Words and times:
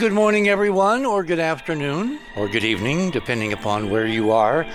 Good 0.00 0.12
morning, 0.14 0.48
everyone, 0.48 1.04
or 1.04 1.22
good 1.22 1.38
afternoon, 1.38 2.20
or 2.34 2.48
good 2.48 2.64
evening, 2.64 3.10
depending 3.10 3.52
upon 3.52 3.90
where 3.90 4.06
you 4.06 4.30
are 4.30 4.66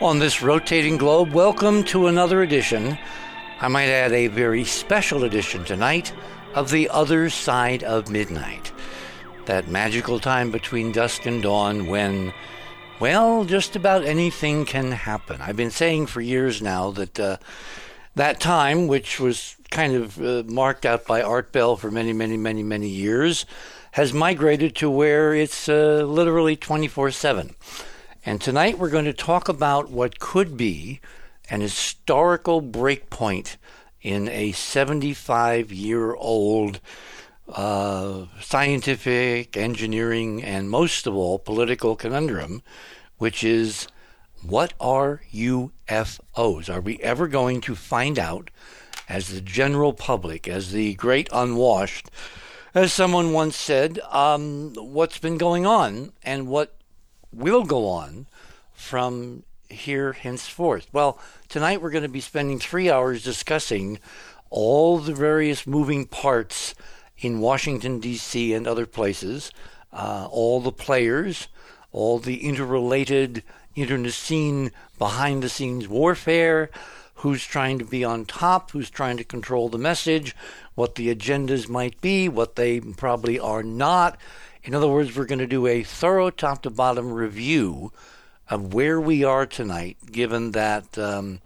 on 0.00 0.20
this 0.20 0.42
rotating 0.42 0.96
globe. 0.96 1.32
Welcome 1.32 1.82
to 1.86 2.06
another 2.06 2.40
edition, 2.40 2.96
I 3.60 3.66
might 3.66 3.88
add 3.88 4.12
a 4.12 4.28
very 4.28 4.62
special 4.62 5.24
edition 5.24 5.64
tonight, 5.64 6.12
of 6.54 6.70
The 6.70 6.88
Other 6.88 7.30
Side 7.30 7.82
of 7.82 8.12
Midnight. 8.12 8.70
That 9.46 9.66
magical 9.66 10.20
time 10.20 10.52
between 10.52 10.92
dusk 10.92 11.26
and 11.26 11.42
dawn 11.42 11.88
when, 11.88 12.32
well, 13.00 13.44
just 13.44 13.74
about 13.74 14.04
anything 14.04 14.66
can 14.66 14.92
happen. 14.92 15.40
I've 15.40 15.56
been 15.56 15.72
saying 15.72 16.06
for 16.06 16.20
years 16.20 16.62
now 16.62 16.92
that 16.92 17.18
uh, 17.18 17.38
that 18.14 18.38
time, 18.38 18.86
which 18.86 19.18
was 19.18 19.56
kind 19.72 19.96
of 19.96 20.20
uh, 20.20 20.44
marked 20.46 20.86
out 20.86 21.06
by 21.06 21.22
Art 21.22 21.50
Bell 21.50 21.76
for 21.76 21.90
many, 21.90 22.12
many, 22.12 22.36
many, 22.36 22.62
many 22.62 22.88
years, 22.88 23.46
has 23.92 24.12
migrated 24.12 24.76
to 24.76 24.88
where 24.88 25.34
it's 25.34 25.68
uh, 25.68 26.04
literally 26.06 26.56
24 26.56 27.10
7. 27.10 27.54
And 28.24 28.40
tonight 28.40 28.78
we're 28.78 28.90
going 28.90 29.06
to 29.06 29.12
talk 29.12 29.48
about 29.48 29.90
what 29.90 30.20
could 30.20 30.56
be 30.56 31.00
an 31.48 31.60
historical 31.60 32.62
breakpoint 32.62 33.56
in 34.02 34.28
a 34.28 34.52
75 34.52 35.72
year 35.72 36.14
old 36.14 36.80
uh, 37.48 38.26
scientific, 38.40 39.56
engineering, 39.56 40.42
and 40.42 40.70
most 40.70 41.06
of 41.06 41.16
all, 41.16 41.38
political 41.38 41.96
conundrum, 41.96 42.62
which 43.18 43.42
is 43.42 43.88
what 44.42 44.72
are 44.78 45.22
UFOs? 45.32 46.72
Are 46.72 46.80
we 46.80 46.98
ever 47.00 47.26
going 47.26 47.60
to 47.62 47.74
find 47.74 48.18
out, 48.18 48.50
as 49.08 49.28
the 49.28 49.40
general 49.40 49.92
public, 49.92 50.46
as 50.46 50.70
the 50.70 50.94
great 50.94 51.28
unwashed, 51.32 52.10
as 52.74 52.92
someone 52.92 53.32
once 53.32 53.56
said, 53.56 53.98
um, 54.10 54.74
what's 54.74 55.18
been 55.18 55.38
going 55.38 55.66
on 55.66 56.12
and 56.22 56.46
what 56.46 56.76
will 57.32 57.64
go 57.64 57.88
on 57.88 58.26
from 58.72 59.42
here 59.68 60.12
henceforth? 60.12 60.86
Well, 60.92 61.18
tonight 61.48 61.82
we're 61.82 61.90
going 61.90 62.02
to 62.02 62.08
be 62.08 62.20
spending 62.20 62.58
three 62.58 62.90
hours 62.90 63.24
discussing 63.24 63.98
all 64.50 64.98
the 64.98 65.14
various 65.14 65.66
moving 65.66 66.06
parts 66.06 66.74
in 67.18 67.40
Washington, 67.40 68.00
D.C. 68.00 68.54
and 68.54 68.66
other 68.66 68.86
places, 68.86 69.52
uh, 69.92 70.28
all 70.30 70.60
the 70.60 70.72
players, 70.72 71.48
all 71.92 72.18
the 72.18 72.46
interrelated, 72.46 73.42
internecine, 73.74 74.70
behind 74.98 75.42
the 75.42 75.48
scenes 75.48 75.88
warfare, 75.88 76.70
who's 77.20 77.44
trying 77.44 77.78
to 77.78 77.84
be 77.84 78.02
on 78.02 78.24
top, 78.24 78.70
who's 78.70 78.88
trying 78.88 79.18
to 79.18 79.24
control 79.24 79.68
the 79.68 79.76
message, 79.76 80.34
what 80.74 80.94
the 80.94 81.14
agendas 81.14 81.68
might 81.68 82.00
be, 82.00 82.28
what 82.30 82.56
they 82.56 82.80
probably 82.80 83.38
are 83.38 83.62
not. 83.62 84.18
In 84.62 84.74
other 84.74 84.88
words, 84.88 85.14
we're 85.14 85.26
going 85.26 85.38
to 85.38 85.46
do 85.46 85.66
a 85.66 85.82
thorough 85.82 86.30
top 86.30 86.62
to 86.62 86.70
bottom 86.70 87.12
review 87.12 87.92
of 88.48 88.72
where 88.72 88.98
we 88.98 89.22
are 89.22 89.44
tonight, 89.44 89.98
given 90.10 90.52
that 90.52 90.96
um, 90.96 91.40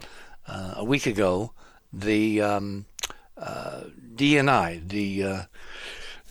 uh, 0.46 0.74
a 0.76 0.84
week 0.84 1.06
ago, 1.06 1.52
the 1.92 2.40
um, 2.40 2.84
uh, 3.36 3.82
DNI, 4.14 4.88
the 4.88 5.24
uh, 5.24 5.42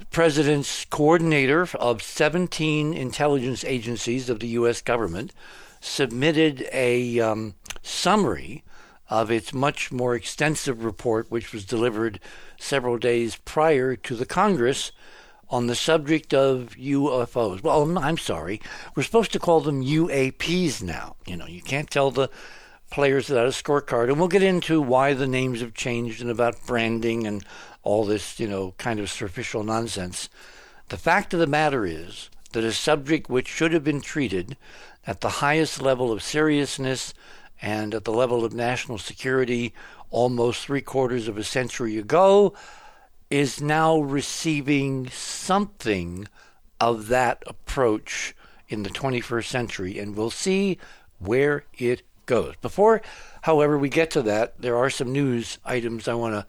president's 0.09 0.85
coordinator 0.85 1.67
of 1.79 2.01
17 2.01 2.93
intelligence 2.93 3.65
agencies 3.65 4.29
of 4.29 4.39
the 4.39 4.47
U.S. 4.47 4.81
government, 4.81 5.33
submitted 5.81 6.65
a 6.71 7.19
um, 7.19 7.55
summary 7.81 8.63
of 9.13 9.29
its 9.29 9.53
much 9.53 9.91
more 9.91 10.15
extensive 10.15 10.83
report, 10.83 11.29
which 11.29 11.53
was 11.53 11.65
delivered 11.65 12.19
several 12.57 12.97
days 12.97 13.35
prior 13.45 13.95
to 13.95 14.15
the 14.15 14.25
Congress 14.25 14.91
on 15.51 15.67
the 15.67 15.75
subject 15.75 16.33
of 16.33 16.75
UFOs. 16.79 17.61
Well, 17.61 17.95
I'm 17.99 18.17
sorry. 18.17 18.59
We're 18.95 19.03
supposed 19.03 19.31
to 19.33 19.39
call 19.39 19.61
them 19.61 19.83
UAPs 19.83 20.81
now. 20.81 21.15
You 21.27 21.37
know, 21.37 21.45
you 21.45 21.61
can't 21.61 21.91
tell 21.91 22.09
the 22.09 22.31
players 22.89 23.29
without 23.29 23.45
a 23.45 23.49
scorecard. 23.49 24.09
And 24.09 24.17
we'll 24.17 24.29
get 24.29 24.41
into 24.41 24.81
why 24.81 25.13
the 25.13 25.27
names 25.27 25.61
have 25.61 25.75
changed 25.75 26.19
and 26.19 26.31
about 26.31 26.65
branding 26.65 27.27
and 27.27 27.45
all 27.83 28.05
this, 28.05 28.39
you 28.39 28.47
know, 28.47 28.73
kind 28.79 28.99
of 28.99 29.11
superficial 29.11 29.63
nonsense. 29.63 30.27
The 30.89 30.97
fact 30.97 31.35
of 31.35 31.39
the 31.39 31.45
matter 31.45 31.85
is 31.85 32.31
that 32.53 32.63
a 32.63 32.71
subject 32.71 33.29
which 33.29 33.47
should 33.47 33.73
have 33.73 33.83
been 33.83 34.01
treated 34.01 34.57
at 35.05 35.21
the 35.21 35.29
highest 35.29 35.83
level 35.83 36.11
of 36.11 36.23
seriousness 36.23 37.13
and 37.63 37.95
at 37.95 38.03
the 38.03 38.11
level 38.11 38.43
of 38.43 38.53
national 38.53 38.97
security 38.97 39.73
almost 40.11 40.65
three 40.65 40.81
quarters 40.81 41.29
of 41.29 41.37
a 41.37 41.43
century 41.43 41.97
ago 41.97 42.53
is 43.31 43.61
now 43.61 43.97
receiving 43.97 45.09
something 45.09 46.27
of 46.79 47.07
that 47.07 47.41
approach 47.47 48.35
in 48.67 48.83
the 48.83 48.89
21st 48.89 49.45
century, 49.45 49.97
and 49.97 50.15
we'll 50.15 50.29
see 50.29 50.77
where 51.19 51.63
it 51.77 52.03
goes. 52.25 52.53
Before, 52.61 53.01
however, 53.43 53.77
we 53.77 53.89
get 53.89 54.11
to 54.11 54.21
that, 54.23 54.61
there 54.61 54.75
are 54.75 54.89
some 54.89 55.11
news 55.11 55.57
items 55.65 56.07
I 56.07 56.13
want 56.13 56.35
to 56.35 56.45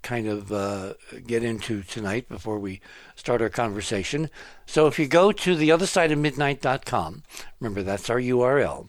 kind 0.00 0.28
of 0.28 0.52
uh, 0.52 0.94
get 1.26 1.44
into 1.44 1.82
tonight 1.82 2.28
before 2.28 2.58
we 2.58 2.80
start 3.16 3.42
our 3.42 3.50
conversation. 3.50 4.30
So 4.64 4.86
if 4.86 4.98
you 4.98 5.06
go 5.06 5.32
to 5.32 5.56
the 5.56 5.72
other 5.72 5.86
side 5.86 6.12
of 6.12 6.18
midnight.com, 6.18 7.24
remember 7.60 7.82
that's 7.82 8.08
our 8.08 8.20
URL 8.20 8.88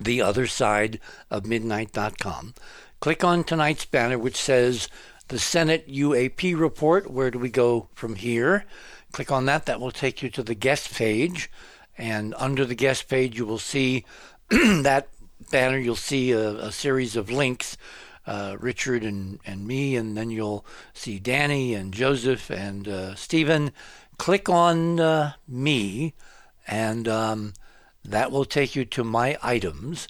the 0.00 0.22
other 0.22 0.46
side 0.46 0.98
of 1.30 1.46
midnight.com. 1.46 2.54
Click 3.00 3.24
on 3.24 3.44
tonight's 3.44 3.84
banner, 3.84 4.18
which 4.18 4.36
says 4.36 4.88
the 5.28 5.38
Senate 5.38 5.88
UAP 5.88 6.58
report. 6.58 7.10
Where 7.10 7.30
do 7.30 7.38
we 7.38 7.50
go 7.50 7.88
from 7.94 8.16
here? 8.16 8.64
Click 9.12 9.30
on 9.30 9.46
that. 9.46 9.66
That 9.66 9.80
will 9.80 9.90
take 9.90 10.22
you 10.22 10.30
to 10.30 10.42
the 10.42 10.54
guest 10.54 10.94
page. 10.94 11.50
And 11.96 12.34
under 12.38 12.64
the 12.64 12.74
guest 12.74 13.08
page, 13.08 13.36
you 13.36 13.46
will 13.46 13.58
see 13.58 14.04
that 14.50 15.08
banner. 15.50 15.78
You'll 15.78 15.96
see 15.96 16.32
a, 16.32 16.50
a 16.56 16.72
series 16.72 17.16
of 17.16 17.30
links 17.30 17.76
uh, 18.26 18.56
Richard 18.60 19.02
and, 19.02 19.40
and 19.44 19.66
me, 19.66 19.96
and 19.96 20.16
then 20.16 20.30
you'll 20.30 20.64
see 20.92 21.18
Danny 21.18 21.74
and 21.74 21.92
Joseph 21.92 22.50
and 22.50 22.86
uh, 22.86 23.14
Stephen. 23.14 23.72
Click 24.18 24.48
on 24.48 25.00
uh, 25.00 25.32
me, 25.48 26.14
and 26.66 27.08
um, 27.08 27.54
that 28.04 28.30
will 28.30 28.44
take 28.44 28.74
you 28.74 28.84
to 28.84 29.04
my 29.04 29.36
items. 29.42 30.08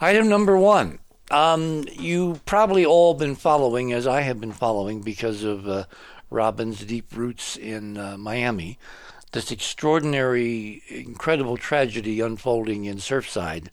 Item 0.00 0.28
number 0.28 0.56
one. 0.56 0.98
Um, 1.30 1.84
you 1.92 2.40
probably 2.46 2.86
all 2.86 3.12
been 3.14 3.34
following, 3.34 3.92
as 3.92 4.06
I 4.06 4.22
have 4.22 4.40
been 4.40 4.52
following, 4.52 5.02
because 5.02 5.44
of 5.44 5.68
uh, 5.68 5.84
Robin's 6.30 6.84
deep 6.84 7.14
roots 7.14 7.56
in 7.56 7.98
uh, 7.98 8.16
Miami, 8.16 8.78
this 9.32 9.50
extraordinary, 9.50 10.82
incredible 10.88 11.58
tragedy 11.58 12.20
unfolding 12.20 12.86
in 12.86 12.96
Surfside, 12.96 13.68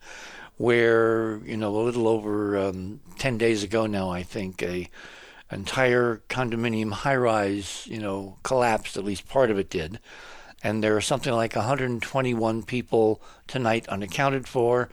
where 0.57 1.37
you 1.45 1.55
know 1.55 1.73
a 1.75 1.83
little 1.83 2.09
over 2.09 2.57
um, 2.57 2.99
ten 3.17 3.37
days 3.37 3.63
ago 3.63 3.85
now, 3.85 4.09
I 4.09 4.23
think 4.23 4.61
a 4.61 4.89
entire 5.49 6.23
condominium 6.27 6.91
high-rise, 6.91 7.87
you 7.87 7.99
know, 7.99 8.37
collapsed. 8.43 8.97
At 8.97 9.05
least 9.05 9.29
part 9.29 9.49
of 9.51 9.59
it 9.59 9.69
did 9.69 9.99
and 10.65 10.83
there 10.83 10.97
are 10.97 11.01
something 11.01 11.31
like 11.31 11.55
121 11.55 12.63
people 12.63 13.21
tonight 13.45 13.87
unaccounted 13.87 14.47
for. 14.47 14.89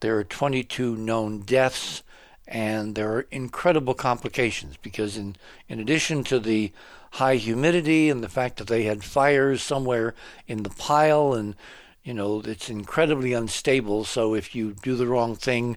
There 0.00 0.18
are 0.18 0.24
22 0.24 0.96
known 0.96 1.42
deaths, 1.42 2.02
and 2.48 2.96
there 2.96 3.12
are 3.12 3.26
incredible 3.30 3.94
complications 3.94 4.76
because, 4.82 5.16
in, 5.16 5.36
in 5.68 5.78
addition 5.78 6.24
to 6.24 6.40
the 6.40 6.72
high 7.12 7.36
humidity 7.36 8.10
and 8.10 8.20
the 8.20 8.28
fact 8.28 8.56
that 8.56 8.66
they 8.66 8.82
had 8.82 9.04
fires 9.04 9.62
somewhere 9.62 10.16
in 10.48 10.64
the 10.64 10.70
pile, 10.70 11.34
and 11.34 11.54
you 12.02 12.14
know, 12.14 12.42
it's 12.44 12.68
incredibly 12.68 13.32
unstable. 13.32 14.02
So, 14.02 14.34
if 14.34 14.56
you 14.56 14.74
do 14.82 14.96
the 14.96 15.06
wrong 15.06 15.36
thing, 15.36 15.76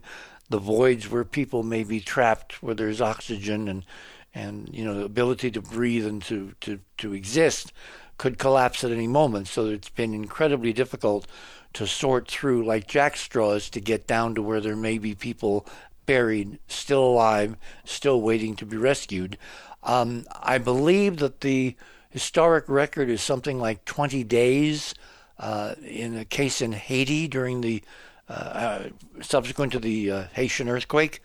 the 0.49 0.57
voids 0.57 1.11
where 1.11 1.23
people 1.23 1.61
may 1.61 1.83
be 1.83 1.99
trapped, 1.99 2.63
where 2.63 2.73
there's 2.73 2.99
oxygen 2.99 3.67
and 3.67 3.85
and 4.33 4.69
you 4.73 4.83
know 4.83 4.95
the 4.95 5.05
ability 5.05 5.51
to 5.51 5.61
breathe 5.61 6.07
and 6.07 6.23
to 6.23 6.53
to 6.61 6.79
to 6.97 7.13
exist 7.13 7.71
could 8.17 8.37
collapse 8.37 8.83
at 8.83 8.91
any 8.91 9.07
moment. 9.07 9.47
So 9.47 9.67
it's 9.67 9.89
been 9.89 10.13
incredibly 10.13 10.73
difficult 10.73 11.27
to 11.73 11.85
sort 11.85 12.27
through, 12.27 12.65
like 12.65 12.87
jack 12.87 13.17
straws, 13.17 13.69
to 13.71 13.81
get 13.81 14.07
down 14.07 14.35
to 14.35 14.41
where 14.41 14.61
there 14.61 14.75
may 14.75 14.97
be 14.97 15.13
people 15.13 15.67
buried, 16.05 16.59
still 16.67 17.03
alive, 17.03 17.57
still 17.83 18.21
waiting 18.21 18.55
to 18.55 18.65
be 18.65 18.77
rescued. 18.77 19.37
Um, 19.83 20.25
I 20.41 20.57
believe 20.57 21.17
that 21.17 21.41
the 21.41 21.75
historic 22.09 22.69
record 22.69 23.09
is 23.09 23.21
something 23.21 23.59
like 23.59 23.83
20 23.85 24.23
days 24.23 24.95
uh, 25.37 25.75
in 25.85 26.17
a 26.17 26.25
case 26.25 26.61
in 26.61 26.71
Haiti 26.71 27.27
during 27.27 27.61
the 27.61 27.83
uh, 28.29 28.33
uh, 28.33 28.89
subsequent 29.21 29.71
to 29.73 29.79
the 29.79 30.09
uh, 30.11 30.23
Haitian 30.33 30.69
earthquake. 30.69 31.21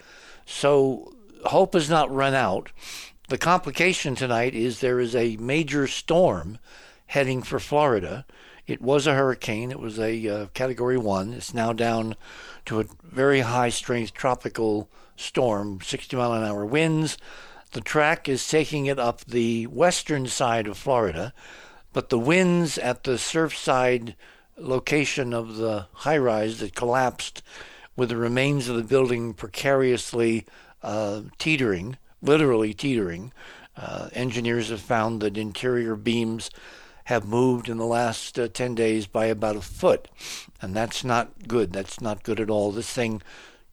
So 0.47 1.15
hope 1.45 1.75
has 1.75 1.89
not 1.89 2.13
run 2.13 2.35
out. 2.35 2.71
The 3.31 3.39
complication 3.39 4.17
tonight 4.17 4.57
is 4.57 4.81
there 4.81 4.99
is 4.99 5.15
a 5.15 5.37
major 5.37 5.87
storm 5.87 6.59
heading 7.07 7.45
for 7.45 7.61
Florida. 7.61 8.27
It 8.67 8.83
was 8.83 9.07
a 9.07 9.15
hurricane. 9.15 9.71
It 9.71 9.79
was 9.79 10.01
a 10.01 10.27
uh, 10.27 10.47
Category 10.47 10.99
1. 10.99 11.35
It's 11.35 11.55
now 11.55 11.73
down 11.73 12.17
to 12.67 12.81
a 12.81 12.87
very 13.05 13.43
high 13.43 13.69
strength 13.69 14.15
tropical 14.15 14.91
storm, 15.15 15.79
60 15.81 16.17
mile 16.17 16.33
an 16.33 16.43
hour 16.43 16.67
winds. 16.67 17.19
The 17.71 17.81
track 17.81 18.29
is 18.29 18.49
taking 18.49 18.87
it 18.87 18.99
up 18.99 19.25
the 19.25 19.69
western 19.69 20.27
side 20.27 20.67
of 20.67 20.77
Florida. 20.77 21.33
but 21.93 22.09
the 22.09 22.19
winds 22.19 22.79
at 22.79 23.05
the 23.05 23.17
Surfside 23.17 24.17
location 24.57 25.33
of 25.33 25.55
the 25.55 25.87
high 25.93 26.19
rise 26.19 26.59
that 26.59 26.75
collapsed 26.75 27.45
with 27.95 28.09
the 28.09 28.17
remains 28.17 28.69
of 28.69 28.75
the 28.75 28.83
building 28.83 29.35
precariously 29.35 30.47
uh, 30.83 31.23
teetering, 31.39 31.97
literally 32.23 32.75
teetering. 32.75 33.33
Uh, 33.77 34.09
engineers 34.13 34.69
have 34.71 34.81
found 34.81 35.21
that 35.21 35.39
interior 35.39 35.97
beams 35.97 36.51
have 37.05 37.27
moved 37.27 37.69
in 37.69 37.79
the 37.79 37.87
last 37.87 38.39
uh, 38.39 38.47
10 38.49 38.75
days 38.75 39.07
by 39.07 39.27
about 39.27 39.57
a 39.57 39.61
foot, 39.61 40.09
and 40.61 40.75
that's 40.75 41.03
not 41.03 41.49
good. 41.49 41.73
That's 41.73 42.01
not 42.01 42.23
good 42.23 42.39
at 42.39 42.51
all. 42.51 42.71
This 42.71 42.93
thing 42.93 43.23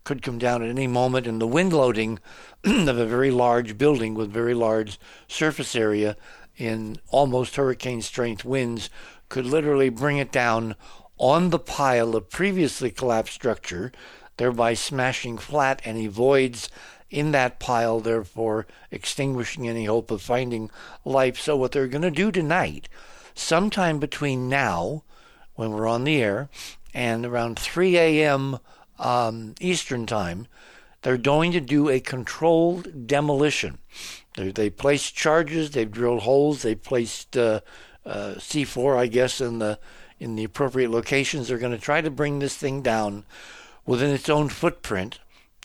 could 0.03 0.21
come 0.21 0.37
down 0.37 0.63
at 0.63 0.69
any 0.69 0.87
moment, 0.87 1.27
and 1.27 1.41
the 1.41 1.47
wind 1.47 1.73
loading 1.73 2.19
of 2.63 2.97
a 2.97 3.05
very 3.05 3.29
large 3.29 3.77
building 3.77 4.15
with 4.15 4.31
very 4.31 4.53
large 4.53 4.99
surface 5.27 5.75
area 5.75 6.15
in 6.55 6.97
almost 7.09 7.55
hurricane 7.55 8.01
strength 8.01 8.43
winds 8.43 8.89
could 9.29 9.45
literally 9.45 9.89
bring 9.89 10.17
it 10.17 10.31
down 10.31 10.75
on 11.17 11.49
the 11.49 11.59
pile 11.59 12.15
of 12.15 12.29
previously 12.29 12.89
collapsed 12.89 13.33
structure, 13.33 13.91
thereby 14.37 14.73
smashing 14.73 15.37
flat 15.37 15.81
any 15.83 16.07
voids 16.07 16.69
in 17.09 17.31
that 17.31 17.59
pile, 17.59 17.99
therefore 17.99 18.67
extinguishing 18.91 19.67
any 19.67 19.85
hope 19.85 20.11
of 20.11 20.21
finding 20.21 20.69
life. 21.05 21.39
So, 21.39 21.55
what 21.55 21.71
they're 21.71 21.87
going 21.87 22.01
to 22.01 22.11
do 22.11 22.31
tonight, 22.31 22.89
sometime 23.33 23.99
between 23.99 24.49
now, 24.49 25.03
when 25.55 25.71
we're 25.71 25.87
on 25.87 26.03
the 26.03 26.21
air, 26.21 26.49
and 26.93 27.25
around 27.25 27.59
3 27.59 27.97
a.m. 27.97 28.59
Um, 28.99 29.55
Eastern 29.59 30.05
Time, 30.05 30.47
they're 31.01 31.17
going 31.17 31.51
to 31.51 31.61
do 31.61 31.89
a 31.89 31.99
controlled 31.99 33.07
demolition. 33.07 33.77
They, 34.35 34.51
they 34.51 34.69
placed 34.69 35.15
charges, 35.15 35.71
they've 35.71 35.91
drilled 35.91 36.23
holes, 36.23 36.61
they've 36.61 36.81
placed 36.81 37.37
uh, 37.37 37.61
uh, 38.05 38.35
C4, 38.37 38.97
I 38.97 39.07
guess, 39.07 39.41
in 39.41 39.59
the 39.59 39.79
in 40.19 40.35
the 40.35 40.43
appropriate 40.43 40.89
locations. 40.89 41.47
They're 41.47 41.59
going 41.59 41.73
to 41.73 41.77
try 41.77 42.01
to 42.01 42.09
bring 42.09 42.39
this 42.39 42.55
thing 42.55 42.81
down 42.81 43.23
within 43.85 44.09
its 44.09 44.29
own 44.29 44.49
footprint, 44.49 45.19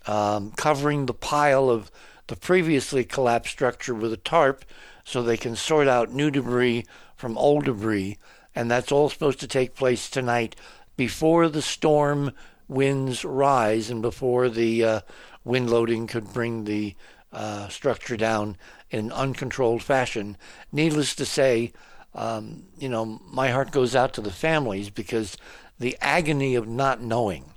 um, 0.07 0.53
covering 0.53 1.07
the 1.07 1.15
pile 1.15 1.71
of 1.71 1.91
the 2.27 2.37
previously 2.37 3.05
collapsed 3.05 3.53
structure 3.53 3.95
with 3.95 4.13
a 4.13 4.17
tarp 4.17 4.65
so 5.05 5.23
they 5.23 5.37
can 5.37 5.57
sort 5.57 5.89
out 5.89 6.13
new 6.13 6.31
debris 6.31 6.85
from 7.17 7.37
old 7.37 7.65
debris. 7.65 8.19
And 8.55 8.71
that's 8.71 8.93
all 8.93 9.09
supposed 9.09 9.41
to 9.41 9.47
take 9.47 9.75
place 9.75 10.09
tonight 10.11 10.57
before 10.97 11.49
the 11.49 11.63
storm 11.63 12.33
winds 12.69 13.25
rise 13.25 13.91
and 13.91 14.03
before 14.03 14.49
the 14.49 14.85
uh, 14.85 15.01
wind 15.45 15.71
loading 15.71 16.07
could 16.07 16.33
bring 16.33 16.65
the 16.65 16.95
uh, 17.33 17.69
structure 17.69 18.17
down 18.17 18.57
in 18.91 19.01
an 19.01 19.13
uncontrolled 19.13 19.83
fashion. 19.83 20.37
Needless 20.71 21.15
to 21.17 21.25
say, 21.25 21.73
um, 22.15 22.65
you 22.79 22.89
know, 22.89 23.21
my 23.31 23.51
heart 23.51 23.71
goes 23.71 23.97
out 23.97 24.13
to 24.15 24.21
the 24.21 24.31
families 24.31 24.91
because 24.91 25.37
the 25.79 25.97
agony 26.01 26.55
of 26.55 26.69
not 26.69 27.01
knowing, 27.01 27.52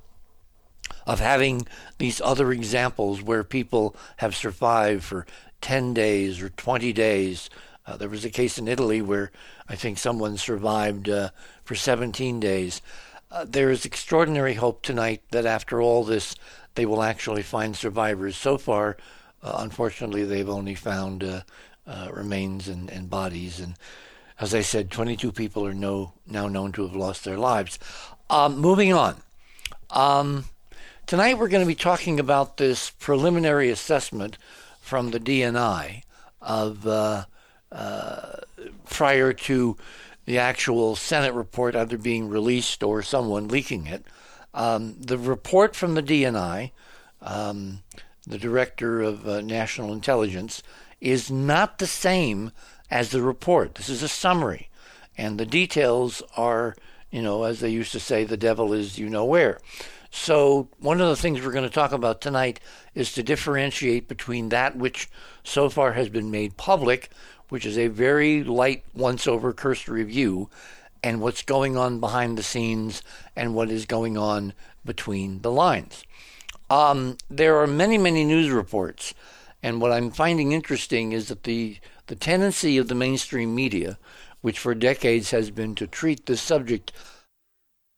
of 1.05 1.19
having 1.19 1.67
these 1.97 2.21
other 2.21 2.51
examples 2.51 3.21
where 3.21 3.43
people 3.43 3.95
have 4.17 4.35
survived 4.35 5.03
for 5.03 5.25
10 5.61 5.93
days 5.93 6.41
or 6.41 6.49
20 6.49 6.93
days. 6.93 7.49
Uh, 7.85 7.97
there 7.97 8.09
was 8.09 8.25
a 8.25 8.29
case 8.29 8.57
in 8.57 8.67
Italy 8.67 9.01
where 9.01 9.31
I 9.67 9.75
think 9.75 9.97
someone 9.97 10.37
survived 10.37 11.09
uh, 11.09 11.29
for 11.63 11.75
17 11.75 12.39
days. 12.39 12.81
Uh, 13.31 13.45
there 13.47 13.71
is 13.71 13.85
extraordinary 13.85 14.53
hope 14.55 14.81
tonight 14.81 15.21
that 15.31 15.45
after 15.45 15.81
all 15.81 16.03
this, 16.03 16.35
they 16.75 16.85
will 16.85 17.03
actually 17.03 17.41
find 17.41 17.75
survivors. 17.75 18.35
So 18.37 18.57
far, 18.57 18.97
uh, 19.41 19.57
unfortunately, 19.59 20.23
they've 20.23 20.49
only 20.49 20.75
found 20.75 21.23
uh, 21.23 21.41
uh, 21.87 22.09
remains 22.11 22.67
and, 22.67 22.89
and 22.89 23.09
bodies. 23.09 23.59
And 23.59 23.75
as 24.39 24.53
I 24.53 24.61
said, 24.61 24.91
22 24.91 25.31
people 25.31 25.65
are 25.65 25.73
no, 25.73 26.13
now 26.27 26.47
known 26.47 26.71
to 26.73 26.83
have 26.83 26.95
lost 26.95 27.23
their 27.23 27.37
lives. 27.37 27.79
Um, 28.29 28.57
moving 28.57 28.93
on. 28.93 29.17
Um, 29.91 30.45
tonight 31.05 31.37
we're 31.37 31.47
going 31.47 31.63
to 31.63 31.67
be 31.67 31.75
talking 31.75 32.19
about 32.19 32.57
this 32.57 32.89
preliminary 32.89 33.69
assessment 33.69 34.37
from 34.79 35.11
the 35.11 35.19
DNI 35.19 36.01
of 36.41 36.87
uh, 36.87 37.25
uh, 37.71 38.37
prior 38.89 39.31
to 39.31 39.77
the 40.25 40.39
actual 40.39 40.95
Senate 40.95 41.33
report 41.33 41.75
either 41.75 41.97
being 41.97 42.27
released 42.27 42.81
or 42.81 43.03
someone 43.03 43.47
leaking 43.47 43.85
it. 43.85 44.03
Um, 44.53 44.95
the 44.99 45.17
report 45.17 45.75
from 45.75 45.93
the 45.93 46.01
DNI, 46.01 46.71
um, 47.21 47.83
the 48.25 48.39
Director 48.39 49.01
of 49.01 49.27
uh, 49.27 49.41
National 49.41 49.93
Intelligence, 49.93 50.63
is 51.01 51.29
not 51.29 51.77
the 51.77 51.87
same 51.87 52.51
as 52.89 53.11
the 53.11 53.21
report. 53.21 53.75
This 53.75 53.89
is 53.89 54.01
a 54.01 54.07
summary, 54.07 54.69
and 55.17 55.37
the 55.37 55.45
details 55.45 56.23
are, 56.35 56.75
you 57.11 57.21
know, 57.21 57.43
as 57.43 57.59
they 57.59 57.69
used 57.69 57.91
to 57.91 57.99
say, 57.99 58.23
the 58.23 58.37
devil 58.37 58.73
is 58.73 58.97
you 58.97 59.09
know 59.09 59.25
where. 59.25 59.59
So, 60.17 60.69
one 60.79 61.01
of 61.01 61.09
the 61.09 61.17
things 61.17 61.41
we're 61.41 61.51
going 61.51 61.67
to 61.67 61.69
talk 61.69 61.91
about 61.91 62.21
tonight 62.21 62.61
is 62.95 63.11
to 63.13 63.21
differentiate 63.21 64.07
between 64.07 64.47
that 64.49 64.77
which 64.77 65.09
so 65.43 65.69
far 65.69 65.91
has 65.91 66.07
been 66.07 66.31
made 66.31 66.55
public, 66.55 67.09
which 67.49 67.65
is 67.65 67.77
a 67.77 67.87
very 67.87 68.41
light, 68.41 68.85
once 68.95 69.27
over 69.27 69.51
cursory 69.51 70.03
view, 70.03 70.49
and 71.03 71.19
what's 71.19 71.41
going 71.41 71.75
on 71.75 71.99
behind 71.99 72.37
the 72.37 72.43
scenes 72.43 73.03
and 73.35 73.53
what 73.53 73.69
is 73.69 73.85
going 73.85 74.17
on 74.17 74.53
between 74.85 75.41
the 75.41 75.51
lines. 75.51 76.05
Um, 76.69 77.17
there 77.29 77.57
are 77.57 77.67
many, 77.67 77.97
many 77.97 78.23
news 78.23 78.49
reports, 78.49 79.13
and 79.61 79.81
what 79.81 79.91
I'm 79.91 80.11
finding 80.11 80.53
interesting 80.53 81.11
is 81.11 81.27
that 81.27 81.43
the 81.43 81.77
the 82.07 82.15
tendency 82.15 82.77
of 82.77 82.87
the 82.87 82.95
mainstream 82.95 83.53
media, 83.53 83.99
which 84.39 84.59
for 84.59 84.73
decades 84.73 85.31
has 85.31 85.51
been 85.51 85.75
to 85.75 85.85
treat 85.85 86.25
this 86.25 86.41
subject 86.41 86.93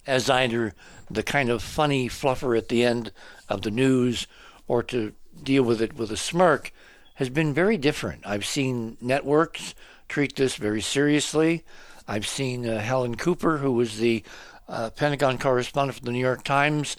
as 0.08 0.30
either 0.30 0.74
the 1.12 1.24
kind 1.24 1.50
of 1.50 1.62
funny 1.62 2.10
fluffer 2.10 2.58
at 2.58 2.70
the 2.70 2.84
end 2.84 3.12
of 3.50 3.62
the 3.62 3.72
news 3.72 4.28
or 4.68 4.82
to 4.84 5.14
deal 5.44 5.64
with 5.64 5.82
it 5.82 5.94
with 5.94 6.12
a 6.12 6.18
smirk, 6.18 6.72
has 7.16 7.30
been 7.30 7.54
very 7.54 7.78
different. 7.78 8.26
I've 8.26 8.46
seen 8.46 8.98
networks 9.02 9.76
treat 10.08 10.36
this 10.36 10.56
very 10.56 10.82
seriously. 10.82 11.64
I've 12.08 12.28
seen 12.28 12.68
uh, 12.68 12.80
Helen 12.80 13.16
Cooper, 13.16 13.58
who 13.58 13.72
was 13.72 13.98
the 13.98 14.24
uh, 14.68 14.90
Pentagon 14.92 15.38
correspondent 15.38 15.98
for 16.00 16.06
the 16.06 16.12
New 16.12 16.20
York 16.20 16.44
Times, 16.44 16.96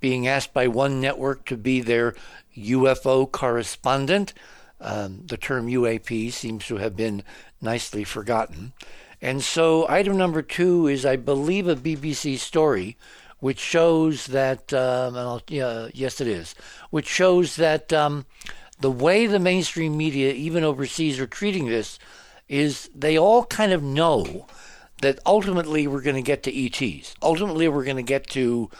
being 0.00 0.26
asked 0.26 0.52
by 0.52 0.66
one 0.66 1.00
network 1.00 1.44
to 1.46 1.56
be 1.56 1.80
their 1.80 2.14
UFO 2.56 3.30
correspondent. 3.30 4.32
Um, 4.80 5.24
the 5.26 5.36
term 5.36 5.66
UAP 5.66 6.32
seems 6.32 6.66
to 6.66 6.78
have 6.78 6.96
been 6.96 7.22
nicely 7.60 8.04
forgotten. 8.04 8.72
And 9.22 9.42
so, 9.42 9.86
item 9.88 10.16
number 10.16 10.40
two 10.40 10.86
is, 10.86 11.04
I 11.04 11.16
believe, 11.16 11.68
a 11.68 11.76
BBC 11.76 12.38
story 12.38 12.96
which 13.40 13.58
shows 13.58 14.26
that, 14.26 14.72
um, 14.72 15.40
yeah, 15.48 15.88
yes, 15.92 16.20
it 16.20 16.28
is, 16.28 16.54
which 16.90 17.06
shows 17.06 17.56
that 17.56 17.92
um, 17.92 18.26
the 18.80 18.90
way 18.90 19.26
the 19.26 19.38
mainstream 19.38 19.96
media, 19.96 20.32
even 20.32 20.62
overseas, 20.62 21.18
are 21.18 21.26
treating 21.26 21.66
this 21.66 21.98
is 22.48 22.90
they 22.94 23.18
all 23.18 23.44
kind 23.46 23.72
of 23.72 23.82
know 23.82 24.46
that 25.00 25.18
ultimately 25.24 25.86
we're 25.86 26.02
going 26.02 26.16
to 26.16 26.22
get 26.22 26.42
to 26.42 26.54
ETs. 26.54 27.14
Ultimately, 27.22 27.68
we're 27.68 27.84
going 27.84 27.96
to 27.96 28.02
get 28.02 28.26
to 28.28 28.70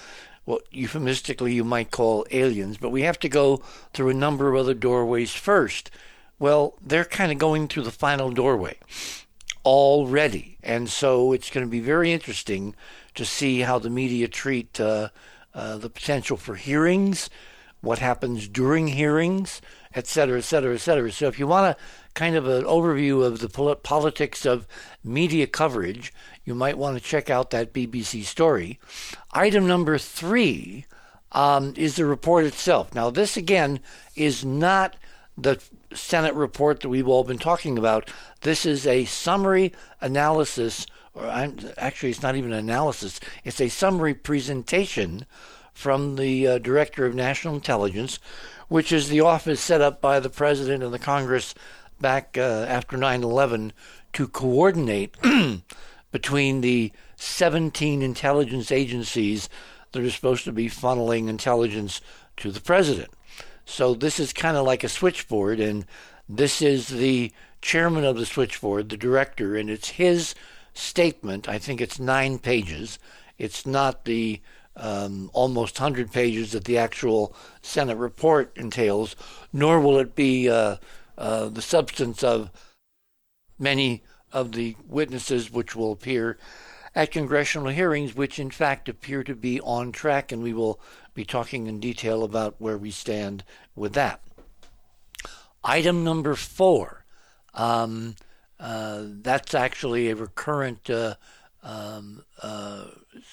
what 0.44 0.62
euphemistically 0.70 1.54
you 1.54 1.64
might 1.64 1.90
call 1.90 2.26
aliens, 2.30 2.76
but 2.76 2.90
we 2.90 3.02
have 3.02 3.18
to 3.20 3.28
go 3.28 3.62
through 3.94 4.10
a 4.10 4.14
number 4.14 4.48
of 4.48 4.56
other 4.56 4.74
doorways 4.74 5.32
first. 5.32 5.90
Well, 6.38 6.74
they're 6.84 7.04
kind 7.04 7.32
of 7.32 7.38
going 7.38 7.68
through 7.68 7.84
the 7.84 7.90
final 7.90 8.30
doorway 8.30 8.76
already. 9.64 10.58
And 10.62 10.88
so 10.88 11.32
it's 11.32 11.50
going 11.50 11.66
to 11.66 11.70
be 11.70 11.80
very 11.80 12.12
interesting 12.12 12.74
to 13.14 13.24
see 13.24 13.60
how 13.60 13.78
the 13.78 13.90
media 13.90 14.28
treat 14.28 14.80
uh, 14.80 15.08
uh, 15.54 15.78
the 15.78 15.90
potential 15.90 16.36
for 16.36 16.54
hearings, 16.54 17.28
what 17.80 17.98
happens 17.98 18.46
during 18.48 18.88
hearings, 18.88 19.60
et 19.94 20.06
cetera, 20.06 20.38
et 20.38 20.42
cetera, 20.42 20.74
et 20.74 20.78
cetera. 20.78 21.10
So 21.10 21.26
if 21.26 21.38
you 21.38 21.46
want 21.46 21.76
a 21.76 21.76
kind 22.14 22.36
of 22.36 22.46
an 22.46 22.64
overview 22.64 23.24
of 23.24 23.40
the 23.40 23.76
politics 23.76 24.46
of 24.46 24.66
media 25.02 25.46
coverage, 25.46 26.12
you 26.44 26.54
might 26.54 26.78
want 26.78 26.96
to 26.96 27.02
check 27.02 27.30
out 27.30 27.50
that 27.50 27.72
BBC 27.72 28.24
story. 28.24 28.78
Item 29.32 29.66
number 29.66 29.98
three 29.98 30.86
um, 31.32 31.74
is 31.76 31.96
the 31.96 32.04
report 32.04 32.44
itself. 32.44 32.94
Now, 32.94 33.10
this 33.10 33.36
again 33.36 33.80
is 34.14 34.44
not 34.44 34.96
the 35.36 35.60
Senate 35.92 36.34
report 36.34 36.80
that 36.80 36.88
we've 36.88 37.08
all 37.08 37.24
been 37.24 37.38
talking 37.38 37.78
about. 37.78 38.10
This 38.42 38.64
is 38.64 38.86
a 38.86 39.04
summary 39.04 39.72
analysis, 40.00 40.86
or 41.14 41.26
I'm, 41.26 41.58
actually, 41.76 42.10
it's 42.10 42.22
not 42.22 42.36
even 42.36 42.52
an 42.52 42.58
analysis, 42.58 43.20
it's 43.44 43.60
a 43.60 43.68
summary 43.68 44.14
presentation 44.14 45.26
from 45.72 46.16
the 46.16 46.46
uh, 46.46 46.58
Director 46.58 47.06
of 47.06 47.14
National 47.14 47.54
Intelligence, 47.54 48.18
which 48.68 48.92
is 48.92 49.08
the 49.08 49.20
office 49.20 49.60
set 49.60 49.80
up 49.80 50.00
by 50.00 50.20
the 50.20 50.30
President 50.30 50.82
and 50.82 50.92
the 50.92 50.98
Congress 50.98 51.54
back 52.00 52.36
uh, 52.38 52.66
after 52.68 52.96
9 52.96 53.22
11 53.22 53.72
to 54.12 54.28
coordinate 54.28 55.16
between 56.12 56.60
the 56.60 56.92
17 57.16 58.02
intelligence 58.02 58.72
agencies 58.72 59.48
that 59.92 60.02
are 60.02 60.10
supposed 60.10 60.44
to 60.44 60.52
be 60.52 60.68
funneling 60.68 61.28
intelligence 61.28 62.00
to 62.36 62.50
the 62.50 62.60
president. 62.60 63.10
So 63.70 63.94
this 63.94 64.18
is 64.18 64.32
kind 64.32 64.56
of 64.56 64.66
like 64.66 64.82
a 64.82 64.88
switchboard, 64.88 65.60
and 65.60 65.86
This 66.28 66.60
is 66.60 66.88
the 66.88 67.32
chairman 67.62 68.04
of 68.04 68.16
the 68.16 68.26
switchboard, 68.26 68.88
the 68.88 68.96
director, 68.96 69.56
and 69.56 69.70
it's 69.70 69.90
his 69.90 70.34
statement. 70.74 71.48
I 71.48 71.58
think 71.58 71.80
it's 71.80 71.98
nine 71.98 72.38
pages. 72.40 72.98
It's 73.38 73.64
not 73.66 74.04
the 74.04 74.40
um, 74.76 75.30
almost 75.32 75.78
100 75.78 76.12
pages 76.12 76.52
that 76.52 76.64
the 76.64 76.78
actual 76.78 77.34
Senate 77.62 77.96
report 77.96 78.52
entails, 78.56 79.14
nor 79.52 79.80
will 79.80 79.98
it 79.98 80.14
be 80.14 80.48
uh, 80.48 80.76
uh, 81.16 81.48
the 81.48 81.62
substance 81.62 82.24
of 82.24 82.50
many 83.58 84.02
of 84.32 84.52
the 84.52 84.76
witnesses 84.86 85.50
which 85.50 85.76
will 85.76 85.92
appear 85.92 86.38
at 86.94 87.12
congressional 87.12 87.68
hearings, 87.68 88.16
which 88.16 88.38
in 88.38 88.50
fact 88.50 88.88
appear 88.88 89.22
to 89.22 89.34
be 89.34 89.60
on 89.60 89.92
track, 89.92 90.32
and 90.32 90.42
we 90.42 90.52
will 90.52 90.80
be 91.20 91.24
talking 91.26 91.66
in 91.66 91.78
detail 91.80 92.24
about 92.24 92.54
where 92.58 92.78
we 92.78 92.90
stand 92.90 93.44
with 93.76 93.92
that. 93.92 94.22
Item 95.62 96.02
number 96.02 96.34
four. 96.34 97.04
Um, 97.52 98.16
uh, 98.58 99.02
that's 99.20 99.54
actually 99.54 100.08
a 100.08 100.16
recurrent 100.16 100.88
uh, 100.88 101.16
um, 101.62 102.24
uh, 102.42 102.86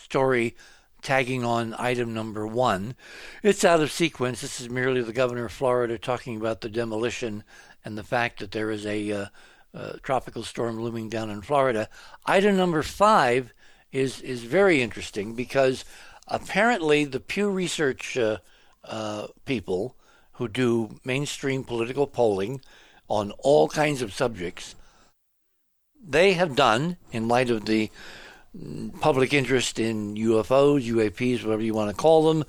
story 0.03 0.58
tagging 1.01 1.46
on 1.46 1.75
item 1.79 2.13
number 2.13 2.46
one. 2.46 2.96
It's 3.41 3.63
out 3.63 3.79
of 3.79 3.89
sequence. 3.89 4.41
This 4.41 4.60
is 4.60 4.70
merely 4.70 5.01
the 5.01 5.13
governor 5.13 5.46
of 5.46 5.53
Florida 5.53 5.98
talking 5.98 6.36
about 6.36 6.60
the 6.60 6.70
demolition 6.70 7.46
and 7.86 7.98
the 7.98 8.03
fact 8.03 8.39
that 8.39 8.51
there 8.51 8.70
is 8.70 8.86
a 8.86 9.12
uh, 9.13 9.25
uh, 9.74 9.94
tropical 10.03 10.44
storm 10.44 10.82
looming 10.82 11.08
down 11.08 11.29
in 11.29 11.41
Florida. 11.41 11.88
Item 12.25 12.58
number 12.58 12.84
five 12.84 13.53
is 13.94 14.20
is 14.22 14.44
very 14.44 14.82
interesting 14.82 15.36
because 15.36 15.86
apparently 16.27 17.05
the 17.05 17.19
Pew 17.19 17.50
Research 17.50 18.17
uh, 18.17 18.38
uh, 18.84 19.27
people 19.46 19.96
who 20.34 20.48
do 20.48 21.00
mainstream 21.03 21.63
political 21.63 22.07
polling 22.07 22.62
on 23.10 23.31
all 23.39 23.67
kinds 23.67 24.01
of 24.01 24.13
subjects, 24.13 24.75
they 26.05 26.34
have 26.34 26.55
done, 26.55 26.98
in 27.12 27.27
light 27.27 27.50
of 27.50 27.65
the 27.65 27.89
public 29.00 29.34
interest 29.34 29.79
in 29.79 30.15
UFOs, 30.15 30.88
UAPs, 30.88 31.43
whatever 31.43 31.63
you 31.63 31.74
want 31.74 31.89
to 31.89 31.96
call 31.96 32.27
them, 32.27 32.43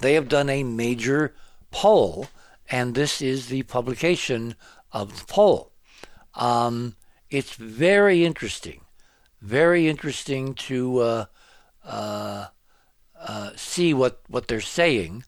they 0.00 0.14
have 0.14 0.28
done 0.28 0.48
a 0.48 0.62
major 0.62 1.34
poll, 1.70 2.28
and 2.70 2.94
this 2.94 3.20
is 3.20 3.46
the 3.46 3.62
publication 3.64 4.54
of 4.92 5.18
the 5.18 5.24
poll. 5.26 5.72
Um, 6.34 6.96
it's 7.30 7.54
very 7.54 8.24
interesting, 8.24 8.80
very 9.40 9.88
interesting 9.88 10.54
to 10.54 11.26
uh, 11.84 12.46
uh, 13.24 13.50
see 13.56 13.92
what, 13.92 14.20
what 14.28 14.48
they're 14.48 14.60
saying. 14.60 15.24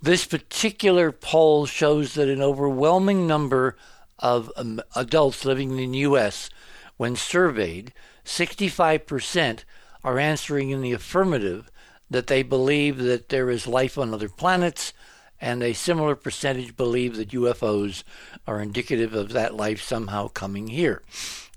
This 0.00 0.26
particular 0.26 1.12
poll 1.12 1.66
shows 1.66 2.14
that 2.14 2.28
an 2.28 2.42
overwhelming 2.42 3.26
number 3.26 3.76
of 4.18 4.50
um, 4.56 4.80
adults 4.96 5.44
living 5.44 5.70
in 5.70 5.76
the 5.92 5.98
U.S., 5.98 6.50
when 6.96 7.16
surveyed, 7.16 7.92
65% 8.24 9.64
are 10.04 10.18
answering 10.18 10.70
in 10.70 10.82
the 10.82 10.92
affirmative 10.92 11.70
that 12.10 12.26
they 12.26 12.42
believe 12.42 12.98
that 12.98 13.28
there 13.28 13.50
is 13.50 13.66
life 13.66 13.96
on 13.96 14.12
other 14.12 14.28
planets, 14.28 14.92
and 15.40 15.62
a 15.62 15.72
similar 15.72 16.14
percentage 16.14 16.76
believe 16.76 17.16
that 17.16 17.30
UFOs 17.30 18.04
are 18.46 18.60
indicative 18.60 19.14
of 19.14 19.30
that 19.30 19.54
life 19.54 19.82
somehow 19.82 20.28
coming 20.28 20.68
here. 20.68 21.02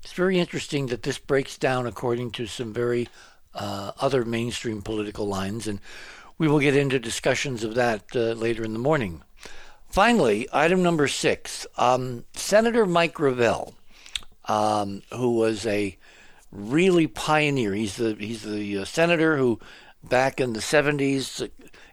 It's 0.02 0.12
very 0.12 0.38
interesting 0.38 0.86
that 0.86 1.02
this 1.02 1.18
breaks 1.18 1.58
down 1.58 1.86
according 1.86 2.30
to 2.32 2.46
some 2.46 2.72
very 2.72 3.08
uh, 3.56 3.92
other 4.00 4.24
mainstream 4.24 4.82
political 4.82 5.26
lines, 5.26 5.66
and 5.66 5.80
we 6.38 6.46
will 6.48 6.60
get 6.60 6.76
into 6.76 6.98
discussions 6.98 7.64
of 7.64 7.74
that 7.74 8.04
uh, 8.14 8.32
later 8.32 8.64
in 8.64 8.72
the 8.72 8.78
morning. 8.78 9.22
Finally, 9.88 10.48
item 10.52 10.82
number 10.82 11.08
six 11.08 11.66
um, 11.78 12.24
Senator 12.34 12.84
Mike 12.86 13.14
Gravel, 13.14 13.74
um, 14.44 15.02
who 15.12 15.36
was 15.36 15.66
a 15.66 15.96
really 16.52 17.06
pioneer. 17.06 17.72
He's 17.72 17.96
the 17.96 18.14
he's 18.18 18.42
the 18.42 18.78
uh, 18.78 18.84
senator 18.84 19.36
who, 19.36 19.58
back 20.02 20.40
in 20.40 20.52
the 20.52 20.60
'70s, 20.60 21.42
uh, 21.42 21.48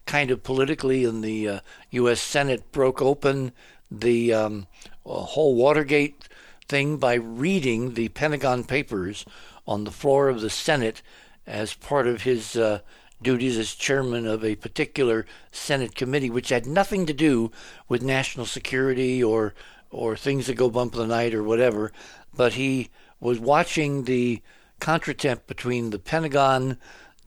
kind 0.06 0.32
of 0.32 0.44
politically 0.44 1.06
in 1.06 1.22
the 1.22 1.48
uh, 1.48 1.60
U.S. 1.92 2.22
Senate 2.22 2.72
broke 2.72 3.02
open 3.02 3.54
the 3.90 4.34
um, 4.34 4.68
whole 5.06 5.56
Watergate 5.56 6.28
thing 6.68 6.98
by 6.98 7.14
reading 7.14 7.94
the 7.94 8.10
Pentagon 8.10 8.64
Papers 8.64 9.26
on 9.68 9.84
the 9.84 9.92
floor 9.92 10.30
of 10.30 10.42
the 10.42 10.50
Senate 10.50 11.02
as 11.46 11.74
part 11.74 12.08
of 12.08 12.24
his 12.24 12.56
uh, 12.56 12.80
duties 13.22 13.58
as 13.58 13.74
chairman 13.74 14.28
of 14.28 14.44
a 14.44 14.56
particular 14.56 15.26
Senate 15.52 15.96
committee, 15.96 16.30
which 16.30 16.50
had 16.50 16.66
nothing 16.66 17.06
to 17.06 17.14
do 17.14 17.52
with 17.88 18.02
national 18.02 18.46
security 18.46 19.24
or 19.24 19.54
or 19.90 20.18
things 20.18 20.48
that 20.48 20.56
go 20.56 20.70
bump 20.70 20.94
in 20.94 21.00
the 21.00 21.08
night 21.08 21.36
or 21.36 21.44
whatever. 21.44 21.92
But 22.36 22.54
he 22.54 22.90
was 23.20 23.40
watching 23.40 24.04
the 24.04 24.42
contretemps 24.82 25.46
between 25.46 25.92
the 25.92 26.00
Pentagon, 26.00 26.78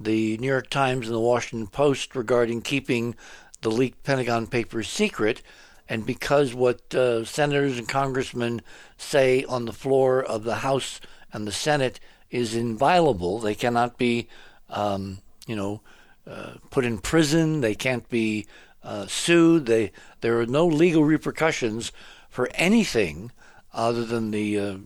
the 0.01 0.37
New 0.39 0.49
York 0.49 0.69
Times, 0.69 1.07
and 1.07 1.15
the 1.15 1.21
Washington 1.21 1.69
Post 1.69 2.17
regarding 2.17 2.63
keeping 2.63 3.15
the 3.63 3.71
leaked 3.71 4.03
Pentagon 4.03 4.47
papers 4.49 4.89
secret. 4.89 5.43
And 5.89 6.05
because 6.05 6.55
what 6.55 6.93
uh, 6.93 7.25
senators 7.25 7.79
and 7.79 7.89
congressmen 7.89 8.63
say 8.99 9.45
on 9.45 9.65
the 9.65 9.73
floor 9.73 10.23
of 10.23 10.43
the 10.43 10.57
House 10.57 11.01
and 11.33 11.47
the 11.47 11.53
Senate 11.53 12.01
is 12.31 12.55
inviolable, 12.55 13.39
they 13.39 13.55
cannot 13.55 13.99
be, 13.99 14.29
um, 14.69 15.19
you 15.47 15.57
know, 15.57 15.81
uh, 16.27 16.55
put 16.71 16.85
in 16.85 16.99
prison. 16.99 17.61
They 17.61 17.75
can't 17.75 18.09
be 18.09 18.47
uh, 18.83 19.07
sued. 19.07 19.67
They 19.67 19.93
there 20.21 20.41
are 20.41 20.47
no 20.47 20.67
legal 20.67 21.05
repercussions 21.05 21.93
for 22.29 22.49
anything 22.55 23.31
other 23.73 24.05
than 24.05 24.31
the 24.31 24.59
uh, 24.59 24.77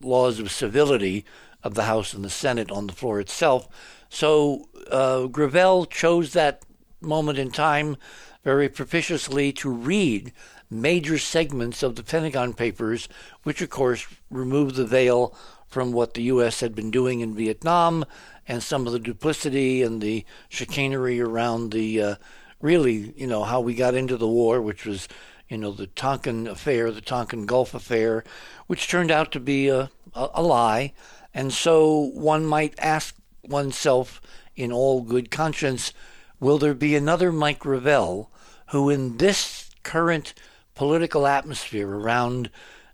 laws 0.00 0.38
of 0.38 0.50
civility 0.50 1.24
of 1.62 1.74
the 1.74 1.84
House 1.84 2.12
and 2.12 2.24
the 2.24 2.30
Senate 2.30 2.70
on 2.70 2.86
the 2.86 2.92
floor 2.92 3.20
itself. 3.20 3.68
So 4.08 4.68
uh, 4.90 5.26
Gravel 5.26 5.86
chose 5.86 6.32
that 6.32 6.62
moment 7.00 7.38
in 7.38 7.50
time 7.50 7.96
very 8.44 8.68
propitiously 8.68 9.52
to 9.52 9.70
read 9.70 10.32
major 10.70 11.18
segments 11.18 11.82
of 11.82 11.96
the 11.96 12.02
Pentagon 12.02 12.52
Papers, 12.52 13.08
which 13.42 13.60
of 13.60 13.70
course 13.70 14.06
removed 14.30 14.76
the 14.76 14.86
veil 14.86 15.34
from 15.70 15.92
what 15.92 16.14
the 16.14 16.22
U.S. 16.24 16.60
had 16.60 16.74
been 16.74 16.90
doing 16.90 17.20
in 17.20 17.34
Vietnam 17.34 18.04
and 18.46 18.62
some 18.62 18.86
of 18.86 18.92
the 18.92 18.98
duplicity 18.98 19.82
and 19.82 20.02
the 20.02 20.24
chicanery 20.48 21.20
around 21.20 21.72
the 21.72 22.02
uh, 22.02 22.14
really, 22.60 23.14
you 23.16 23.26
know, 23.26 23.44
how 23.44 23.60
we 23.60 23.74
got 23.74 23.94
into 23.94 24.16
the 24.16 24.28
war, 24.28 24.60
which 24.60 24.84
was 24.84 25.08
you 25.50 25.58
know, 25.58 25.72
the 25.72 25.88
Tonkin 25.88 26.46
affair, 26.46 26.92
the 26.92 27.00
Tonkin 27.00 27.44
Gulf 27.44 27.74
affair, 27.74 28.22
which 28.68 28.88
turned 28.88 29.10
out 29.10 29.32
to 29.32 29.40
be 29.40 29.68
a, 29.68 29.90
a, 30.14 30.28
a 30.34 30.42
lie. 30.42 30.92
And 31.34 31.52
so 31.52 32.10
one 32.14 32.46
might 32.46 32.78
ask 32.78 33.16
oneself 33.42 34.20
in 34.54 34.72
all 34.72 35.02
good 35.02 35.30
conscience, 35.30 35.92
will 36.38 36.58
there 36.58 36.74
be 36.74 36.94
another 36.94 37.32
Mike 37.32 37.58
Gravel 37.58 38.30
who, 38.68 38.88
in 38.88 39.16
this 39.16 39.70
current 39.82 40.34
political 40.76 41.26
atmosphere 41.26 41.88
around 41.88 42.48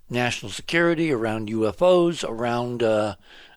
national 0.09 0.53
security, 0.53 1.13
around 1.13 1.49
UFOs, 1.49 2.29
around 2.29 2.83
uh, 2.83 3.17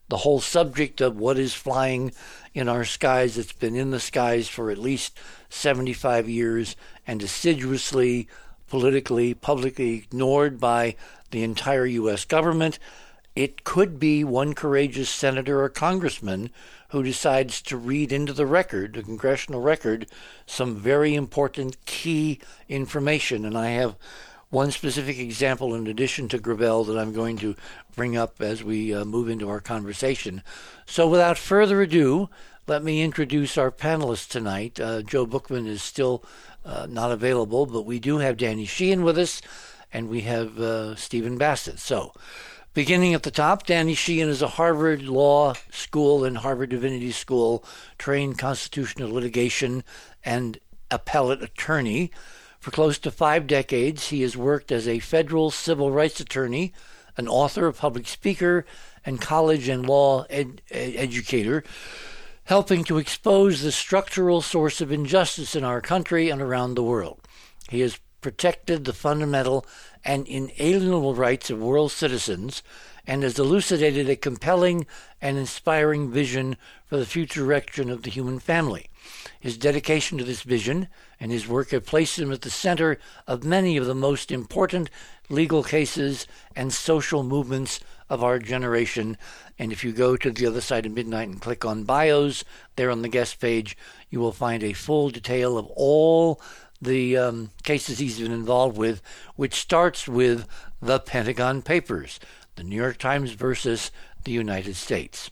the 0.10 0.18
whole 0.18 0.40
subject 0.40 1.02
of 1.02 1.18
what 1.18 1.38
is 1.38 1.54
flying 1.54 2.12
in 2.54 2.68
our 2.68 2.84
skies, 2.84 3.38
it's 3.38 3.54
been 3.54 3.76
in 3.76 3.92
the 3.92 4.00
skies 4.00 4.48
for 4.48 4.72
at 4.72 4.78
least 4.78 5.18
75 5.50 6.28
years 6.28 6.76
and 7.06 7.22
assiduously 7.22 8.28
politically, 8.68 9.34
publicly 9.34 9.96
ignored 9.96 10.60
by 10.60 10.96
the 11.32 11.44
entire 11.44 11.86
U.S. 11.86 12.26
government. 12.26 12.80
It 13.36 13.64
could 13.64 14.00
be 14.00 14.24
one 14.24 14.54
courageous 14.54 15.10
senator 15.10 15.62
or 15.64 15.70
congressman 15.70 16.50
who 16.90 17.04
decides 17.04 17.62
to 17.62 17.78
read 17.78 18.12
into 18.12 18.34
the 18.34 18.48
record, 18.48 18.94
the 18.94 19.04
congressional 19.04 19.62
record, 19.62 20.08
some 20.48 20.76
very 20.76 21.14
important 21.14 21.84
key 21.86 22.40
information. 22.68 23.46
And 23.46 23.56
I 23.56 23.70
have 23.70 23.96
one 24.50 24.72
specific 24.72 25.20
example 25.20 25.76
in 25.76 25.86
addition 25.86 26.28
to 26.28 26.40
Gravel 26.40 26.84
that 26.86 26.98
I'm 26.98 27.14
going 27.14 27.38
to 27.38 27.56
bring 27.96 28.18
up 28.18 28.42
as 28.42 28.64
we 28.64 28.94
uh, 28.94 29.06
move 29.06 29.30
into 29.30 29.48
our 29.48 29.60
conversation. 29.60 30.42
So 30.88 31.08
without 31.08 31.38
further 31.38 31.82
ado, 31.82 32.30
let 32.66 32.84
me 32.84 33.02
introduce 33.02 33.58
our 33.58 33.72
panelists 33.72 34.28
tonight. 34.28 34.80
Uh, 34.80 35.02
Joe 35.02 35.26
Bookman 35.26 35.68
is 35.68 35.84
still 35.84 36.24
uh, 36.66 36.88
not 36.90 37.12
available, 37.12 37.66
but 37.66 37.86
we 37.86 38.00
do 38.00 38.18
have 38.18 38.38
Danny 38.38 38.66
Sheehan 38.66 39.04
with 39.04 39.18
us, 39.18 39.42
and 39.94 40.10
we 40.10 40.22
have 40.22 40.60
uh, 40.60 40.96
Stephen 40.96 41.38
Bassett. 41.38 41.80
So, 41.80 42.14
beginning 42.74 43.14
at 43.14 43.24
the 43.24 43.32
top, 43.32 43.66
Danny 43.66 43.94
Sheehan 43.94 44.30
is 44.30 44.42
a 44.42 44.48
Harvard 44.48 45.04
Law 45.04 45.54
School 45.72 46.24
and 46.24 46.38
Harvard 46.38 46.70
Divinity 46.70 47.12
School 47.12 47.64
trained 47.98 48.38
constitutional 48.38 49.12
litigation 49.12 49.84
and 50.24 50.60
appellate 50.92 51.44
attorney. 51.44 52.12
For 52.60 52.72
close 52.72 52.98
to 53.00 53.12
five 53.12 53.48
decades, 53.48 54.10
he 54.10 54.22
has 54.22 54.36
worked 54.36 54.72
as 54.72 54.88
a 54.88 55.00
federal 55.00 55.50
civil 55.50 55.92
rights 55.92 56.20
attorney, 56.20 56.74
an 57.16 57.28
author, 57.28 57.72
public 57.72 58.08
speaker, 58.08 58.66
and 59.06 59.22
college 59.22 59.68
and 59.68 59.88
law 59.88 60.26
ed- 60.30 60.62
educator 60.72 61.64
helping 62.50 62.84
to 62.84 62.98
expose 62.98 63.62
the 63.62 63.72
structural 63.72 64.42
source 64.42 64.82
of 64.82 64.92
injustice 64.92 65.56
in 65.56 65.64
our 65.64 65.80
country 65.80 66.32
and 66.32 66.42
around 66.42 66.74
the 66.74 66.82
world. 66.82 67.20
He 67.70 67.82
has 67.82 68.00
protected 68.22 68.86
the 68.86 68.94
fundamental 68.94 69.68
and 70.04 70.28
inalienable 70.28 71.14
rights 71.14 71.52
of 71.52 71.62
world 71.62 71.92
citizens 71.92 72.64
and 73.06 73.22
has 73.22 73.38
elucidated 73.38 74.10
a 74.10 74.16
compelling 74.16 74.88
and 75.22 75.38
inspiring 75.38 76.12
vision 76.12 76.58
for 76.88 76.98
the 76.98 77.06
future 77.06 77.42
direction 77.42 77.90
of 77.90 78.02
the 78.02 78.10
human 78.10 78.40
family. 78.40 78.89
His 79.40 79.58
dedication 79.58 80.18
to 80.18 80.24
this 80.24 80.42
vision 80.42 80.88
and 81.20 81.32
his 81.32 81.48
work 81.48 81.72
have 81.72 81.86
placed 81.86 82.20
him 82.20 82.32
at 82.32 82.42
the 82.42 82.50
center 82.50 83.00
of 83.28 83.44
many 83.44 83.78
of 83.78 83.86
the 83.86 83.96
most 83.96 84.32
important 84.32 84.90
legal 85.30 85.64
cases 85.64 86.28
and 86.56 86.74
social 86.74 87.24
movements 87.24 87.80
of 88.10 88.24
our 88.24 88.40
generation. 88.40 89.18
And 89.58 89.72
if 89.72 89.84
you 89.84 89.92
go 89.92 90.18
to 90.18 90.32
the 90.32 90.46
other 90.46 90.62
side 90.62 90.86
of 90.86 90.92
midnight 90.92 91.30
and 91.30 91.42
click 91.42 91.64
on 91.64 91.84
bios, 91.84 92.44
there 92.76 92.92
on 92.92 93.02
the 93.02 93.10
guest 93.10 93.40
page, 93.40 93.78
you 94.10 94.20
will 94.20 94.32
find 94.32 94.64
a 94.64 94.74
full 94.74 95.10
detail 95.10 95.58
of 95.58 95.68
all 95.76 96.42
the 96.82 97.18
um, 97.18 97.52
cases 97.64 98.00
he's 98.00 98.20
been 98.20 98.32
involved 98.32 98.78
with, 98.78 99.02
which 99.36 99.56
starts 99.56 100.08
with 100.08 100.48
the 100.82 101.00
Pentagon 101.00 101.62
Papers, 101.62 102.20
the 102.56 102.64
New 102.64 102.76
York 102.76 102.98
Times 102.98 103.32
versus 103.32 103.92
the 104.24 104.32
United 104.32 104.76
States. 104.76 105.30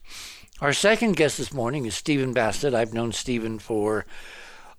Our 0.60 0.74
second 0.74 1.18
guest 1.18 1.38
this 1.38 1.54
morning 1.54 1.86
is 1.86 1.94
Stephen 1.94 2.34
Bassett. 2.34 2.74
I've 2.74 2.92
known 2.92 3.12
Stephen 3.12 3.60
for, 3.60 4.08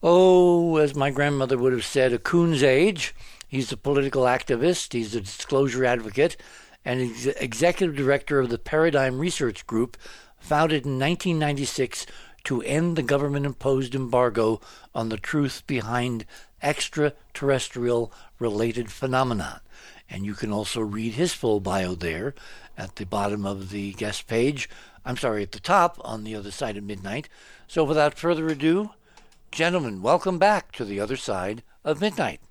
oh, 0.02 0.76
as 0.78 0.96
my 0.96 1.10
grandmother 1.10 1.56
would 1.56 1.72
have 1.72 1.84
said, 1.84 2.12
a 2.12 2.18
coon's 2.18 2.64
age. 2.64 3.14
He's 3.46 3.70
a 3.70 3.76
political 3.76 4.24
activist, 4.24 4.92
he's 4.92 5.14
a 5.14 5.20
disclosure 5.20 5.84
advocate, 5.84 6.36
and 6.84 7.00
ex- 7.00 7.26
executive 7.26 7.94
director 7.94 8.40
of 8.40 8.48
the 8.48 8.58
Paradigm 8.58 9.20
Research 9.20 9.68
Group, 9.68 9.96
founded 10.40 10.84
in 10.84 10.98
1996 10.98 12.06
to 12.42 12.60
end 12.62 12.96
the 12.96 13.02
government 13.04 13.46
imposed 13.46 13.94
embargo 13.94 14.60
on 14.96 15.10
the 15.10 15.16
truth 15.16 15.62
behind 15.68 16.26
extraterrestrial 16.60 18.12
related 18.40 18.90
phenomena. 18.90 19.62
And 20.10 20.26
you 20.26 20.34
can 20.34 20.50
also 20.50 20.80
read 20.80 21.12
his 21.14 21.34
full 21.34 21.60
bio 21.60 21.94
there 21.94 22.34
at 22.76 22.96
the 22.96 23.06
bottom 23.06 23.46
of 23.46 23.70
the 23.70 23.92
guest 23.92 24.26
page. 24.26 24.68
I'm 25.08 25.16
sorry, 25.16 25.42
at 25.42 25.52
the 25.52 25.58
top 25.58 25.96
on 26.04 26.22
the 26.22 26.36
other 26.36 26.50
side 26.50 26.76
of 26.76 26.84
midnight. 26.84 27.30
So 27.66 27.82
without 27.82 28.18
further 28.18 28.46
ado, 28.48 28.90
gentlemen, 29.50 30.02
welcome 30.02 30.38
back 30.38 30.70
to 30.72 30.84
the 30.84 31.00
other 31.00 31.16
side 31.16 31.62
of 31.82 32.02
midnight. 32.02 32.42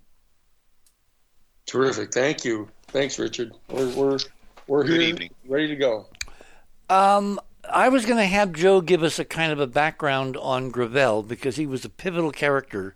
Terrific. 1.67 2.11
Thank 2.11 2.43
you. 2.43 2.67
Thanks, 2.87 3.19
Richard. 3.19 3.53
We're, 3.69 3.93
we're, 3.93 4.17
we're 4.65 4.83
Good 4.85 5.01
here, 5.01 5.09
evening. 5.09 5.29
ready 5.47 5.67
to 5.67 5.75
go. 5.75 6.07
Um, 6.89 7.39
I 7.71 7.89
was 7.89 8.07
going 8.07 8.17
to 8.17 8.25
have 8.25 8.53
Joe 8.53 8.81
give 8.81 9.03
us 9.03 9.19
a 9.19 9.25
kind 9.25 9.51
of 9.51 9.59
a 9.59 9.67
background 9.67 10.35
on 10.35 10.71
Gravel 10.71 11.21
because 11.21 11.57
he 11.57 11.67
was 11.67 11.85
a 11.85 11.89
pivotal 11.89 12.31
character 12.31 12.95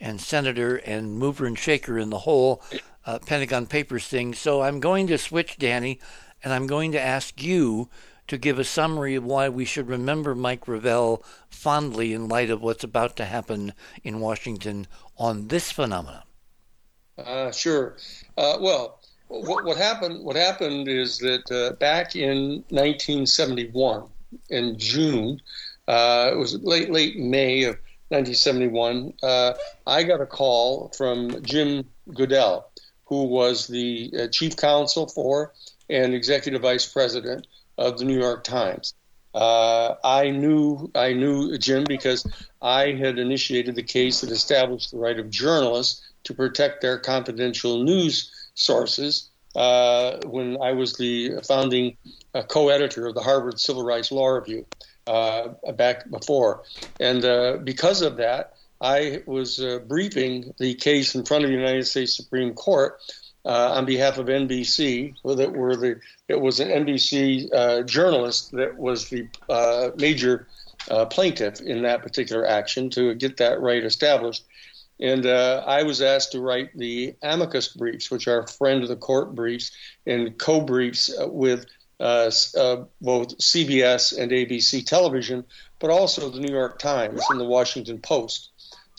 and 0.00 0.20
senator 0.20 0.76
and 0.76 1.18
mover 1.18 1.46
and 1.46 1.58
shaker 1.58 1.98
in 1.98 2.10
the 2.10 2.18
whole 2.18 2.62
uh, 3.06 3.18
Pentagon 3.18 3.66
Papers 3.66 4.06
thing. 4.06 4.34
So 4.34 4.62
I'm 4.62 4.78
going 4.78 5.08
to 5.08 5.18
switch, 5.18 5.58
Danny, 5.58 5.98
and 6.44 6.52
I'm 6.52 6.68
going 6.68 6.92
to 6.92 7.00
ask 7.00 7.42
you 7.42 7.88
to 8.30 8.38
give 8.38 8.60
a 8.60 8.64
summary 8.64 9.16
of 9.16 9.24
why 9.24 9.48
we 9.48 9.64
should 9.64 9.88
remember 9.88 10.36
Mike 10.36 10.60
Gravel 10.60 11.24
fondly 11.48 12.12
in 12.12 12.28
light 12.28 12.48
of 12.48 12.62
what's 12.62 12.84
about 12.84 13.16
to 13.16 13.24
happen 13.24 13.74
in 14.04 14.20
Washington 14.20 14.86
on 15.18 15.48
this 15.48 15.72
phenomenon. 15.72 16.22
Uh, 17.18 17.50
sure. 17.50 17.96
Uh, 18.38 18.56
well, 18.60 19.00
what, 19.26 19.64
what 19.64 19.76
happened? 19.76 20.24
What 20.24 20.36
happened 20.36 20.86
is 20.86 21.18
that 21.18 21.50
uh, 21.50 21.74
back 21.80 22.14
in 22.14 22.64
1971, 22.68 24.04
in 24.48 24.78
June, 24.78 25.40
uh, 25.88 26.30
it 26.32 26.36
was 26.36 26.54
late 26.62 26.88
late 26.88 27.18
May 27.18 27.64
of 27.64 27.74
1971. 28.10 29.12
uh, 29.24 29.54
I 29.88 30.04
got 30.04 30.20
a 30.20 30.26
call 30.26 30.92
from 30.96 31.42
Jim 31.42 31.84
Goodale, 32.14 32.70
who 33.06 33.24
was 33.24 33.66
the 33.66 34.12
uh, 34.16 34.26
chief 34.28 34.56
counsel 34.56 35.08
for 35.08 35.52
and 35.88 36.14
executive 36.14 36.62
vice 36.62 36.86
president 36.86 37.48
of 37.80 37.98
the 37.98 38.04
New 38.04 38.18
York 38.18 38.44
Times. 38.44 38.94
Uh, 39.34 39.94
I 40.04 40.30
knew 40.30 40.90
I 40.94 41.12
knew 41.12 41.56
Jim 41.56 41.84
because 41.84 42.26
I 42.60 42.92
had 42.92 43.18
initiated 43.18 43.74
the 43.74 43.82
case 43.82 44.20
that 44.20 44.30
established 44.30 44.90
the 44.90 44.98
right 44.98 45.18
of 45.18 45.30
journalists 45.30 46.02
to 46.24 46.34
protect 46.34 46.82
their 46.82 46.98
confidential 46.98 47.82
news 47.82 48.30
sources 48.54 49.30
uh, 49.54 50.18
when 50.26 50.58
I 50.60 50.72
was 50.72 50.96
the 50.96 51.40
founding 51.46 51.96
uh, 52.34 52.42
co-editor 52.42 53.06
of 53.06 53.14
the 53.14 53.22
Harvard 53.22 53.58
Civil 53.60 53.84
Rights 53.84 54.10
Law 54.10 54.28
Review 54.28 54.66
uh, 55.06 55.48
back 55.76 56.10
before, 56.10 56.64
and 56.98 57.24
uh, 57.24 57.58
because 57.62 58.02
of 58.02 58.16
that, 58.16 58.54
I 58.80 59.22
was 59.26 59.60
uh, 59.60 59.78
briefing 59.86 60.54
the 60.58 60.74
case 60.74 61.14
in 61.14 61.24
front 61.24 61.44
of 61.44 61.50
the 61.50 61.56
United 61.56 61.86
States 61.86 62.16
Supreme 62.16 62.54
Court 62.54 63.00
uh, 63.44 63.72
on 63.72 63.84
behalf 63.84 64.18
of 64.18 64.26
NBC. 64.26 65.14
That 65.24 65.52
were 65.52 65.76
the 65.76 66.00
it 66.28 66.40
was 66.40 66.60
an 66.60 66.68
NBC 66.68 67.48
uh, 67.52 67.82
journalist 67.82 68.52
that 68.52 68.76
was 68.76 69.08
the 69.08 69.28
uh, 69.48 69.90
major 69.96 70.46
uh, 70.90 71.06
plaintiff 71.06 71.60
in 71.60 71.82
that 71.82 72.02
particular 72.02 72.46
action 72.46 72.90
to 72.90 73.14
get 73.14 73.36
that 73.38 73.60
right 73.60 73.84
established. 73.84 74.44
And 75.00 75.24
uh, 75.24 75.64
I 75.66 75.82
was 75.82 76.02
asked 76.02 76.32
to 76.32 76.40
write 76.40 76.76
the 76.76 77.14
amicus 77.22 77.68
briefs, 77.68 78.10
which 78.10 78.28
are 78.28 78.46
friend 78.46 78.82
of 78.82 78.88
the 78.90 78.96
court 78.96 79.34
briefs, 79.34 79.72
and 80.06 80.36
co-briefs 80.38 81.10
with 81.20 81.64
uh, 82.00 82.30
both 83.00 83.38
CBS 83.38 84.16
and 84.16 84.30
ABC 84.30 84.84
television, 84.84 85.44
but 85.78 85.90
also 85.90 86.28
the 86.28 86.40
New 86.40 86.52
York 86.52 86.78
Times 86.78 87.22
and 87.30 87.40
the 87.40 87.44
Washington 87.44 87.98
Post. 87.98 88.49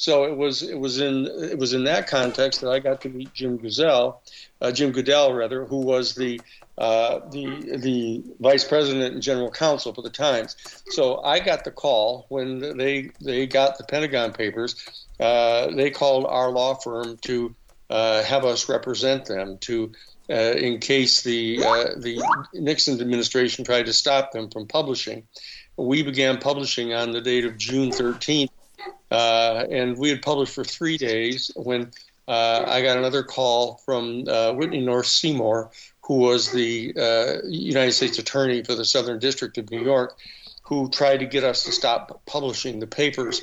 So 0.02 0.24
it 0.24 0.36
was 0.36 0.64
it 0.64 0.80
was 0.80 1.00
in 1.00 1.28
it 1.28 1.60
was 1.60 1.74
in 1.74 1.84
that 1.84 2.08
context 2.08 2.62
that 2.62 2.72
I 2.72 2.80
got 2.80 3.02
to 3.02 3.10
meet 3.10 3.36
Jim 3.36 3.58
Goodale, 3.58 4.24
uh, 4.60 4.72
Jim 4.72 4.92
Goodale 4.92 5.32
rather, 5.32 5.64
who 5.64 5.78
was 5.78 6.16
the 6.16 6.42
uh, 6.80 7.20
the 7.30 7.78
the 7.78 8.24
vice 8.40 8.64
president 8.64 9.14
and 9.14 9.22
general 9.22 9.52
counsel 9.52 9.94
for 9.94 10.02
the 10.02 10.10
Times. 10.10 10.56
So 10.90 11.22
I 11.22 11.40
got 11.40 11.66
the 11.66 11.70
call 11.70 12.26
when 12.30 12.76
they 12.80 13.12
they 13.22 13.46
got 13.46 13.78
the 13.78 13.84
Pentagon 13.84 14.34
Papers. 14.34 15.06
Uh, 15.20 15.68
they 15.68 15.92
called 15.92 16.26
our 16.26 16.50
law 16.50 16.74
firm 16.74 17.18
to 17.18 17.56
uh, 17.92 18.24
have 18.24 18.44
us 18.44 18.68
represent 18.68 19.26
them 19.26 19.60
to. 19.60 19.92
Uh, 20.30 20.54
in 20.56 20.80
case 20.80 21.24
the 21.24 21.60
uh, 21.60 21.90
the 21.98 22.24
Nixon 22.54 23.02
administration 23.02 23.66
tried 23.66 23.88
to 23.88 23.92
stop 23.92 24.32
them 24.32 24.50
from 24.50 24.66
publishing, 24.66 25.28
we 25.76 26.04
began 26.04 26.38
publishing 26.38 26.94
on 26.94 27.12
the 27.12 27.20
date 27.20 27.44
of 27.44 27.58
June 27.58 27.90
13th, 27.90 28.48
uh, 29.12 29.66
and 29.70 29.98
we 29.98 30.10
had 30.10 30.22
published 30.22 30.54
for 30.54 30.64
three 30.64 30.98
days 30.98 31.52
when 31.56 31.92
uh, 32.28 32.64
I 32.68 32.82
got 32.82 32.98
another 32.98 33.24
call 33.24 33.82
from 33.86 34.26
uh, 34.28 34.54
Whitney 34.54 34.82
North 34.82 35.08
Seymour, 35.08 35.72
who 36.02 36.20
was 36.20 36.52
the 36.52 36.94
uh, 36.96 37.48
United 37.48 37.94
States 37.94 38.20
Attorney 38.20 38.64
for 38.64 38.76
the 38.76 38.86
Southern 38.86 39.20
District 39.20 39.58
of 39.58 39.70
New 39.70 39.84
York, 39.84 40.18
who 40.64 40.90
tried 40.90 41.18
to 41.18 41.26
get 41.26 41.44
us 41.44 41.66
to 41.66 41.72
stop 41.72 42.22
publishing 42.26 42.80
the 42.80 42.88
papers. 42.88 43.42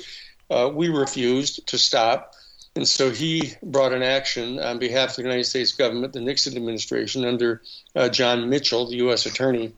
Uh, 0.49 0.71
we 0.73 0.89
refused 0.89 1.67
to 1.67 1.77
stop. 1.77 2.33
And 2.75 2.87
so 2.87 3.11
he 3.11 3.53
brought 3.61 3.93
an 3.93 4.03
action 4.03 4.59
on 4.59 4.79
behalf 4.79 5.11
of 5.11 5.15
the 5.17 5.23
United 5.23 5.45
States 5.45 5.73
government, 5.73 6.13
the 6.13 6.21
Nixon 6.21 6.55
administration, 6.55 7.25
under 7.25 7.61
uh, 7.95 8.09
John 8.09 8.49
Mitchell, 8.49 8.87
the 8.87 8.97
U.S. 8.97 9.25
Attorney, 9.25 9.73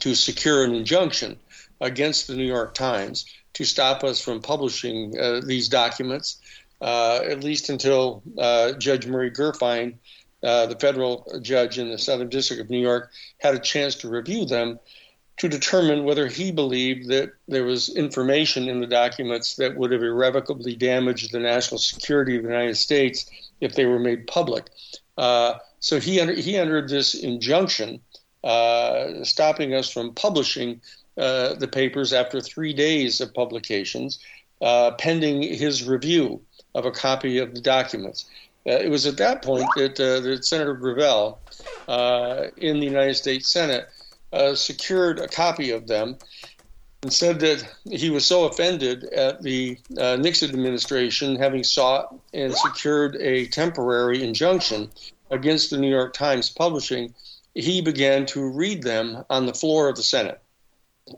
to 0.00 0.14
secure 0.14 0.64
an 0.64 0.74
injunction 0.74 1.38
against 1.80 2.26
the 2.26 2.34
New 2.34 2.46
York 2.46 2.74
Times 2.74 3.26
to 3.54 3.64
stop 3.64 4.04
us 4.04 4.20
from 4.20 4.40
publishing 4.40 5.18
uh, 5.18 5.40
these 5.44 5.68
documents, 5.68 6.38
uh, 6.80 7.20
at 7.24 7.42
least 7.42 7.70
until 7.70 8.22
uh, 8.38 8.72
Judge 8.72 9.06
Murray 9.06 9.30
Gurfein, 9.30 9.94
uh, 10.42 10.66
the 10.66 10.76
federal 10.76 11.26
judge 11.40 11.78
in 11.78 11.90
the 11.90 11.98
Southern 11.98 12.28
District 12.28 12.60
of 12.60 12.68
New 12.68 12.80
York, 12.80 13.10
had 13.38 13.54
a 13.54 13.58
chance 13.58 13.94
to 13.96 14.08
review 14.08 14.44
them 14.44 14.78
to 15.36 15.48
determine 15.48 16.04
whether 16.04 16.28
he 16.28 16.52
believed 16.52 17.08
that 17.08 17.32
there 17.48 17.64
was 17.64 17.88
information 17.88 18.68
in 18.68 18.80
the 18.80 18.86
documents 18.86 19.56
that 19.56 19.76
would 19.76 19.90
have 19.90 20.02
irrevocably 20.02 20.76
damaged 20.76 21.32
the 21.32 21.40
national 21.40 21.78
security 21.78 22.36
of 22.36 22.42
the 22.42 22.48
United 22.48 22.76
States 22.76 23.26
if 23.60 23.74
they 23.74 23.86
were 23.86 23.98
made 23.98 24.26
public. 24.26 24.66
Uh, 25.16 25.54
so 25.80 25.98
he, 25.98 26.24
he 26.40 26.56
entered 26.56 26.88
this 26.88 27.14
injunction 27.14 28.00
uh, 28.44 29.24
stopping 29.24 29.74
us 29.74 29.90
from 29.90 30.12
publishing 30.12 30.80
uh, 31.16 31.54
the 31.54 31.68
papers 31.68 32.12
after 32.12 32.40
three 32.40 32.72
days 32.72 33.20
of 33.20 33.32
publications, 33.34 34.18
uh, 34.60 34.90
pending 34.92 35.42
his 35.42 35.86
review 35.86 36.40
of 36.74 36.86
a 36.86 36.90
copy 36.90 37.38
of 37.38 37.54
the 37.54 37.60
documents. 37.60 38.26
Uh, 38.66 38.72
it 38.72 38.90
was 38.90 39.06
at 39.06 39.16
that 39.16 39.42
point 39.42 39.68
that, 39.76 40.00
uh, 40.00 40.20
that 40.20 40.44
Senator 40.44 40.74
Gravel 40.74 41.38
uh, 41.86 42.46
in 42.56 42.80
the 42.80 42.86
United 42.86 43.14
States 43.14 43.48
Senate 43.48 43.88
secured 44.54 45.20
a 45.20 45.28
copy 45.28 45.70
of 45.70 45.86
them 45.86 46.16
and 47.04 47.12
said 47.12 47.38
that 47.38 47.64
he 47.88 48.10
was 48.10 48.24
so 48.24 48.46
offended 48.46 49.04
at 49.04 49.40
the 49.42 49.78
Nixon 49.90 50.50
administration 50.50 51.36
having 51.36 51.62
sought 51.62 52.12
and 52.32 52.52
secured 52.52 53.14
a 53.20 53.46
temporary 53.46 54.24
injunction 54.24 54.90
against 55.30 55.70
the 55.70 55.78
New 55.78 55.90
York 55.90 56.14
Times 56.14 56.50
publishing, 56.50 57.14
he 57.54 57.80
began 57.80 58.26
to 58.26 58.50
read 58.50 58.82
them 58.82 59.24
on 59.30 59.46
the 59.46 59.54
floor 59.54 59.88
of 59.88 59.94
the 59.94 60.02
Senate. 60.02 60.40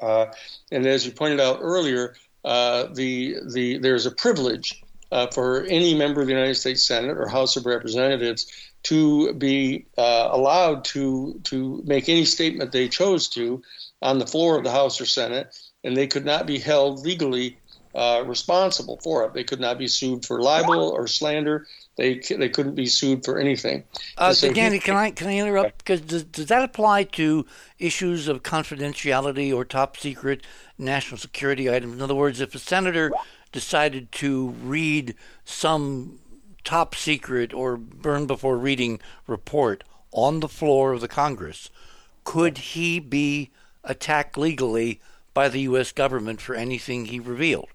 Uh, 0.00 0.26
and 0.72 0.86
as 0.86 1.06
you 1.06 1.12
pointed 1.12 1.40
out 1.40 1.58
earlier, 1.60 2.14
uh, 2.44 2.86
the 2.94 3.36
the 3.52 3.78
there's 3.78 4.06
a 4.06 4.10
privilege 4.10 4.82
uh, 5.12 5.26
for 5.28 5.64
any 5.64 5.94
member 5.94 6.20
of 6.20 6.26
the 6.26 6.32
United 6.32 6.54
States 6.54 6.86
Senate 6.86 7.16
or 7.16 7.28
House 7.28 7.56
of 7.56 7.66
Representatives 7.66 8.46
to 8.84 9.32
be 9.34 9.86
uh, 9.98 10.28
allowed 10.30 10.84
to 10.84 11.40
to 11.44 11.82
make 11.84 12.08
any 12.08 12.24
statement 12.24 12.72
they 12.72 12.88
chose 12.88 13.28
to 13.30 13.62
on 14.02 14.18
the 14.18 14.26
floor 14.26 14.56
of 14.56 14.64
the 14.64 14.70
House 14.70 15.00
or 15.00 15.06
Senate, 15.06 15.56
and 15.82 15.96
they 15.96 16.06
could 16.06 16.24
not 16.24 16.46
be 16.46 16.58
held 16.58 17.00
legally 17.00 17.58
uh, 17.94 18.22
responsible 18.26 19.00
for 19.02 19.24
it. 19.24 19.34
They 19.34 19.44
could 19.44 19.60
not 19.60 19.78
be 19.78 19.88
sued 19.88 20.24
for 20.24 20.40
libel 20.40 20.90
or 20.90 21.06
slander. 21.06 21.66
They 21.96 22.18
they 22.18 22.50
couldn't 22.50 22.74
be 22.74 22.86
sued 22.86 23.24
for 23.24 23.38
anything. 23.38 23.84
Uh, 24.18 24.34
so 24.34 24.52
Danny, 24.52 24.78
can 24.78 24.96
I 24.96 25.10
can 25.10 25.28
I 25.28 25.38
interrupt? 25.38 25.78
Because 25.78 26.02
does, 26.02 26.24
does 26.24 26.46
that 26.46 26.62
apply 26.62 27.04
to 27.04 27.46
issues 27.78 28.28
of 28.28 28.42
confidentiality 28.42 29.54
or 29.54 29.64
top 29.64 29.96
secret 29.96 30.42
national 30.76 31.18
security 31.18 31.70
items? 31.70 31.94
In 31.94 32.02
other 32.02 32.14
words, 32.14 32.40
if 32.40 32.54
a 32.54 32.58
senator 32.58 33.10
decided 33.50 34.12
to 34.12 34.50
read 34.62 35.14
some 35.46 36.18
top 36.64 36.94
secret 36.94 37.54
or 37.54 37.78
burn 37.78 38.26
before 38.26 38.58
reading 38.58 39.00
report 39.26 39.82
on 40.12 40.40
the 40.40 40.48
floor 40.48 40.92
of 40.92 41.00
the 41.00 41.08
Congress, 41.08 41.70
could 42.24 42.58
he 42.58 43.00
be 43.00 43.50
attacked 43.84 44.36
legally 44.36 45.00
by 45.32 45.48
the 45.48 45.60
U.S. 45.60 45.92
government 45.92 46.42
for 46.42 46.54
anything 46.54 47.06
he 47.06 47.20
revealed? 47.20 47.68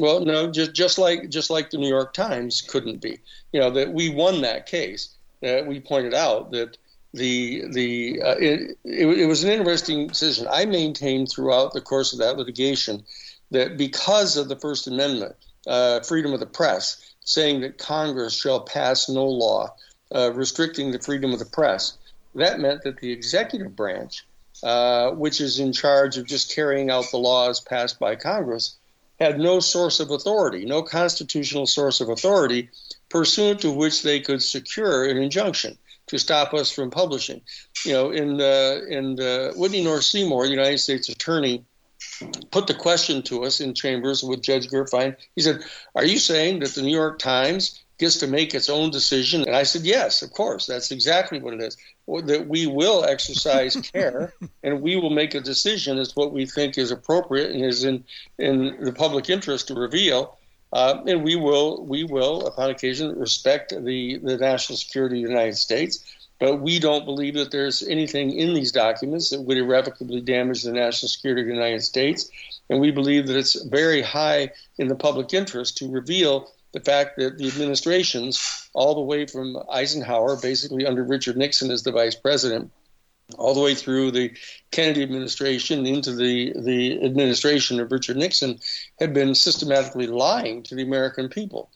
Well, 0.00 0.20
no, 0.20 0.50
just 0.50 0.74
just 0.74 0.98
like 0.98 1.28
just 1.28 1.50
like 1.50 1.70
the 1.70 1.78
New 1.78 1.88
York 1.88 2.12
Times 2.12 2.62
couldn't 2.62 3.00
be. 3.00 3.18
You 3.52 3.60
know 3.60 3.70
that 3.70 3.92
we 3.92 4.10
won 4.10 4.42
that 4.42 4.66
case. 4.66 5.14
We 5.42 5.80
pointed 5.80 6.14
out 6.14 6.50
that 6.52 6.76
the 7.14 7.64
the 7.70 8.20
uh, 8.22 8.36
it, 8.38 8.78
it, 8.84 9.06
it 9.06 9.26
was 9.26 9.44
an 9.44 9.50
interesting 9.50 10.08
decision. 10.08 10.46
I 10.50 10.66
maintained 10.66 11.30
throughout 11.30 11.72
the 11.72 11.80
course 11.80 12.12
of 12.12 12.18
that 12.20 12.36
litigation 12.36 13.04
that 13.50 13.76
because 13.76 14.36
of 14.36 14.48
the 14.48 14.56
First 14.56 14.86
Amendment, 14.86 15.34
uh, 15.66 16.00
freedom 16.00 16.32
of 16.32 16.40
the 16.40 16.46
press, 16.46 17.14
saying 17.24 17.60
that 17.62 17.78
Congress 17.78 18.34
shall 18.34 18.60
pass 18.60 19.08
no 19.08 19.24
law 19.24 19.74
uh, 20.14 20.32
restricting 20.32 20.90
the 20.90 20.98
freedom 20.98 21.32
of 21.32 21.38
the 21.38 21.44
press, 21.44 21.98
that 22.34 22.60
meant 22.60 22.82
that 22.82 22.98
the 22.98 23.10
executive 23.10 23.74
branch, 23.74 24.26
uh, 24.62 25.10
which 25.10 25.40
is 25.40 25.58
in 25.58 25.72
charge 25.72 26.16
of 26.18 26.26
just 26.26 26.54
carrying 26.54 26.90
out 26.90 27.10
the 27.10 27.18
laws 27.18 27.60
passed 27.60 27.98
by 27.98 28.14
Congress, 28.14 28.77
had 29.20 29.38
no 29.38 29.60
source 29.60 30.00
of 30.00 30.10
authority, 30.10 30.64
no 30.64 30.82
constitutional 30.82 31.66
source 31.66 32.00
of 32.00 32.08
authority 32.08 32.70
pursuant 33.08 33.60
to 33.60 33.70
which 33.70 34.02
they 34.02 34.20
could 34.20 34.42
secure 34.42 35.08
an 35.08 35.16
injunction 35.16 35.76
to 36.06 36.18
stop 36.18 36.54
us 36.54 36.70
from 36.70 36.90
publishing. 36.90 37.40
You 37.84 37.92
know, 37.92 38.10
in 38.10 38.40
uh, 38.40 38.80
in 38.88 39.20
uh, 39.20 39.52
Whitney 39.54 39.84
North 39.84 40.04
Seymour, 40.04 40.44
the 40.44 40.50
United 40.50 40.78
States 40.78 41.08
Attorney, 41.08 41.64
put 42.50 42.66
the 42.66 42.74
question 42.74 43.22
to 43.22 43.44
us 43.44 43.60
in 43.60 43.74
chambers 43.74 44.22
with 44.22 44.42
Judge 44.42 44.68
Gurfein. 44.68 45.16
He 45.34 45.42
said, 45.42 45.62
"Are 45.94 46.04
you 46.04 46.18
saying 46.18 46.60
that 46.60 46.74
the 46.74 46.82
New 46.82 46.96
York 46.96 47.18
Times 47.18 47.82
gets 47.98 48.16
to 48.18 48.26
make 48.26 48.54
its 48.54 48.68
own 48.68 48.90
decision?" 48.90 49.42
And 49.42 49.56
I 49.56 49.64
said, 49.64 49.82
"Yes, 49.82 50.22
of 50.22 50.32
course. 50.32 50.66
That's 50.66 50.90
exactly 50.90 51.40
what 51.40 51.54
it 51.54 51.60
is 51.60 51.76
that 52.24 52.46
we 52.48 52.66
will 52.66 53.04
exercise 53.04 53.76
care 53.76 54.32
and 54.62 54.80
we 54.80 54.96
will 54.96 55.10
make 55.10 55.34
a 55.34 55.40
decision 55.40 55.98
as 55.98 56.16
what 56.16 56.32
we 56.32 56.46
think 56.46 56.78
is 56.78 56.90
appropriate 56.90 57.50
and 57.50 57.64
is 57.64 57.84
in, 57.84 58.04
in 58.38 58.76
the 58.80 58.92
public 58.92 59.28
interest 59.28 59.68
to 59.68 59.74
reveal. 59.74 60.38
Uh, 60.72 61.02
and 61.06 61.22
we 61.22 61.36
will, 61.36 61.84
we 61.86 62.04
will, 62.04 62.46
upon 62.46 62.70
occasion, 62.70 63.18
respect 63.18 63.70
the, 63.70 64.18
the 64.18 64.36
national 64.36 64.76
security 64.76 65.22
of 65.22 65.28
the 65.28 65.34
United 65.34 65.56
States. 65.56 66.04
But 66.40 66.60
we 66.60 66.78
don't 66.78 67.04
believe 67.04 67.34
that 67.34 67.50
there's 67.50 67.82
anything 67.82 68.32
in 68.32 68.54
these 68.54 68.70
documents 68.70 69.30
that 69.30 69.40
would 69.40 69.56
irrevocably 69.56 70.20
damage 70.20 70.62
the 70.62 70.72
national 70.72 71.08
security 71.08 71.42
of 71.42 71.48
the 71.48 71.54
United 71.54 71.82
States. 71.82 72.30
And 72.70 72.80
we 72.80 72.90
believe 72.90 73.26
that 73.26 73.36
it's 73.36 73.60
very 73.64 74.02
high 74.02 74.52
in 74.78 74.88
the 74.88 74.94
public 74.94 75.34
interest 75.34 75.78
to 75.78 75.90
reveal 75.90 76.50
the 76.78 76.90
fact 76.90 77.16
that 77.16 77.38
the 77.38 77.48
administrations, 77.48 78.68
all 78.72 78.94
the 78.94 79.00
way 79.00 79.26
from 79.26 79.58
Eisenhower, 79.70 80.36
basically 80.40 80.86
under 80.86 81.02
Richard 81.02 81.36
Nixon 81.36 81.70
as 81.70 81.82
the 81.82 81.92
vice 81.92 82.14
president, 82.14 82.70
all 83.36 83.52
the 83.52 83.60
way 83.60 83.74
through 83.74 84.10
the 84.10 84.32
Kennedy 84.70 85.02
administration 85.02 85.84
into 85.84 86.14
the, 86.14 86.54
the 86.56 87.04
administration 87.04 87.78
of 87.78 87.92
Richard 87.92 88.16
Nixon, 88.16 88.58
had 88.98 89.12
been 89.12 89.34
systematically 89.34 90.06
lying 90.06 90.62
to 90.62 90.74
the 90.74 90.82
American 90.82 91.28
people. 91.28 91.68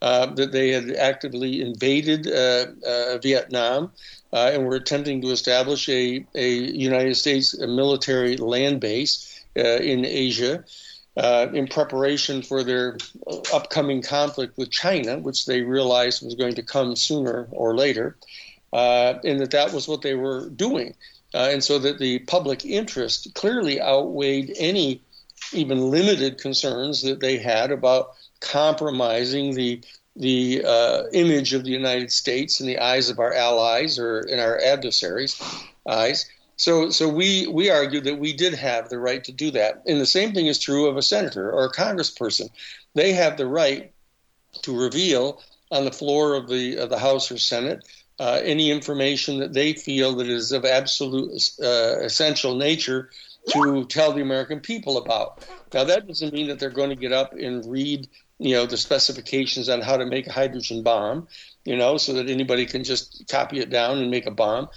Uh, 0.00 0.26
that 0.34 0.52
they 0.52 0.70
had 0.70 0.90
actively 0.92 1.60
invaded 1.60 2.26
uh, 2.26 2.66
uh, 2.86 3.18
Vietnam 3.18 3.90
uh, 4.32 4.50
and 4.52 4.66
were 4.66 4.76
attempting 4.76 5.20
to 5.20 5.28
establish 5.28 5.88
a, 5.88 6.24
a 6.34 6.48
United 6.48 7.16
States 7.16 7.58
military 7.58 8.36
land 8.36 8.80
base 8.80 9.44
uh, 9.56 9.60
in 9.60 10.04
Asia 10.04 10.64
uh, 11.16 11.46
in 11.52 11.68
preparation 11.68 12.42
for 12.42 12.64
their 12.64 12.98
upcoming 13.52 14.02
conflict 14.02 14.56
with 14.58 14.70
China, 14.70 15.18
which 15.18 15.46
they 15.46 15.62
realized 15.62 16.24
was 16.24 16.34
going 16.34 16.54
to 16.54 16.62
come 16.62 16.96
sooner 16.96 17.48
or 17.50 17.76
later, 17.76 18.16
uh, 18.72 19.14
and 19.24 19.40
that 19.40 19.52
that 19.52 19.72
was 19.72 19.86
what 19.86 20.02
they 20.02 20.14
were 20.14 20.48
doing. 20.50 20.94
Uh, 21.32 21.48
and 21.50 21.64
so 21.64 21.78
that 21.78 21.98
the 21.98 22.20
public 22.20 22.64
interest 22.64 23.34
clearly 23.34 23.80
outweighed 23.80 24.54
any 24.56 25.00
even 25.52 25.90
limited 25.90 26.38
concerns 26.38 27.02
that 27.02 27.20
they 27.20 27.36
had 27.36 27.70
about 27.70 28.10
compromising 28.40 29.54
the 29.54 29.80
the 30.16 30.62
uh, 30.64 31.02
image 31.12 31.54
of 31.54 31.64
the 31.64 31.70
United 31.70 32.12
States 32.12 32.60
in 32.60 32.68
the 32.68 32.78
eyes 32.78 33.10
of 33.10 33.18
our 33.18 33.34
allies 33.34 33.98
or 33.98 34.20
in 34.20 34.38
our 34.38 34.60
adversaries' 34.60 35.40
eyes. 35.88 36.30
So, 36.56 36.90
so 36.90 37.08
we, 37.08 37.46
we 37.48 37.70
argue 37.70 38.00
that 38.02 38.18
we 38.18 38.32
did 38.32 38.54
have 38.54 38.88
the 38.88 38.98
right 38.98 39.24
to 39.24 39.32
do 39.32 39.50
that. 39.52 39.82
And 39.86 40.00
the 40.00 40.06
same 40.06 40.32
thing 40.32 40.46
is 40.46 40.58
true 40.58 40.86
of 40.86 40.96
a 40.96 41.02
senator 41.02 41.50
or 41.50 41.64
a 41.64 41.72
congressperson. 41.72 42.48
They 42.94 43.12
have 43.12 43.36
the 43.36 43.46
right 43.46 43.92
to 44.62 44.78
reveal 44.78 45.42
on 45.70 45.84
the 45.84 45.92
floor 45.92 46.34
of 46.34 46.48
the, 46.48 46.76
of 46.76 46.90
the 46.90 46.98
House 46.98 47.30
or 47.30 47.38
Senate 47.38 47.84
uh, 48.20 48.40
any 48.44 48.70
information 48.70 49.40
that 49.40 49.52
they 49.52 49.72
feel 49.72 50.14
that 50.14 50.28
is 50.28 50.52
of 50.52 50.64
absolute 50.64 51.32
uh, 51.62 51.98
essential 52.00 52.54
nature 52.54 53.10
to 53.48 53.84
tell 53.86 54.12
the 54.12 54.22
American 54.22 54.60
people 54.60 54.98
about. 54.98 55.46
Now, 55.72 55.84
that 55.84 56.06
doesn't 56.06 56.32
mean 56.32 56.48
that 56.48 56.58
they're 56.58 56.70
going 56.70 56.90
to 56.90 56.96
get 56.96 57.12
up 57.12 57.34
and 57.34 57.64
read, 57.66 58.08
you 58.38 58.54
know, 58.54 58.66
the 58.66 58.76
specifications 58.76 59.68
on 59.68 59.80
how 59.80 59.96
to 59.96 60.06
make 60.06 60.26
a 60.26 60.32
hydrogen 60.32 60.82
bomb, 60.82 61.26
you 61.64 61.76
know, 61.76 61.96
so 61.96 62.12
that 62.14 62.30
anybody 62.30 62.64
can 62.64 62.84
just 62.84 63.24
copy 63.28 63.58
it 63.58 63.70
down 63.70 63.98
and 63.98 64.10
make 64.10 64.26
a 64.26 64.30
bomb 64.30 64.68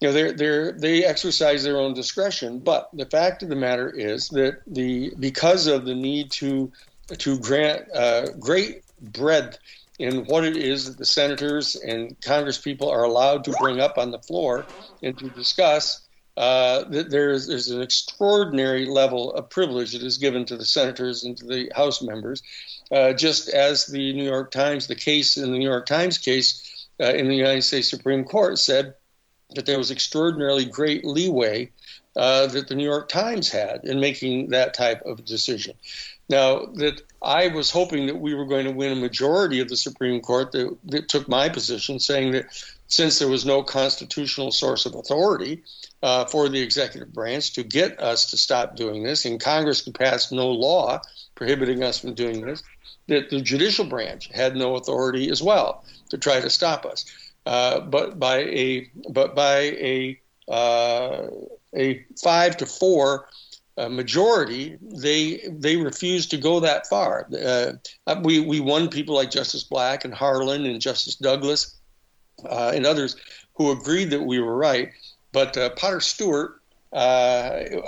you 0.00 0.08
know, 0.08 0.12
they're, 0.12 0.32
they're, 0.32 0.72
they 0.72 1.04
exercise 1.04 1.64
their 1.64 1.78
own 1.78 1.94
discretion. 1.94 2.58
But 2.58 2.90
the 2.92 3.06
fact 3.06 3.42
of 3.42 3.48
the 3.48 3.56
matter 3.56 3.88
is 3.88 4.28
that 4.30 4.60
the 4.66 5.12
because 5.18 5.66
of 5.66 5.84
the 5.84 5.94
need 5.94 6.30
to 6.32 6.70
to 7.18 7.38
grant 7.38 7.86
uh, 7.94 8.26
great 8.38 8.82
breadth 9.00 9.58
in 9.98 10.24
what 10.26 10.44
it 10.44 10.56
is 10.56 10.86
that 10.86 10.98
the 10.98 11.04
senators 11.04 11.76
and 11.76 12.18
congresspeople 12.20 12.90
are 12.90 13.04
allowed 13.04 13.44
to 13.44 13.52
bring 13.60 13.80
up 13.80 13.96
on 13.96 14.10
the 14.10 14.18
floor 14.18 14.66
and 15.02 15.16
to 15.18 15.30
discuss, 15.30 16.06
uh, 16.36 16.84
that 16.84 17.10
there's, 17.10 17.46
there's 17.46 17.70
an 17.70 17.80
extraordinary 17.80 18.84
level 18.84 19.32
of 19.32 19.48
privilege 19.48 19.92
that 19.92 20.02
is 20.02 20.18
given 20.18 20.44
to 20.44 20.56
the 20.56 20.66
senators 20.66 21.24
and 21.24 21.36
to 21.38 21.46
the 21.46 21.70
House 21.74 22.02
members, 22.02 22.42
uh, 22.92 23.12
just 23.14 23.48
as 23.48 23.86
the 23.86 24.12
New 24.12 24.24
York 24.24 24.50
Times, 24.50 24.86
the 24.86 24.94
case 24.94 25.38
in 25.38 25.50
the 25.50 25.58
New 25.58 25.68
York 25.68 25.86
Times 25.86 26.18
case 26.18 26.88
uh, 27.00 27.14
in 27.14 27.28
the 27.28 27.36
United 27.36 27.62
States 27.62 27.88
Supreme 27.88 28.24
Court 28.24 28.58
said 28.58 28.94
that 29.54 29.66
there 29.66 29.78
was 29.78 29.90
extraordinarily 29.90 30.64
great 30.64 31.04
leeway 31.04 31.70
uh, 32.16 32.46
that 32.46 32.68
the 32.68 32.74
New 32.74 32.84
York 32.84 33.08
Times 33.08 33.50
had 33.50 33.84
in 33.84 34.00
making 34.00 34.48
that 34.50 34.74
type 34.74 35.02
of 35.02 35.24
decision. 35.24 35.74
Now, 36.28 36.66
that 36.74 37.02
I 37.22 37.48
was 37.48 37.70
hoping 37.70 38.06
that 38.06 38.18
we 38.18 38.34
were 38.34 38.46
going 38.46 38.64
to 38.64 38.72
win 38.72 38.92
a 38.92 39.00
majority 39.00 39.60
of 39.60 39.68
the 39.68 39.76
Supreme 39.76 40.20
Court 40.20 40.50
that, 40.52 40.76
that 40.86 41.08
took 41.08 41.28
my 41.28 41.48
position, 41.48 42.00
saying 42.00 42.32
that 42.32 42.46
since 42.88 43.18
there 43.18 43.28
was 43.28 43.46
no 43.46 43.62
constitutional 43.62 44.50
source 44.50 44.86
of 44.86 44.94
authority 44.94 45.62
uh, 46.02 46.24
for 46.24 46.48
the 46.48 46.60
executive 46.60 47.12
branch 47.12 47.52
to 47.52 47.62
get 47.62 48.00
us 48.00 48.30
to 48.30 48.36
stop 48.36 48.76
doing 48.76 49.04
this, 49.04 49.24
and 49.24 49.40
Congress 49.40 49.82
could 49.82 49.94
pass 49.94 50.32
no 50.32 50.50
law 50.50 51.00
prohibiting 51.36 51.84
us 51.84 52.00
from 52.00 52.14
doing 52.14 52.40
this, 52.40 52.62
that 53.08 53.30
the 53.30 53.40
judicial 53.40 53.84
branch 53.84 54.28
had 54.34 54.56
no 54.56 54.74
authority 54.74 55.30
as 55.30 55.42
well 55.42 55.84
to 56.08 56.18
try 56.18 56.40
to 56.40 56.50
stop 56.50 56.84
us. 56.84 57.04
Uh, 57.46 57.78
but 57.80 58.18
by 58.18 58.38
a 58.38 58.90
but 59.10 59.36
by 59.36 59.58
a 59.58 60.20
uh, 60.48 61.28
a 61.76 62.04
five 62.20 62.56
to 62.56 62.66
four 62.66 63.28
uh, 63.78 63.88
majority, 63.88 64.76
they 64.82 65.40
they 65.48 65.76
refused 65.76 66.30
to 66.30 66.38
go 66.38 66.58
that 66.58 66.88
far. 66.88 67.28
Uh, 67.32 67.72
we 68.22 68.40
we 68.40 68.58
won 68.58 68.88
people 68.88 69.14
like 69.14 69.30
Justice 69.30 69.62
Black 69.62 70.04
and 70.04 70.12
Harlan 70.12 70.66
and 70.66 70.80
Justice 70.80 71.14
Douglas 71.14 71.76
and 72.44 72.84
others 72.84 73.16
who 73.54 73.70
agreed 73.70 74.10
that 74.10 74.22
we 74.22 74.40
were 74.40 74.56
right. 74.56 74.90
But 75.32 75.56
Potter 75.76 76.00
Stewart, 76.00 76.60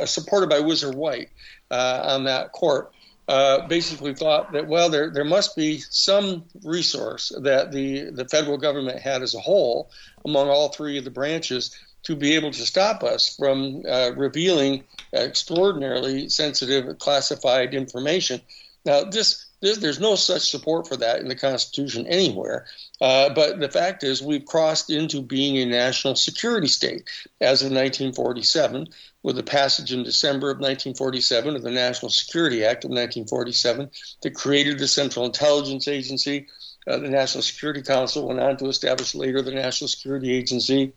supported 0.06 0.48
by 0.48 0.60
Whizzer 0.60 0.92
White 0.92 1.30
on 1.70 2.24
that 2.24 2.52
court, 2.52 2.92
uh, 3.28 3.66
basically 3.66 4.14
thought 4.14 4.52
that 4.52 4.66
well 4.66 4.88
there 4.88 5.10
there 5.10 5.24
must 5.24 5.54
be 5.54 5.78
some 5.90 6.44
resource 6.64 7.30
that 7.42 7.70
the 7.72 8.10
the 8.10 8.26
federal 8.26 8.56
government 8.56 8.98
had 8.98 9.22
as 9.22 9.34
a 9.34 9.40
whole 9.40 9.90
among 10.24 10.48
all 10.48 10.70
three 10.70 10.96
of 10.96 11.04
the 11.04 11.10
branches 11.10 11.76
to 12.04 12.16
be 12.16 12.34
able 12.34 12.50
to 12.50 12.64
stop 12.64 13.02
us 13.02 13.36
from 13.36 13.82
uh, 13.86 14.12
revealing 14.16 14.82
extraordinarily 15.12 16.28
sensitive 16.28 16.98
classified 16.98 17.74
information. 17.74 18.40
Now 18.86 19.04
this 19.04 19.44
there's, 19.60 19.78
there's 19.78 20.00
no 20.00 20.14
such 20.14 20.50
support 20.50 20.86
for 20.86 20.96
that 20.96 21.20
in 21.20 21.28
the 21.28 21.34
Constitution 21.34 22.06
anywhere. 22.06 22.66
Uh, 23.00 23.28
but 23.30 23.58
the 23.58 23.68
fact 23.68 24.04
is, 24.04 24.22
we've 24.22 24.44
crossed 24.44 24.90
into 24.90 25.20
being 25.20 25.56
a 25.58 25.66
national 25.66 26.14
security 26.14 26.68
state 26.68 27.08
as 27.40 27.62
of 27.62 27.72
1947, 27.72 28.88
with 29.28 29.36
the 29.36 29.42
passage 29.42 29.92
in 29.92 30.02
December 30.02 30.50
of 30.50 30.56
1947 30.56 31.54
of 31.54 31.60
the 31.60 31.70
National 31.70 32.08
Security 32.08 32.64
Act 32.64 32.86
of 32.86 32.88
1947 32.88 33.90
that 34.22 34.34
created 34.34 34.78
the 34.78 34.88
Central 34.88 35.26
Intelligence 35.26 35.86
Agency. 35.86 36.46
Uh, 36.86 36.96
the 36.96 37.10
National 37.10 37.42
Security 37.42 37.82
Council 37.82 38.26
went 38.26 38.40
on 38.40 38.56
to 38.56 38.68
establish 38.68 39.14
later 39.14 39.42
the 39.42 39.50
National 39.50 39.86
Security 39.86 40.32
Agency, 40.32 40.94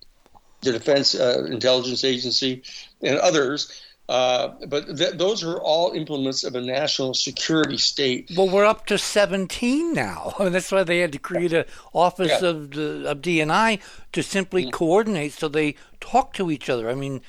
the 0.62 0.72
Defense 0.72 1.14
uh, 1.14 1.46
Intelligence 1.52 2.06
Agency, 2.06 2.64
and 3.02 3.18
others. 3.18 3.82
Uh, 4.08 4.54
but 4.66 4.98
th- 4.98 5.16
those 5.16 5.44
are 5.44 5.60
all 5.60 5.92
implements 5.92 6.46
of 6.46 6.56
a 6.56 6.62
national 6.62 7.14
security 7.14 7.78
state. 7.78 8.32
Well, 8.38 8.48
we're 8.48 8.64
up 8.64 8.86
to 8.86 8.98
17 8.98 9.92
now. 9.92 10.36
I 10.40 10.44
mean, 10.46 10.54
that's 10.54 10.72
why 10.72 10.84
they 10.84 11.00
had 11.00 11.12
to 11.12 11.20
create 11.20 11.52
an 11.52 11.66
office 11.92 12.42
yeah. 12.42 12.48
of, 12.48 12.72
the, 12.72 13.10
of 13.10 13.22
DNI 13.22 13.82
to 14.14 14.24
simply 14.24 14.62
mm-hmm. 14.62 14.72
coordinate 14.72 15.34
so 15.34 15.50
they 15.50 15.76
talk 16.00 16.32
to 16.36 16.50
each 16.50 16.70
other. 16.70 16.90
I 16.90 16.96
mean, 16.96 17.22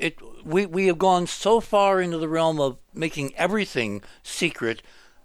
it 0.00 0.18
we, 0.44 0.66
we 0.66 0.86
have 0.86 0.98
gone 0.98 1.26
so 1.26 1.60
far 1.60 2.00
into 2.00 2.18
the 2.18 2.28
realm 2.28 2.60
of 2.60 2.78
making 2.94 3.34
everything 3.36 4.02
secret 4.22 4.82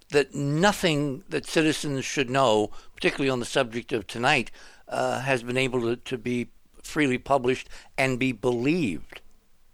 that 0.10 0.36
nothing 0.36 1.24
that 1.30 1.46
citizens 1.46 2.06
should 2.06 2.30
know, 2.30 2.70
particularly 2.96 3.30
on 3.30 3.40
the 3.40 3.46
subject 3.46 3.92
of 3.92 4.08
tonight, 4.08 4.52
uh, 4.88 5.20
has 5.22 5.44
been 5.44 5.58
able 5.58 5.82
to, 5.82 5.96
to 5.96 6.18
be 6.18 6.50
freely 6.84 7.18
published 7.18 7.68
and 7.98 8.20
be 8.20 8.32
believed. 8.32 9.22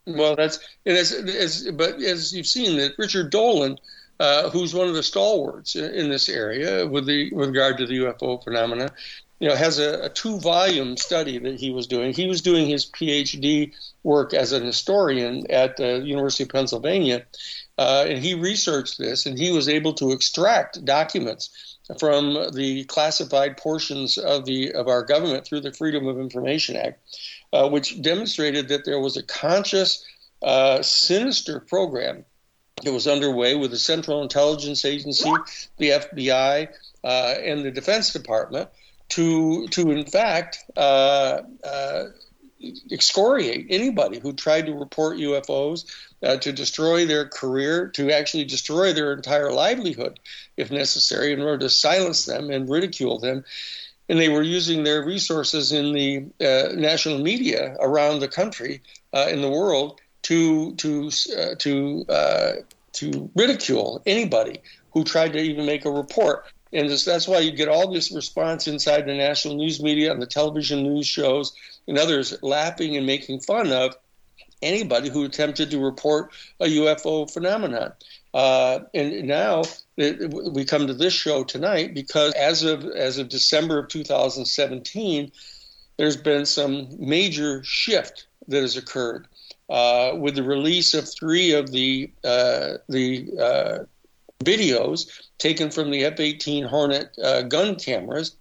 Well, 0.08 0.36
that's 0.36 0.60
is, 0.86 1.69
but 1.73 2.01
as 2.01 2.34
you've 2.34 2.47
seen 2.47 2.77
that 2.77 2.93
Richard 2.97 3.30
Dolan, 3.30 3.77
uh, 4.19 4.49
who's 4.49 4.73
one 4.73 4.88
of 4.88 4.95
the 4.95 5.04
stalwarts 5.04 5.75
in 5.75 6.10
this 6.10 6.27
area 6.27 6.88
with 6.88 7.06
the 7.06 7.32
with 7.34 7.49
regard 7.49 7.77
to 7.77 7.86
the 7.86 7.99
UFO 7.99 8.43
phenomena, 8.43 8.91
you 9.41 9.49
know, 9.49 9.56
has 9.56 9.80
a, 9.80 10.06
a 10.06 10.10
two 10.10 10.39
volume 10.39 10.95
study 10.95 11.38
that 11.39 11.60
he 11.60 11.71
was 11.71 11.88
doing. 11.88 12.13
He 12.13 12.27
was 12.27 12.41
doing 12.41 12.67
his 12.67 12.86
PhD 12.86 13.73
work 14.04 14.34
as 14.34 14.54
an 14.54 14.63
historian 14.63 15.49
at 15.51 15.75
the 15.77 15.99
University 15.99 16.43
of 16.43 16.49
Pennsylvania, 16.49 17.25
uh, 17.77 18.06
and 18.08 18.23
he 18.23 18.36
researched 18.36 18.97
this, 18.97 19.25
and 19.25 19.38
he 19.38 19.51
was 19.51 19.67
able 19.67 19.93
to 19.95 20.12
extract 20.12 20.86
documents 20.86 21.77
from 21.99 22.54
the 22.54 22.86
classified 22.86 23.58
portions 23.58 24.17
of 24.17 24.45
the 24.45 24.71
of 24.71 24.88
our 24.88 25.04
government 25.04 25.45
through 25.45 25.60
the 25.60 25.73
Freedom 25.73 26.08
of 26.08 26.17
Information 26.17 26.77
Act 26.77 27.01
uh, 27.54 27.69
which 27.69 28.01
demonstrated 28.01 28.69
that 28.69 28.86
there 28.86 28.99
was 28.99 29.17
a 29.17 29.23
conscious, 29.23 30.06
uh, 30.41 30.82
sinister 30.82 31.60
program 31.60 32.25
that 32.84 32.93
was 32.93 33.08
underway 33.08 33.56
with 33.56 33.71
the 33.71 33.77
Central 33.77 34.21
Intelligence 34.21 34.86
Agency, 34.86 35.32
the 35.77 35.89
FBI, 35.89 36.69
uh, 37.04 37.36
and 37.43 37.63
the 37.63 37.71
Defense 37.71 38.13
Department 38.13 38.69
to, 39.12 39.67
to 39.67 39.91
in 39.91 40.06
fact, 40.06 40.63
uh, 40.78 41.41
uh, 41.63 42.06
excoriate 42.91 43.67
anybody 43.69 44.19
who 44.19 44.34
tried 44.34 44.65
to 44.65 44.74
report 44.74 45.17
UFOs, 45.17 45.86
uh, 46.24 46.38
to 46.38 46.52
destroy 46.52 47.06
their 47.06 47.28
career, 47.28 47.88
to 47.89 48.12
actually 48.12 48.45
destroy 48.45 48.93
their 48.93 49.13
entire 49.13 49.52
livelihood, 49.52 50.19
if 50.58 50.69
necessary, 50.69 51.34
in 51.34 51.41
order 51.41 51.58
to 51.60 51.69
silence 51.69 52.26
them 52.26 52.50
and 52.50 52.69
ridicule 52.69 53.19
them 53.19 53.43
and 54.10 54.19
they 54.19 54.28
were 54.28 54.41
using 54.41 54.84
their 54.84 55.06
resources 55.06 55.71
in 55.71 55.93
the 55.93 56.26
uh, 56.45 56.74
national 56.76 57.19
media 57.19 57.78
around 57.80 58.19
the 58.19 58.28
country 58.28 58.82
uh, 59.13 59.28
in 59.30 59.41
the 59.41 59.50
world 59.50 60.02
to 60.24 60.76
to 60.76 61.10
uh, 61.38 61.56
to 61.56 62.06
to 62.91 63.32
ridicule 63.36 64.02
anybody 64.06 64.60
who 64.91 65.06
tried 65.06 65.32
to 65.32 65.39
even 65.39 65.65
make 65.65 65.86
a 65.86 65.91
report. 65.91 66.45
And 66.73 66.89
this, 66.89 67.05
that's 67.05 67.27
why 67.27 67.39
you 67.39 67.51
get 67.51 67.67
all 67.67 67.91
this 67.91 68.12
response 68.12 68.67
inside 68.67 69.05
the 69.05 69.13
national 69.13 69.55
news 69.55 69.81
media 69.81 70.12
and 70.12 70.21
the 70.21 70.27
television 70.27 70.84
news 70.84 71.07
shows 71.07 71.53
and 71.88 71.97
others 71.97 72.41
laughing 72.41 72.95
and 72.95 73.05
making 73.05 73.41
fun 73.41 73.71
of 73.71 73.95
anybody 74.62 75.10
who 75.10 75.25
attempted 75.25 75.71
to 75.71 75.84
report 75.84 76.31
a 76.60 76.65
UFO 76.65 77.29
phenomenon. 77.31 77.91
Uh, 78.34 78.79
and 78.93 79.27
now 79.27 79.63
it, 79.97 80.34
we 80.53 80.63
come 80.63 80.88
to 80.88 80.93
this 80.93 81.13
show 81.13 81.43
tonight 81.43 81.93
because 81.93 82.34
as 82.34 82.63
of 82.63 82.86
as 82.86 83.17
of 83.17 83.27
December 83.27 83.79
of 83.79 83.89
2017, 83.89 85.31
there's 85.97 86.17
been 86.17 86.45
some 86.45 86.88
major 86.97 87.62
shift 87.63 88.27
that 88.47 88.62
has 88.62 88.77
occurred 88.77 89.27
uh, 89.69 90.13
with 90.15 90.36
the 90.36 90.43
release 90.43 90.93
of 90.93 91.10
three 91.12 91.53
of 91.53 91.71
the 91.71 92.10
uh, 92.23 92.77
the 92.88 93.29
uh, 93.38 93.77
videos 94.43 95.07
taken 95.41 95.71
from 95.71 95.89
the 95.89 96.06
F-18 96.06 96.67
Hornet 96.67 97.17
uh, 97.21 97.41
gun 97.41 97.75
cameras. 97.75 98.36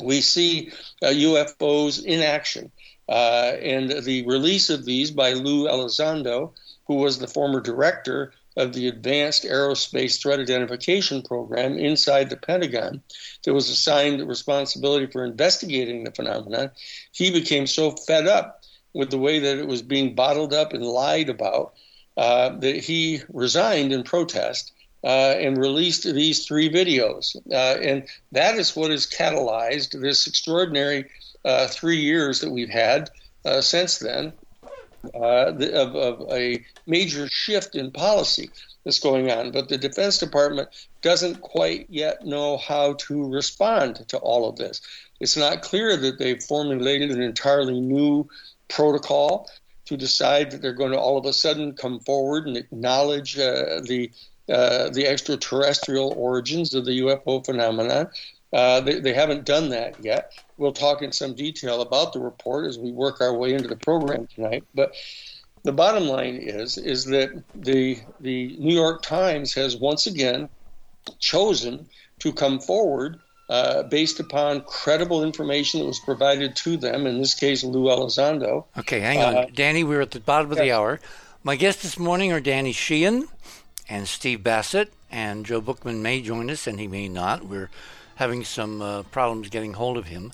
We 0.00 0.20
see 0.20 0.70
UFOs 1.02 2.04
in 2.04 2.22
action, 2.22 2.70
and 3.08 3.90
the 3.90 4.24
release 4.26 4.70
of 4.70 4.84
these 4.84 5.10
by 5.10 5.32
Lou 5.32 5.66
Elizondo, 5.66 6.52
who 6.86 6.94
was 6.94 7.18
the 7.18 7.26
former 7.26 7.60
director 7.60 8.32
of 8.56 8.72
the 8.72 8.88
Advanced 8.88 9.44
Aerospace 9.44 10.20
Threat 10.20 10.40
Identification 10.40 11.22
Program 11.22 11.78
inside 11.78 12.28
the 12.28 12.36
Pentagon 12.36 13.02
that 13.44 13.54
was 13.54 13.70
assigned 13.70 14.26
responsibility 14.26 15.06
for 15.06 15.24
investigating 15.24 16.04
the 16.04 16.10
phenomenon, 16.10 16.70
he 17.12 17.30
became 17.30 17.66
so 17.66 17.92
fed 17.92 18.26
up 18.26 18.64
with 18.94 19.10
the 19.10 19.18
way 19.18 19.38
that 19.38 19.58
it 19.58 19.68
was 19.68 19.82
being 19.82 20.14
bottled 20.14 20.52
up 20.52 20.72
and 20.72 20.84
lied 20.84 21.28
about 21.28 21.74
uh, 22.16 22.48
that 22.58 22.76
he 22.76 23.22
resigned 23.32 23.92
in 23.92 24.02
protest. 24.02 24.72
Uh, 25.04 25.36
and 25.38 25.58
released 25.58 26.02
these 26.02 26.44
three 26.44 26.68
videos. 26.68 27.36
Uh, 27.52 27.80
and 27.80 28.04
that 28.32 28.56
is 28.56 28.74
what 28.74 28.90
has 28.90 29.06
catalyzed 29.06 30.00
this 30.00 30.26
extraordinary 30.26 31.04
uh, 31.44 31.68
three 31.68 32.00
years 32.00 32.40
that 32.40 32.50
we've 32.50 32.68
had 32.68 33.08
uh, 33.44 33.60
since 33.60 33.98
then 33.98 34.32
uh, 35.14 35.52
of, 35.52 35.94
of, 35.94 36.32
a 36.32 36.64
major 36.86 37.28
shift 37.28 37.74
in 37.74 37.90
policy 37.90 38.50
that's 38.84 38.98
going 38.98 39.30
on. 39.30 39.52
But 39.52 39.68
the 39.68 39.78
Defense 39.78 40.18
Department 40.18 40.68
doesn't 41.02 41.40
quite 41.40 41.86
yet 41.88 42.24
know 42.24 42.56
how 42.56 42.94
to 42.94 43.28
respond 43.30 44.08
to 44.08 44.18
all 44.18 44.48
of 44.48 44.56
this. 44.56 44.80
It's 45.20 45.36
not 45.36 45.62
clear 45.62 45.96
that 45.96 46.18
they've 46.18 46.42
formulated 46.42 47.10
an 47.10 47.22
entirely 47.22 47.80
new 47.80 48.28
protocol 48.68 49.48
to 49.86 49.96
decide 49.96 50.50
that 50.50 50.60
they're 50.60 50.72
going 50.72 50.92
to 50.92 50.98
all 50.98 51.16
of 51.16 51.24
a 51.24 51.32
sudden 51.32 51.72
come 51.72 52.00
forward 52.00 52.46
and 52.46 52.56
acknowledge 52.56 53.38
uh, 53.38 53.80
the 53.84 54.10
uh, 54.48 54.90
the 54.90 55.06
extraterrestrial 55.06 56.14
origins 56.16 56.74
of 56.74 56.84
the 56.84 57.00
UFO 57.00 57.44
phenomenon. 57.44 58.08
Uh, 58.52 58.80
they, 58.80 58.98
they, 58.98 59.12
haven't 59.12 59.44
done 59.44 59.68
that 59.68 60.02
yet. 60.02 60.32
We'll 60.56 60.72
talk 60.72 61.02
in 61.02 61.12
some 61.12 61.34
detail 61.34 61.82
about 61.82 62.14
the 62.14 62.20
report 62.20 62.66
as 62.66 62.78
we 62.78 62.92
work 62.92 63.20
our 63.20 63.34
way 63.34 63.52
into 63.52 63.68
the 63.68 63.76
program 63.76 64.26
tonight. 64.34 64.64
But 64.74 64.94
the 65.64 65.72
bottom 65.72 66.04
line 66.04 66.36
is 66.36 66.78
is 66.78 67.04
that 67.06 67.42
the 67.54 67.98
the 68.20 68.56
New 68.58 68.74
York 68.74 69.02
Times 69.02 69.52
has 69.52 69.76
once 69.76 70.06
again 70.06 70.48
chosen 71.18 71.86
to 72.20 72.32
come 72.32 72.58
forward 72.58 73.20
uh, 73.50 73.82
based 73.82 74.18
upon 74.18 74.62
credible 74.62 75.22
information 75.22 75.80
that 75.80 75.86
was 75.86 76.00
provided 76.00 76.56
to 76.56 76.78
them. 76.78 77.06
In 77.06 77.18
this 77.18 77.34
case, 77.34 77.62
Lou 77.64 77.84
Elizondo. 77.84 78.64
Okay, 78.78 79.00
hang 79.00 79.18
on, 79.18 79.36
uh, 79.36 79.46
Danny. 79.54 79.84
We're 79.84 80.00
at 80.00 80.12
the 80.12 80.20
bottom 80.20 80.50
of 80.50 80.56
yeah. 80.56 80.64
the 80.64 80.72
hour. 80.72 81.00
My 81.42 81.56
guests 81.56 81.82
this 81.82 81.98
morning 81.98 82.32
are 82.32 82.40
Danny 82.40 82.72
Sheehan 82.72 83.28
and 83.88 84.06
Steve 84.06 84.42
Bassett, 84.42 84.92
and 85.10 85.46
Joe 85.46 85.60
Bookman 85.60 86.02
may 86.02 86.20
join 86.20 86.50
us, 86.50 86.66
and 86.66 86.78
he 86.78 86.86
may 86.86 87.08
not. 87.08 87.44
We're 87.44 87.70
having 88.16 88.44
some 88.44 88.82
uh, 88.82 89.02
problems 89.04 89.48
getting 89.48 89.74
hold 89.74 89.96
of 89.96 90.06
him. 90.06 90.32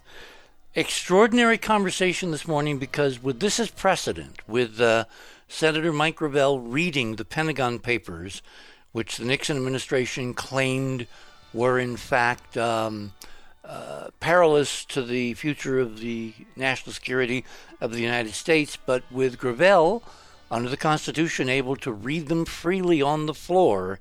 Extraordinary 0.74 1.58
conversation 1.58 2.30
this 2.30 2.48
morning 2.48 2.78
because, 2.78 3.22
with 3.22 3.40
this 3.40 3.60
as 3.60 3.70
precedent, 3.70 4.40
with 4.48 4.80
uh, 4.80 5.04
Senator 5.48 5.92
Mike 5.92 6.16
Gravel 6.16 6.58
reading 6.58 7.14
the 7.14 7.24
Pentagon 7.24 7.78
Papers, 7.78 8.42
which 8.92 9.18
the 9.18 9.24
Nixon 9.24 9.56
administration 9.56 10.34
claimed 10.34 11.06
were 11.52 11.78
in 11.78 11.96
fact 11.96 12.56
um, 12.56 13.12
uh, 13.64 14.08
perilous 14.18 14.84
to 14.86 15.02
the 15.02 15.34
future 15.34 15.78
of 15.78 16.00
the 16.00 16.34
national 16.56 16.92
security 16.92 17.44
of 17.80 17.92
the 17.92 18.00
United 18.00 18.32
States, 18.32 18.76
but 18.76 19.04
with 19.10 19.38
Gravel, 19.38 20.02
under 20.54 20.68
the 20.68 20.76
Constitution, 20.76 21.48
able 21.48 21.74
to 21.74 21.90
read 21.92 22.28
them 22.28 22.44
freely 22.44 23.02
on 23.02 23.26
the 23.26 23.34
floor, 23.34 23.98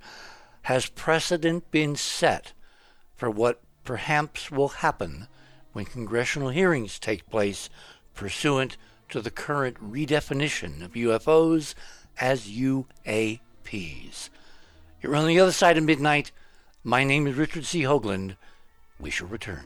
has 0.63 0.85
precedent 0.85 1.71
been 1.71 1.95
set 1.95 2.53
for 3.15 3.27
what 3.27 3.59
perhaps 3.83 4.51
will 4.51 4.67
happen 4.67 5.27
when 5.71 5.83
congressional 5.83 6.49
hearings 6.49 6.99
take 6.99 7.27
place 7.27 7.71
pursuant 8.13 8.77
to 9.09 9.19
the 9.19 9.31
current 9.31 9.77
redefinition 9.77 10.85
of 10.85 10.93
UFOs 10.93 11.73
as 12.21 12.45
UAPs. 12.45 14.29
You're 15.01 15.15
on 15.15 15.25
the 15.25 15.39
other 15.39 15.51
side 15.51 15.79
of 15.79 15.83
midnight. 15.83 16.31
My 16.83 17.03
name 17.03 17.25
is 17.25 17.35
Richard 17.35 17.65
C. 17.65 17.81
Hoagland. 17.81 18.35
We 18.99 19.09
shall 19.09 19.27
return. 19.27 19.65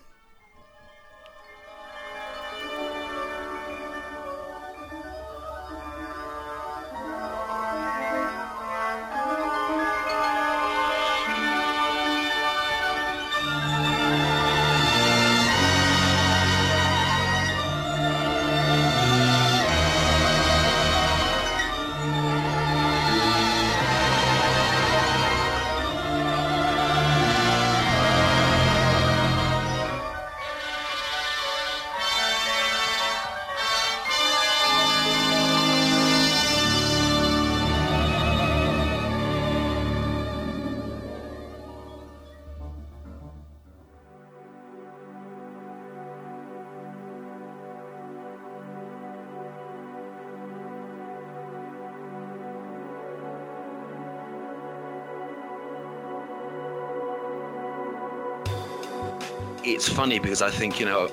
It's 59.67 59.89
funny 59.89 60.17
because 60.17 60.41
I 60.41 60.49
think, 60.49 60.79
you 60.79 60.85
know, 60.85 61.09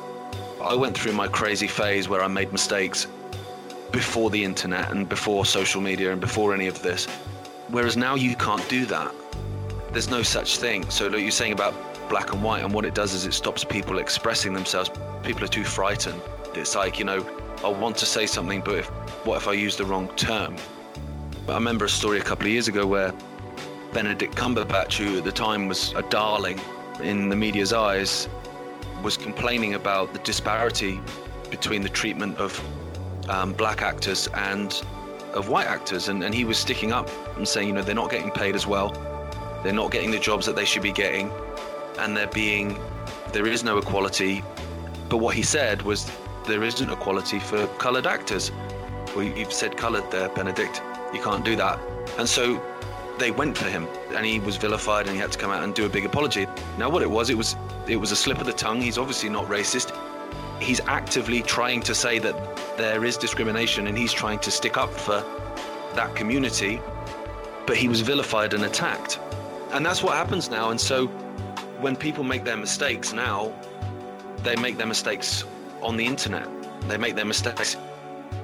I 0.62 0.74
went 0.74 0.96
through 0.96 1.12
my 1.12 1.26
crazy 1.26 1.66
phase 1.66 2.08
where 2.08 2.22
I 2.22 2.28
made 2.28 2.52
mistakes 2.52 3.06
before 3.90 4.30
the 4.30 4.44
internet 4.44 4.90
and 4.92 5.08
before 5.08 5.44
social 5.44 5.80
media 5.80 6.12
and 6.12 6.20
before 6.20 6.54
any 6.54 6.68
of 6.68 6.80
this. 6.80 7.06
Whereas 7.68 7.96
now 7.96 8.14
you 8.14 8.36
can't 8.36 8.66
do 8.68 8.86
that. 8.86 9.12
There's 9.92 10.08
no 10.08 10.22
such 10.22 10.58
thing. 10.58 10.88
So, 10.88 11.08
you're 11.08 11.30
saying 11.30 11.52
about 11.52 11.74
black 12.08 12.32
and 12.32 12.42
white, 12.42 12.62
and 12.64 12.72
what 12.72 12.84
it 12.84 12.94
does 12.94 13.12
is 13.12 13.26
it 13.26 13.34
stops 13.34 13.64
people 13.64 13.98
expressing 13.98 14.52
themselves. 14.52 14.90
People 15.22 15.44
are 15.44 15.48
too 15.48 15.64
frightened. 15.64 16.20
It's 16.54 16.76
like, 16.76 16.98
you 16.98 17.04
know, 17.04 17.26
I 17.64 17.68
want 17.68 17.96
to 17.98 18.06
say 18.06 18.26
something, 18.26 18.60
but 18.60 18.78
if, 18.78 18.86
what 19.26 19.36
if 19.36 19.48
I 19.48 19.52
use 19.52 19.76
the 19.76 19.84
wrong 19.84 20.08
term? 20.16 20.56
I 21.48 21.54
remember 21.54 21.86
a 21.86 21.88
story 21.88 22.18
a 22.18 22.22
couple 22.22 22.46
of 22.46 22.52
years 22.52 22.68
ago 22.68 22.86
where 22.86 23.12
Benedict 23.92 24.34
Cumberbatch, 24.36 24.96
who 24.96 25.18
at 25.18 25.24
the 25.24 25.32
time 25.32 25.66
was 25.66 25.92
a 25.94 26.02
darling 26.02 26.60
in 27.02 27.28
the 27.28 27.36
media's 27.36 27.72
eyes, 27.72 28.28
was 29.04 29.16
complaining 29.18 29.74
about 29.74 30.12
the 30.14 30.18
disparity 30.20 31.00
between 31.50 31.82
the 31.82 31.88
treatment 31.88 32.38
of 32.38 32.60
um, 33.28 33.52
black 33.52 33.82
actors 33.82 34.28
and 34.34 34.82
of 35.34 35.48
white 35.48 35.66
actors. 35.66 36.08
And, 36.08 36.24
and 36.24 36.34
he 36.34 36.44
was 36.44 36.58
sticking 36.58 36.90
up 36.90 37.10
and 37.36 37.46
saying, 37.46 37.68
you 37.68 37.74
know, 37.74 37.82
they're 37.82 37.94
not 37.94 38.10
getting 38.10 38.30
paid 38.30 38.54
as 38.54 38.66
well. 38.66 38.90
They're 39.62 39.72
not 39.74 39.90
getting 39.90 40.10
the 40.10 40.18
jobs 40.18 40.46
that 40.46 40.56
they 40.56 40.64
should 40.64 40.82
be 40.82 40.92
getting. 40.92 41.30
And 41.98 42.16
they're 42.16 42.26
being, 42.28 42.78
there 43.32 43.46
is 43.46 43.62
no 43.62 43.76
equality. 43.78 44.42
But 45.10 45.18
what 45.18 45.34
he 45.34 45.42
said 45.42 45.82
was, 45.82 46.10
there 46.46 46.64
isn't 46.64 46.90
equality 46.90 47.38
for 47.38 47.66
coloured 47.78 48.06
actors. 48.06 48.52
Well, 49.14 49.24
you've 49.24 49.52
said 49.52 49.76
coloured 49.76 50.10
there, 50.10 50.28
Benedict. 50.30 50.82
You 51.12 51.20
can't 51.20 51.44
do 51.44 51.56
that. 51.56 51.78
And 52.18 52.28
so 52.28 52.60
they 53.18 53.30
went 53.30 53.56
for 53.56 53.66
him, 53.66 53.86
and 54.14 54.26
he 54.26 54.40
was 54.40 54.56
vilified, 54.56 55.06
and 55.06 55.14
he 55.14 55.20
had 55.20 55.32
to 55.32 55.38
come 55.38 55.50
out 55.50 55.62
and 55.62 55.74
do 55.74 55.86
a 55.86 55.88
big 55.88 56.04
apology. 56.04 56.46
Now, 56.78 56.90
what 56.90 57.02
it 57.02 57.10
was, 57.10 57.30
it 57.30 57.36
was 57.36 57.56
it 57.86 57.96
was 57.96 58.12
a 58.12 58.16
slip 58.16 58.38
of 58.38 58.46
the 58.46 58.52
tongue. 58.52 58.80
He's 58.80 58.98
obviously 58.98 59.28
not 59.28 59.46
racist. 59.46 59.96
He's 60.60 60.80
actively 60.80 61.42
trying 61.42 61.80
to 61.82 61.94
say 61.94 62.18
that 62.18 62.34
there 62.76 63.04
is 63.04 63.16
discrimination, 63.16 63.86
and 63.86 63.96
he's 63.96 64.12
trying 64.12 64.38
to 64.40 64.50
stick 64.50 64.76
up 64.76 64.90
for 64.90 65.22
that 65.94 66.14
community. 66.16 66.80
But 67.66 67.76
he 67.76 67.88
was 67.88 68.00
vilified 68.00 68.52
and 68.52 68.64
attacked, 68.64 69.18
and 69.72 69.84
that's 69.86 70.02
what 70.02 70.14
happens 70.14 70.50
now. 70.50 70.70
And 70.70 70.80
so, 70.80 71.06
when 71.80 71.96
people 71.96 72.24
make 72.24 72.44
their 72.44 72.56
mistakes 72.56 73.12
now, 73.12 73.52
they 74.42 74.56
make 74.56 74.76
their 74.76 74.86
mistakes 74.86 75.44
on 75.82 75.96
the 75.96 76.04
internet. 76.04 76.48
They 76.88 76.98
make 76.98 77.14
their 77.14 77.24
mistakes 77.24 77.76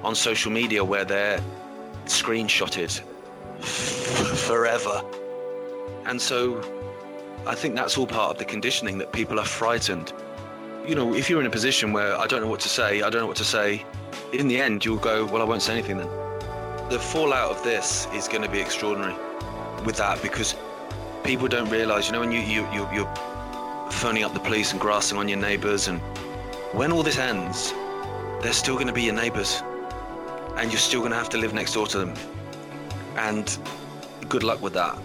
on 0.02 0.14
social 0.14 0.50
media 0.50 0.82
where 0.82 1.04
they're 1.04 1.40
screenshotted 2.06 3.02
forever. 3.60 5.02
And 6.06 6.20
so 6.20 6.60
I 7.46 7.54
think 7.54 7.74
that's 7.74 7.96
all 7.96 8.06
part 8.06 8.32
of 8.32 8.38
the 8.38 8.44
conditioning 8.44 8.98
that 8.98 9.12
people 9.12 9.38
are 9.38 9.44
frightened. 9.44 10.12
You 10.86 10.94
know, 10.94 11.14
if 11.14 11.28
you're 11.28 11.40
in 11.40 11.46
a 11.46 11.50
position 11.50 11.92
where 11.92 12.16
I 12.18 12.26
don't 12.26 12.40
know 12.40 12.48
what 12.48 12.60
to 12.60 12.68
say, 12.68 13.02
I 13.02 13.10
don't 13.10 13.20
know 13.20 13.26
what 13.26 13.36
to 13.36 13.44
say, 13.44 13.84
in 14.32 14.48
the 14.48 14.60
end 14.60 14.84
you'll 14.84 14.98
go, 14.98 15.26
well, 15.26 15.42
I 15.42 15.44
won't 15.44 15.62
say 15.62 15.72
anything 15.72 15.98
then. 15.98 16.08
The 16.88 16.98
fallout 16.98 17.50
of 17.50 17.62
this 17.62 18.08
is 18.14 18.26
going 18.26 18.42
to 18.42 18.48
be 18.48 18.60
extraordinary 18.60 19.14
with 19.84 19.96
that 19.96 20.20
because 20.22 20.56
people 21.22 21.48
don't 21.48 21.68
realize, 21.70 22.06
you 22.06 22.12
know, 22.12 22.20
when 22.20 22.32
you, 22.32 22.40
you, 22.40 22.66
you, 22.72 22.88
you're 22.92 23.14
phoning 23.90 24.24
up 24.24 24.34
the 24.34 24.40
police 24.40 24.72
and 24.72 24.80
grassing 24.80 25.18
on 25.18 25.28
your 25.28 25.38
neighbors, 25.38 25.88
and 25.88 26.00
when 26.72 26.92
all 26.92 27.02
this 27.02 27.18
ends, 27.18 27.72
they're 28.42 28.52
still 28.52 28.74
going 28.74 28.86
to 28.86 28.92
be 28.92 29.02
your 29.02 29.14
neighbors 29.14 29.62
and 30.56 30.70
you're 30.70 30.78
still 30.78 31.00
going 31.00 31.12
to 31.12 31.16
have 31.16 31.28
to 31.30 31.38
live 31.38 31.54
next 31.54 31.74
door 31.74 31.86
to 31.86 31.98
them 31.98 32.14
and 33.20 33.58
good 34.28 34.42
luck 34.42 34.62
with 34.62 34.72
that. 34.72 34.98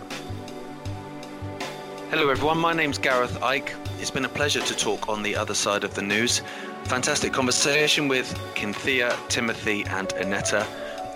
Hello, 2.10 2.30
everyone. 2.30 2.58
My 2.58 2.71
name's 2.71 2.97
Gareth 2.97 3.38
Icke. 3.41 3.73
It's 3.99 4.12
been 4.12 4.23
a 4.23 4.30
pleasure 4.30 4.62
to 4.62 4.75
talk 4.75 5.10
on 5.10 5.21
the 5.21 5.36
other 5.36 5.54
side 5.54 5.84
of 5.84 5.93
the 5.95 6.01
news. 6.01 6.41
Fantastic 6.86 7.34
conversation 7.34 8.08
with 8.08 8.28
Cynthia, 8.56 9.17
Timothy, 9.28 9.84
and 9.88 10.13
Annetta, 10.13 10.65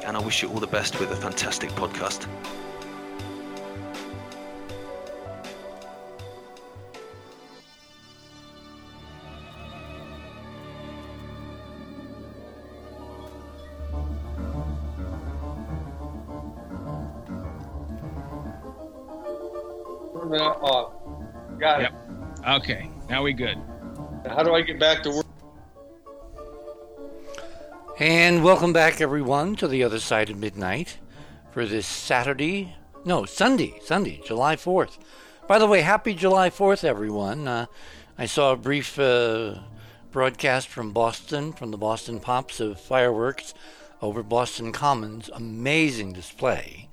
and 0.05 0.17
I 0.17 0.19
wish 0.19 0.43
you 0.43 0.49
all 0.49 0.59
the 0.59 0.67
best 0.67 0.99
with 0.99 1.11
a 1.11 1.15
fantastic 1.15 1.69
podcast. 1.71 2.27
Okay, 22.49 22.89
now 23.07 23.21
we 23.21 23.33
good. 23.33 23.59
How 24.25 24.41
do 24.41 24.55
I 24.55 24.61
get 24.61 24.79
back 24.79 25.03
to 25.03 25.11
work? 25.11 25.25
And 27.99 28.43
welcome 28.43 28.73
back, 28.73 29.01
everyone, 29.01 29.55
to 29.57 29.67
the 29.67 29.83
other 29.83 29.99
side 29.99 30.31
of 30.31 30.37
midnight 30.37 30.97
for 31.51 31.67
this 31.67 31.85
Saturday, 31.85 32.75
no, 33.05 33.25
Sunday, 33.25 33.79
Sunday, 33.83 34.19
July 34.25 34.55
4th. 34.55 34.97
By 35.47 35.59
the 35.59 35.67
way, 35.67 35.81
happy 35.81 36.15
July 36.15 36.49
4th, 36.49 36.83
everyone. 36.83 37.47
Uh, 37.47 37.67
I 38.17 38.25
saw 38.25 38.53
a 38.53 38.57
brief 38.57 38.97
uh, 38.97 39.59
broadcast 40.09 40.69
from 40.69 40.91
Boston, 40.91 41.53
from 41.53 41.69
the 41.69 41.77
Boston 41.77 42.19
Pops 42.19 42.59
of 42.59 42.79
fireworks 42.79 43.53
over 44.01 44.23
Boston 44.23 44.71
Commons. 44.71 45.29
Amazing 45.35 46.13
display. 46.13 46.89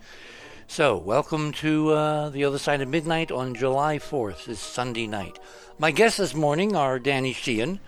So, 0.69 0.97
welcome 0.99 1.53
to 1.53 1.93
uh, 1.93 2.29
the 2.29 2.45
other 2.45 2.59
side 2.59 2.83
of 2.83 2.89
midnight 2.89 3.31
on 3.31 3.55
July 3.55 3.99
4th, 3.99 4.45
this 4.47 4.59
Sunday 4.59 5.07
night. 5.07 5.39
My 5.79 5.91
guests 5.93 6.19
this 6.19 6.35
morning 6.35 6.75
are 6.75 6.99
Danny 6.99 7.33
Sheehan, 7.33 7.79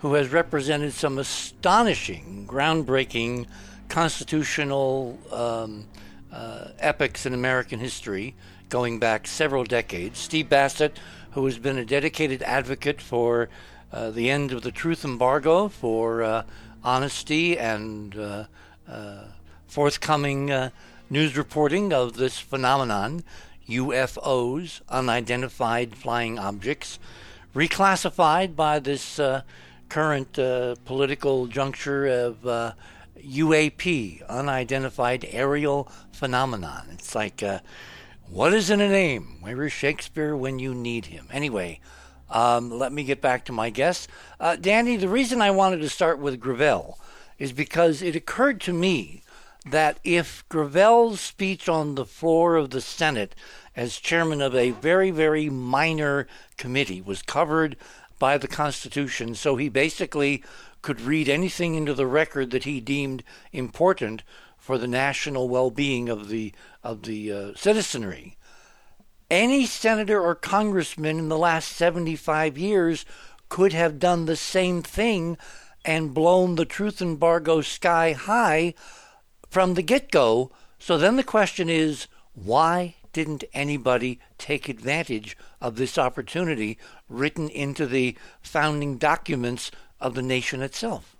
who 0.00 0.14
has 0.14 0.32
represented 0.32 0.94
some 0.94 1.18
astonishing, 1.18 2.46
groundbreaking 2.48 3.46
constitutional 3.88 5.18
um, 5.30 5.86
uh, 6.32 6.68
epics 6.78 7.26
in 7.26 7.34
American 7.34 7.78
history 7.78 8.34
going 8.70 8.98
back 8.98 9.28
several 9.28 9.62
decades. 9.62 10.18
Steve 10.18 10.48
Bassett, 10.48 10.98
who 11.32 11.44
has 11.44 11.58
been 11.58 11.76
a 11.76 11.84
dedicated 11.84 12.42
advocate 12.42 13.00
for 13.00 13.50
uh, 13.92 14.10
the 14.10 14.30
end 14.30 14.52
of 14.52 14.62
the 14.62 14.72
truth 14.72 15.04
embargo, 15.04 15.68
for 15.68 16.22
uh, 16.22 16.42
honesty 16.82 17.58
and 17.58 18.16
uh, 18.16 18.44
uh, 18.88 19.24
forthcoming 19.68 20.50
news 21.12 21.36
reporting 21.36 21.92
of 21.92 22.16
this 22.16 22.38
phenomenon, 22.38 23.22
UFOs, 23.68 24.80
unidentified 24.88 25.94
flying 25.94 26.38
objects, 26.38 26.98
reclassified 27.54 28.56
by 28.56 28.78
this 28.78 29.18
uh, 29.18 29.42
current 29.90 30.38
uh, 30.38 30.74
political 30.86 31.48
juncture 31.48 32.06
of 32.06 32.46
uh, 32.46 32.72
UAP, 33.18 34.26
unidentified 34.26 35.28
aerial 35.30 35.86
phenomenon. 36.12 36.86
It's 36.92 37.14
like, 37.14 37.42
uh, 37.42 37.58
what 38.30 38.54
is 38.54 38.70
in 38.70 38.80
a 38.80 38.88
name? 38.88 39.36
Where 39.42 39.64
is 39.64 39.72
Shakespeare 39.72 40.34
when 40.34 40.58
you 40.58 40.74
need 40.74 41.04
him? 41.04 41.28
Anyway, 41.30 41.80
um, 42.30 42.70
let 42.70 42.90
me 42.90 43.04
get 43.04 43.20
back 43.20 43.44
to 43.44 43.52
my 43.52 43.68
guest. 43.68 44.08
Uh, 44.40 44.56
Danny, 44.56 44.96
the 44.96 45.10
reason 45.10 45.42
I 45.42 45.50
wanted 45.50 45.82
to 45.82 45.90
start 45.90 46.20
with 46.20 46.40
Gravel 46.40 46.98
is 47.38 47.52
because 47.52 48.00
it 48.00 48.16
occurred 48.16 48.62
to 48.62 48.72
me 48.72 49.21
that 49.64 49.98
if 50.02 50.44
Gravel's 50.48 51.20
speech 51.20 51.68
on 51.68 51.94
the 51.94 52.04
floor 52.04 52.56
of 52.56 52.70
the 52.70 52.80
Senate 52.80 53.34
as 53.76 53.98
chairman 53.98 54.40
of 54.40 54.54
a 54.54 54.70
very, 54.70 55.10
very 55.10 55.48
minor 55.48 56.26
committee 56.56 57.00
was 57.00 57.22
covered 57.22 57.76
by 58.18 58.38
the 58.38 58.48
Constitution, 58.48 59.34
so 59.34 59.56
he 59.56 59.68
basically 59.68 60.42
could 60.82 61.00
read 61.00 61.28
anything 61.28 61.74
into 61.74 61.94
the 61.94 62.06
record 62.06 62.50
that 62.50 62.64
he 62.64 62.80
deemed 62.80 63.22
important 63.52 64.22
for 64.58 64.78
the 64.78 64.88
national 64.88 65.48
well-being 65.48 66.08
of 66.08 66.28
the 66.28 66.52
of 66.82 67.02
the 67.02 67.32
uh, 67.32 67.52
citizenry. 67.54 68.36
Any 69.30 69.64
senator 69.66 70.20
or 70.20 70.34
congressman 70.34 71.18
in 71.18 71.28
the 71.28 71.38
last 71.38 71.72
75 71.72 72.58
years 72.58 73.04
could 73.48 73.72
have 73.72 73.98
done 73.98 74.26
the 74.26 74.36
same 74.36 74.82
thing 74.82 75.38
and 75.84 76.14
blown 76.14 76.56
the 76.56 76.64
truth 76.64 77.00
embargo 77.00 77.60
sky 77.60 78.12
high 78.12 78.74
from 79.52 79.74
the 79.74 79.82
get 79.82 80.10
go. 80.10 80.50
So 80.78 80.96
then 80.96 81.16
the 81.16 81.22
question 81.22 81.68
is 81.68 82.06
why 82.32 82.94
didn't 83.12 83.44
anybody 83.52 84.18
take 84.38 84.66
advantage 84.66 85.36
of 85.60 85.76
this 85.76 85.98
opportunity 85.98 86.78
written 87.06 87.50
into 87.50 87.86
the 87.86 88.16
founding 88.40 88.96
documents 88.96 89.70
of 90.00 90.14
the 90.14 90.22
nation 90.22 90.62
itself? 90.62 91.14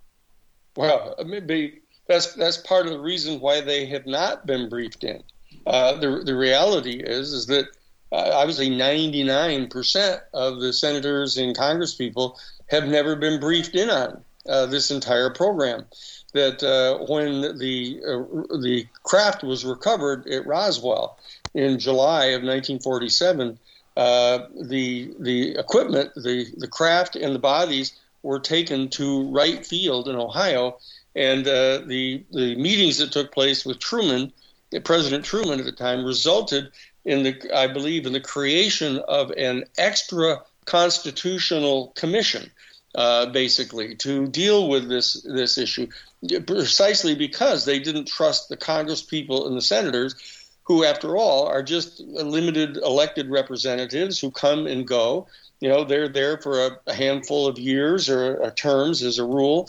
Well, 0.79 1.15
maybe 1.27 1.83
that's 2.09 2.33
that's 2.33 2.57
part 2.57 2.87
of 2.87 2.93
the 2.93 3.01
reason 3.01 3.39
why 3.39 3.61
they 3.61 3.85
have 3.87 4.07
not 4.07 4.47
been 4.47 4.71
briefed 4.71 5.05
in. 5.05 5.23
Uh, 5.67 5.93
the 6.01 6.23
the 6.25 6.35
reality 6.35 7.03
is 7.05 7.35
is 7.35 7.47
that 7.49 7.67
uh, 8.13 8.31
obviously 8.33 8.71
99% 8.71 10.21
of 10.33 10.61
the 10.61 10.73
senators 10.73 11.37
and 11.37 11.55
congresspeople 11.55 12.39
have 12.69 12.87
never 12.87 13.15
been 13.15 13.39
briefed 13.39 13.75
in 13.75 13.91
on 13.91 14.25
uh, 14.47 14.65
this 14.65 14.91
entire 14.91 15.29
program 15.29 15.85
that 16.33 16.63
uh, 16.63 17.05
when 17.07 17.59
the 17.59 18.01
uh, 18.07 18.59
the 18.59 18.87
craft 19.03 19.43
was 19.43 19.65
recovered 19.65 20.27
at 20.27 20.47
Roswell 20.47 21.19
in 21.55 21.79
July 21.79 22.27
of 22.27 22.43
1947, 22.43 23.59
uh, 23.97 24.39
the 24.61 25.15
the 25.21 25.57
equipment, 25.59 26.11
the 26.15 26.47
the 26.57 26.69
craft, 26.69 27.17
and 27.17 27.35
the 27.35 27.39
bodies 27.39 27.99
were 28.23 28.41
taken 28.41 28.89
to 28.89 29.29
Wright 29.31 29.65
Field 29.67 30.09
in 30.09 30.17
Ohio, 30.17 30.79
and 31.15 31.47
uh, 31.47 31.83
the 31.87 32.25
the 32.33 32.57
meetings 32.57 32.99
that 32.99 33.13
took 33.13 33.33
place 33.33 33.67
with 33.67 33.79
Truman, 33.79 34.33
President 34.85 35.25
Truman 35.25 35.59
at 35.61 35.67
the 35.67 35.73
time, 35.73 36.05
resulted 36.05 36.71
in 37.05 37.23
the 37.23 37.37
I 37.55 37.67
believe 37.67 38.07
in 38.07 38.13
the 38.15 38.21
creation 38.21 38.99
of 39.09 39.31
an 39.33 39.65
extra 39.77 40.43
constitutional 40.65 41.93
commission, 41.97 42.51
uh, 42.95 43.27
basically 43.27 43.95
to 43.97 44.27
deal 44.29 44.69
with 44.69 44.89
this 44.89 45.23
this 45.23 45.59
issue, 45.59 45.89
precisely 46.47 47.15
because 47.15 47.65
they 47.65 47.79
didn't 47.79 48.07
trust 48.07 48.49
the 48.49 48.57
Congress 48.57 49.03
people 49.03 49.47
and 49.47 49.57
the 49.57 49.63
senators 49.63 50.15
who, 50.65 50.85
after 50.85 51.17
all, 51.17 51.47
are 51.47 51.63
just 51.63 52.01
limited 52.01 52.77
elected 52.77 53.29
representatives 53.31 54.21
who 54.21 54.31
come 54.31 54.67
and 54.67 54.87
go. 54.87 55.27
You 55.61 55.69
know, 55.69 55.85
they're 55.85 56.09
there 56.09 56.39
for 56.39 56.79
a, 56.87 56.95
handful 56.95 57.47
of 57.47 57.59
years 57.59 58.09
or, 58.09 58.37
or 58.37 58.51
terms 58.51 59.03
as 59.03 59.19
a 59.19 59.25
rule. 59.25 59.69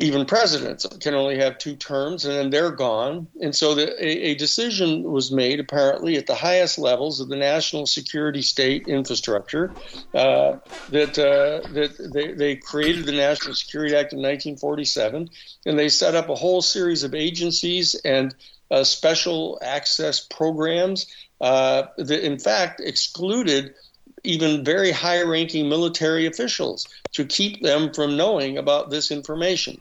Even 0.00 0.26
presidents 0.26 0.86
can 1.00 1.14
only 1.14 1.38
have 1.38 1.58
two 1.58 1.74
terms, 1.74 2.24
and 2.24 2.34
then 2.34 2.50
they're 2.50 2.70
gone. 2.70 3.26
And 3.40 3.54
so 3.54 3.74
the, 3.74 3.88
a, 4.02 4.30
a 4.30 4.34
decision 4.36 5.02
was 5.02 5.32
made, 5.32 5.58
apparently, 5.58 6.16
at 6.16 6.26
the 6.26 6.36
highest 6.36 6.78
levels 6.78 7.18
of 7.18 7.28
the 7.28 7.36
national 7.36 7.86
security 7.86 8.42
state 8.42 8.86
infrastructure, 8.86 9.74
uh, 10.14 10.58
that 10.90 11.18
uh, 11.18 11.66
that 11.72 12.10
they, 12.12 12.32
they 12.32 12.54
created 12.54 13.06
the 13.06 13.12
National 13.12 13.54
Security 13.54 13.96
Act 13.96 14.12
in 14.12 14.18
1947, 14.18 15.30
and 15.66 15.78
they 15.78 15.88
set 15.88 16.14
up 16.14 16.28
a 16.28 16.36
whole 16.36 16.62
series 16.62 17.02
of 17.02 17.12
agencies 17.12 17.96
and 18.04 18.36
uh, 18.70 18.84
special 18.84 19.58
access 19.62 20.20
programs 20.20 21.06
uh, 21.40 21.84
that, 21.96 22.24
in 22.24 22.38
fact, 22.38 22.80
excluded 22.80 23.74
even 24.22 24.64
very 24.64 24.92
high 24.92 25.22
ranking 25.22 25.68
military 25.68 26.26
officials 26.26 26.86
to 27.12 27.24
keep 27.24 27.62
them 27.62 27.92
from 27.92 28.16
knowing 28.16 28.58
about 28.58 28.90
this 28.90 29.10
information. 29.10 29.80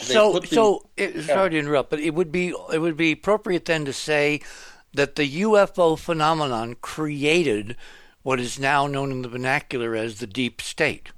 So, 0.00 0.40
so 0.40 0.88
it, 0.96 1.22
sorry 1.24 1.50
to 1.50 1.58
interrupt, 1.58 1.90
but 1.90 2.00
it 2.00 2.14
would 2.14 2.32
be 2.32 2.54
it 2.72 2.78
would 2.78 2.96
be 2.96 3.12
appropriate 3.12 3.66
then 3.66 3.84
to 3.84 3.92
say 3.92 4.40
that 4.94 5.14
the 5.16 5.42
UFO 5.42 5.98
phenomenon 5.98 6.76
created 6.80 7.76
what 8.22 8.40
is 8.40 8.58
now 8.58 8.86
known 8.86 9.10
in 9.10 9.22
the 9.22 9.28
vernacular 9.28 9.94
as 9.94 10.18
the 10.18 10.26
deep 10.26 10.60
state. 10.60 11.10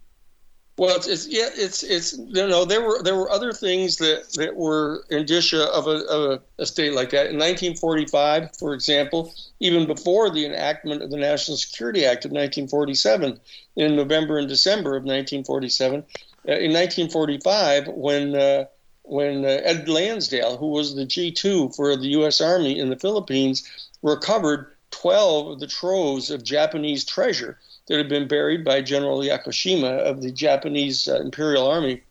Well, 0.79 0.97
it's, 0.97 1.07
it's 1.07 1.29
yeah, 1.29 1.51
it's 1.55 1.83
it's 1.83 2.17
you 2.17 2.49
know 2.49 2.65
there 2.65 2.81
were 2.81 3.03
there 3.03 3.15
were 3.15 3.31
other 3.31 3.53
things 3.53 3.99
that 3.99 4.33
that 4.37 4.57
were 4.57 5.05
indicia 5.11 5.65
of 5.71 5.87
a, 5.87 6.05
of 6.07 6.31
a, 6.31 6.63
a 6.63 6.67
state 6.67 6.95
like 6.95 7.11
that. 7.11 7.27
In 7.27 7.37
1945, 7.37 8.57
for 8.57 8.73
example, 8.73 9.35
even 9.61 9.87
before 9.87 10.31
the 10.31 10.47
enactment 10.47 11.03
of 11.03 11.11
the 11.11 11.19
National 11.19 11.59
Security 11.59 12.07
Act 12.07 12.25
of 12.25 12.31
1947, 12.31 13.39
in 13.77 13.97
November 13.97 14.39
and 14.39 14.49
December 14.49 14.97
of 14.97 15.05
1947, 15.05 16.01
uh, 16.01 16.05
in 16.45 16.73
1945, 16.73 17.89
when 17.89 18.35
uh, 18.35 18.65
when 19.05 19.45
uh, 19.45 19.49
Ed 19.49 19.89
Lansdale, 19.89 20.57
who 20.57 20.69
was 20.69 20.95
the 20.95 21.07
G2 21.07 21.75
for 21.75 21.97
the 21.97 22.09
U.S. 22.09 22.41
Army 22.41 22.79
in 22.79 22.89
the 22.89 22.99
Philippines, 22.99 23.69
recovered 24.03 24.73
12 24.93 25.49
of 25.49 25.61
the 25.61 25.67
troves 25.67 26.31
of 26.31 26.45
Japanese 26.45 27.05
treasure 27.05 27.59
that 27.87 27.97
had 27.97 28.09
been 28.09 28.29
buried 28.29 28.65
by 28.65 28.81
General 28.81 29.19
Yakushima 29.19 29.99
of 29.99 30.23
the 30.23 30.31
Japanese 30.31 31.09
uh, 31.09 31.21
Imperial 31.21 31.67
Army, 31.67 32.03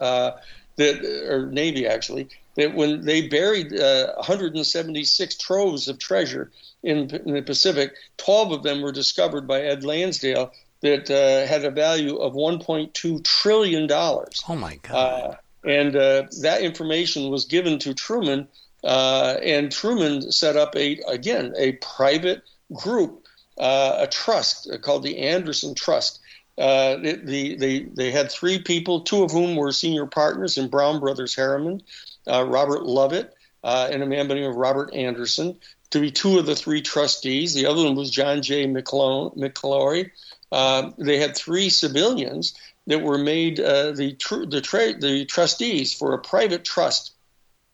uh, 0.00 0.32
that 0.76 1.04
or 1.28 1.46
Navy 1.46 1.86
actually, 1.86 2.28
that 2.56 2.74
when 2.74 3.04
they 3.04 3.28
buried 3.28 3.78
uh, 3.78 4.14
176 4.16 5.36
troves 5.36 5.88
of 5.88 5.98
treasure 5.98 6.50
in, 6.82 7.10
in, 7.26 7.34
the 7.34 7.42
Pacific, 7.42 7.94
12 8.18 8.52
of 8.52 8.62
them 8.62 8.82
were 8.82 8.92
discovered 8.92 9.46
by 9.46 9.60
Ed 9.60 9.84
Lansdale 9.84 10.52
that 10.82 11.10
uh, 11.10 11.46
had 11.46 11.64
a 11.64 11.70
value 11.70 12.16
of 12.16 12.34
1.2 12.34 13.24
trillion 13.24 13.86
dollars. 13.86 14.42
Oh 14.48 14.56
my 14.56 14.76
God! 14.82 14.94
Uh, 14.94 15.36
and 15.68 15.96
uh, 15.96 16.22
that 16.40 16.62
information 16.62 17.30
was 17.30 17.44
given 17.44 17.78
to 17.80 17.94
Truman, 17.94 18.48
and 18.82 19.70
Truman 19.70 20.32
set 20.32 20.56
up 20.56 20.74
a 20.76 21.00
again 21.08 21.54
a 21.58 21.72
private 21.72 22.42
group 22.72 23.26
uh, 23.60 23.98
a 23.98 24.06
trust 24.06 24.68
called 24.80 25.02
the 25.02 25.18
Anderson 25.18 25.74
Trust. 25.74 26.20
Uh, 26.58 26.96
the, 26.96 27.56
the, 27.56 27.88
they 27.94 28.10
had 28.10 28.30
three 28.30 28.58
people, 28.58 29.02
two 29.02 29.22
of 29.22 29.30
whom 29.30 29.54
were 29.54 29.70
senior 29.70 30.06
partners 30.06 30.58
in 30.58 30.68
Brown 30.68 30.98
Brothers 30.98 31.34
Harriman, 31.34 31.82
uh, 32.26 32.44
Robert 32.44 32.84
Lovett, 32.84 33.34
uh, 33.62 33.88
and 33.90 34.02
a 34.02 34.06
man 34.06 34.26
by 34.26 34.34
the 34.34 34.40
name 34.40 34.50
of 34.50 34.56
Robert 34.56 34.92
Anderson, 34.94 35.58
to 35.90 36.00
be 36.00 36.10
two 36.10 36.38
of 36.38 36.46
the 36.46 36.56
three 36.56 36.82
trustees. 36.82 37.54
The 37.54 37.66
other 37.66 37.84
one 37.84 37.96
was 37.96 38.10
John 38.10 38.42
J. 38.42 38.66
McCloy. 38.66 40.10
Uh, 40.52 40.90
they 40.98 41.18
had 41.18 41.36
three 41.36 41.68
civilians 41.68 42.54
that 42.86 43.02
were 43.02 43.18
made 43.18 43.60
uh, 43.60 43.92
the, 43.92 44.14
tr- 44.14 44.46
the, 44.46 44.60
tra- 44.60 44.98
the 44.98 45.24
trustees 45.26 45.94
for 45.94 46.12
a 46.12 46.18
private 46.18 46.64
trust 46.64 47.12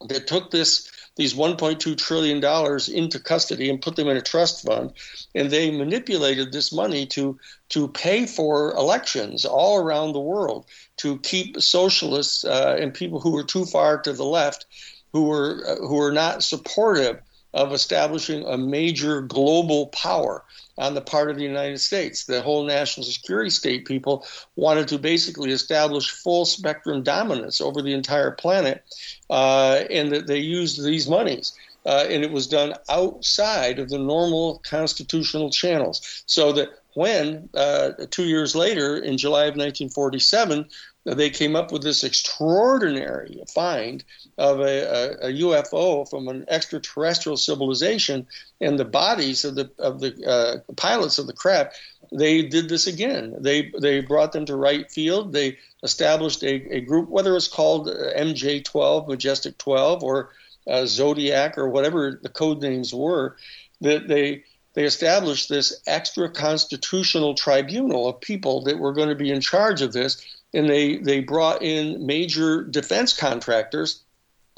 that 0.09 0.27
took 0.27 0.51
this 0.51 0.91
these 1.16 1.33
1.2 1.33 1.97
trillion 1.97 2.41
dollars 2.41 2.89
into 2.89 3.18
custody 3.18 3.70
and 3.70 3.81
put 3.81 3.97
them 3.97 4.09
in 4.09 4.18
a 4.18 4.22
trust 4.22 4.66
fund. 4.66 4.93
And 5.35 5.51
they 5.51 5.70
manipulated 5.70 6.53
this 6.53 6.72
money 6.72 7.07
to 7.07 7.39
to 7.70 7.89
pay 7.89 8.27
for 8.27 8.74
elections 8.74 9.45
all 9.45 9.79
around 9.79 10.12
the 10.12 10.20
world 10.20 10.66
to 10.99 11.18
keep 11.20 11.61
socialists 11.61 12.45
uh, 12.45 12.77
and 12.79 12.93
people 12.93 13.20
who 13.20 13.31
were 13.31 13.45
too 13.45 13.64
far 13.64 13.99
to 14.03 14.12
the 14.12 14.24
left 14.24 14.66
who 15.12 15.24
were 15.24 15.64
uh, 15.66 15.77
who 15.77 15.97
were 15.97 16.12
not 16.12 16.45
supportive 16.45 17.20
of 17.55 17.72
establishing 17.72 18.45
a 18.45 18.59
major 18.59 19.22
global 19.22 19.87
power 19.87 20.45
on 20.79 20.95
the 20.95 21.01
part 21.01 21.31
of 21.31 21.37
the 21.37 21.43
United 21.43 21.79
States. 21.79 22.24
The 22.24 22.43
whole 22.43 22.64
national 22.64 23.05
security 23.05 23.51
state 23.51 23.87
people 23.87 24.27
wanted 24.57 24.89
to 24.89 24.99
basically 24.99 25.53
establish 25.53 26.11
full 26.11 26.45
spectrum 26.45 27.03
dominance 27.03 27.61
over 27.61 27.83
the 27.83 27.95
entire 27.95 28.31
planet, 28.31 28.83
uh, 29.31 29.85
and 29.91 30.12
that 30.12 30.27
they 30.27 30.39
used 30.39 30.83
these 30.85 31.09
monies. 31.09 31.53
Uh, 31.85 32.05
and 32.11 32.24
it 32.24 32.33
was 32.33 32.49
done 32.49 32.74
outside 32.89 33.79
of 33.79 33.89
the 33.89 33.99
normal 33.99 34.61
constitutional 34.68 35.51
channels. 35.51 36.24
So 36.27 36.51
that 36.53 36.70
when, 36.95 37.49
uh, 37.55 37.93
two 38.11 38.24
years 38.24 38.57
later, 38.57 38.97
in 38.97 39.18
July 39.18 39.45
of 39.45 39.55
1947, 39.55 40.66
they 41.14 41.30
came 41.30 41.54
up 41.54 41.70
with 41.70 41.82
this 41.82 42.02
extraordinary 42.02 43.40
find 43.54 44.02
of 44.38 44.59
a, 44.61 44.64
a, 44.64 45.28
a, 45.28 45.32
UFO 45.40 46.09
from 46.09 46.26
an 46.26 46.44
extraterrestrial 46.48 47.36
civilization 47.36 48.26
and 48.61 48.78
the 48.78 48.84
bodies 48.84 49.44
of 49.44 49.54
the 49.54 49.70
of 49.78 50.00
the 50.00 50.14
uh, 50.26 50.72
pilots 50.74 51.18
of 51.18 51.28
the 51.28 51.32
craft. 51.32 51.78
They 52.12 52.42
did 52.42 52.68
this 52.68 52.88
again. 52.88 53.36
They 53.38 53.72
they 53.80 54.00
brought 54.00 54.32
them 54.32 54.46
to 54.46 54.57
Wright 54.57 54.90
Field. 54.90 55.32
They 55.32 55.59
established 55.84 56.42
a, 56.42 56.74
a 56.74 56.80
group, 56.80 57.09
whether 57.09 57.36
it's 57.36 57.48
called 57.48 57.86
MJ12, 57.86 59.07
Majestic 59.07 59.59
12, 59.59 60.02
or 60.02 60.30
uh, 60.66 60.86
Zodiac, 60.86 61.57
or 61.57 61.68
whatever 61.68 62.18
the 62.20 62.28
code 62.28 62.61
names 62.61 62.92
were. 62.92 63.36
That 63.80 64.09
they 64.09 64.42
they 64.74 64.84
established 64.84 65.48
this 65.48 65.80
extra 65.86 66.28
constitutional 66.28 67.34
tribunal 67.34 68.09
of 68.09 68.20
people 68.20 68.62
that 68.64 68.78
were 68.78 68.92
going 68.92 69.09
to 69.09 69.14
be 69.14 69.30
in 69.30 69.40
charge 69.40 69.82
of 69.82 69.92
this 69.92 70.20
and 70.57 70.68
they 70.68 70.96
they 70.96 71.20
brought 71.20 71.62
in 71.62 72.04
major 72.04 72.64
defense 72.64 73.12
contractors 73.12 74.02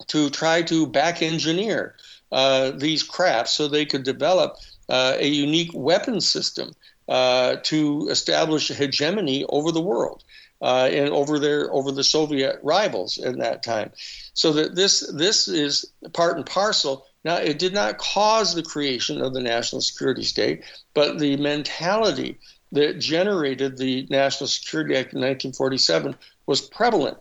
to 0.06 0.30
try 0.30 0.62
to 0.62 0.86
back 0.86 1.22
engineer 1.22 1.96
uh, 2.30 2.70
these 2.70 3.02
crafts 3.02 3.52
so 3.52 3.66
they 3.66 3.84
could 3.84 4.04
develop 4.04 4.56
uh, 4.88 5.16
a 5.18 5.26
unique 5.26 5.70
weapon 5.74 6.20
system 6.20 6.72
uh, 7.08 7.56
to 7.62 8.08
establish 8.10 8.68
hegemony 8.68 9.44
over 9.48 9.72
the 9.72 9.80
world 9.80 10.22
uh, 10.60 10.88
and 10.90 11.10
over 11.10 11.38
their 11.38 11.72
over 11.72 11.90
the 11.90 12.04
Soviet 12.04 12.58
rivals 12.62 13.18
in 13.18 13.38
that 13.38 13.62
time. 13.62 13.90
So 14.34 14.52
that 14.52 14.74
this 14.74 15.00
this 15.14 15.48
is 15.48 15.92
part 16.12 16.36
and 16.36 16.46
parcel. 16.46 17.06
Now, 17.24 17.36
it 17.36 17.58
did 17.58 17.74
not 17.74 17.98
cause 17.98 18.54
the 18.54 18.62
creation 18.62 19.20
of 19.20 19.34
the 19.34 19.40
national 19.40 19.82
security 19.82 20.22
state, 20.22 20.62
but 20.94 21.18
the 21.18 21.36
mentality 21.36 22.38
that 22.72 22.98
generated 22.98 23.76
the 23.76 24.06
National 24.10 24.48
Security 24.48 24.94
Act 24.94 25.12
in 25.12 25.20
1947 25.20 26.14
was 26.46 26.60
prevalent 26.60 27.18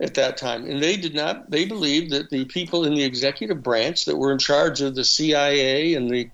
at 0.00 0.14
that 0.14 0.36
time. 0.36 0.68
And 0.68 0.82
they 0.82 0.96
did 0.96 1.14
not, 1.14 1.50
they 1.50 1.64
believed 1.64 2.12
that 2.12 2.30
the 2.30 2.44
people 2.44 2.84
in 2.84 2.94
the 2.94 3.04
executive 3.04 3.62
branch 3.62 4.04
that 4.04 4.16
were 4.16 4.32
in 4.32 4.38
charge 4.38 4.80
of 4.80 4.94
the 4.94 5.04
CIA 5.04 5.94
and 5.94 6.10
the 6.10 6.30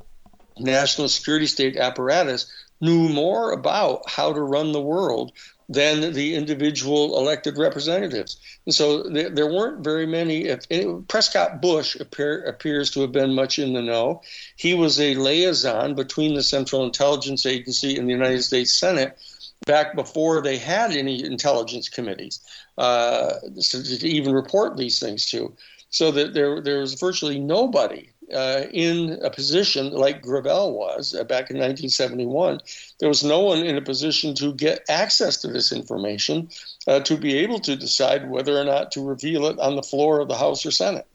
national 0.58 1.08
security 1.08 1.46
state 1.46 1.76
apparatus 1.76 2.50
knew 2.80 3.08
more 3.08 3.52
about 3.52 4.08
how 4.10 4.32
to 4.32 4.40
run 4.40 4.72
the 4.72 4.80
world 4.80 5.32
than 5.72 6.12
the 6.12 6.34
individual 6.34 7.18
elected 7.18 7.56
representatives. 7.56 8.36
And 8.66 8.74
so 8.74 9.02
there, 9.04 9.30
there 9.30 9.52
weren't 9.52 9.82
very 9.82 10.06
many. 10.06 10.46
If, 10.46 10.66
Prescott 11.08 11.62
Bush 11.62 11.96
appear, 11.96 12.44
appears 12.44 12.90
to 12.92 13.00
have 13.00 13.12
been 13.12 13.34
much 13.34 13.58
in 13.58 13.72
the 13.72 13.82
know. 13.82 14.22
He 14.56 14.74
was 14.74 15.00
a 15.00 15.14
liaison 15.14 15.94
between 15.94 16.34
the 16.34 16.42
Central 16.42 16.84
Intelligence 16.84 17.46
Agency 17.46 17.96
and 17.96 18.06
the 18.06 18.12
United 18.12 18.42
States 18.42 18.74
Senate 18.74 19.18
back 19.66 19.94
before 19.94 20.42
they 20.42 20.58
had 20.58 20.90
any 20.92 21.24
intelligence 21.24 21.88
committees 21.88 22.40
uh, 22.78 23.34
to, 23.70 23.82
to 23.82 24.08
even 24.08 24.34
report 24.34 24.76
these 24.76 24.98
things 24.98 25.26
to. 25.30 25.54
So 25.90 26.10
that 26.12 26.32
there, 26.32 26.60
there 26.60 26.80
was 26.80 26.94
virtually 26.94 27.38
nobody 27.38 28.10
uh, 28.32 28.66
in 28.72 29.18
a 29.22 29.30
position 29.30 29.92
like 29.92 30.22
Gravel 30.22 30.76
was 30.76 31.14
uh, 31.14 31.24
back 31.24 31.50
in 31.50 31.56
1971. 31.56 32.60
There 32.98 33.08
was 33.08 33.24
no 33.24 33.40
one 33.40 33.58
in 33.58 33.76
a 33.76 33.82
position 33.82 34.34
to 34.36 34.52
get 34.54 34.84
access 34.88 35.36
to 35.38 35.48
this 35.48 35.72
information 35.72 36.48
uh, 36.86 37.00
to 37.00 37.16
be 37.16 37.38
able 37.38 37.60
to 37.60 37.76
decide 37.76 38.30
whether 38.30 38.58
or 38.58 38.64
not 38.64 38.92
to 38.92 39.04
reveal 39.04 39.46
it 39.46 39.58
on 39.58 39.76
the 39.76 39.82
floor 39.82 40.20
of 40.20 40.28
the 40.28 40.36
House 40.36 40.64
or 40.64 40.70
Senate. 40.70 41.06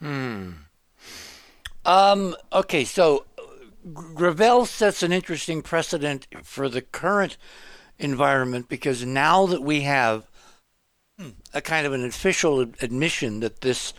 Hmm. 0.00 0.52
Um, 1.84 2.36
okay, 2.52 2.84
so 2.84 3.24
Gravel 3.92 4.66
sets 4.66 5.02
an 5.02 5.12
interesting 5.12 5.62
precedent 5.62 6.26
for 6.42 6.68
the 6.68 6.82
current 6.82 7.36
environment 7.98 8.68
because 8.68 9.04
now 9.04 9.46
that 9.46 9.62
we 9.62 9.82
have 9.82 10.28
a 11.52 11.60
kind 11.60 11.86
of 11.86 11.92
an 11.92 12.04
official 12.04 12.60
admission 12.60 13.40
that 13.40 13.60
this, 13.60 13.92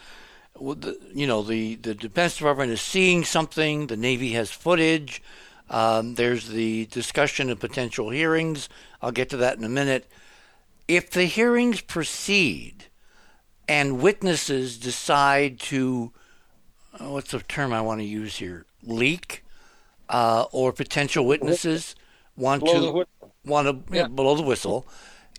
you 1.14 1.28
know, 1.28 1.44
the, 1.44 1.76
the 1.76 1.94
Defense 1.94 2.38
Department 2.38 2.72
is 2.72 2.82
seeing 2.82 3.24
something, 3.24 3.88
the 3.88 3.98
Navy 3.98 4.32
has 4.34 4.52
footage, 4.52 5.22
um, 5.70 6.16
there's 6.16 6.50
the 6.50 6.86
discussion 6.88 7.50
of 7.50 7.60
potential 7.60 8.10
hearings. 8.10 8.70
I'll 9.02 9.12
get 9.12 9.30
to 9.30 9.38
that 9.38 9.58
in 9.58 9.64
a 9.64 9.70
minute. 9.70 10.06
If 10.88 11.10
the 11.10 11.26
hearings 11.26 11.82
proceed 11.82 12.86
and 13.68 14.02
witnesses 14.02 14.78
decide 14.78 15.60
to, 15.62 16.12
uh, 17.00 17.06
what's 17.10 17.32
the 17.32 17.40
term 17.40 17.74
I 17.74 17.82
want 17.82 18.02
to 18.02 18.06
use 18.06 18.38
here, 18.38 18.66
leak, 18.84 19.44
uh, 20.10 20.46
or 20.52 20.74
potential 20.74 21.26
witnesses 21.26 21.96
want 22.36 22.62
blow 22.62 23.04
to 23.04 23.08
want 23.46 23.68
to 23.68 23.96
yeah. 23.96 24.08
blow 24.08 24.36
the 24.36 24.44
whistle, 24.44 24.86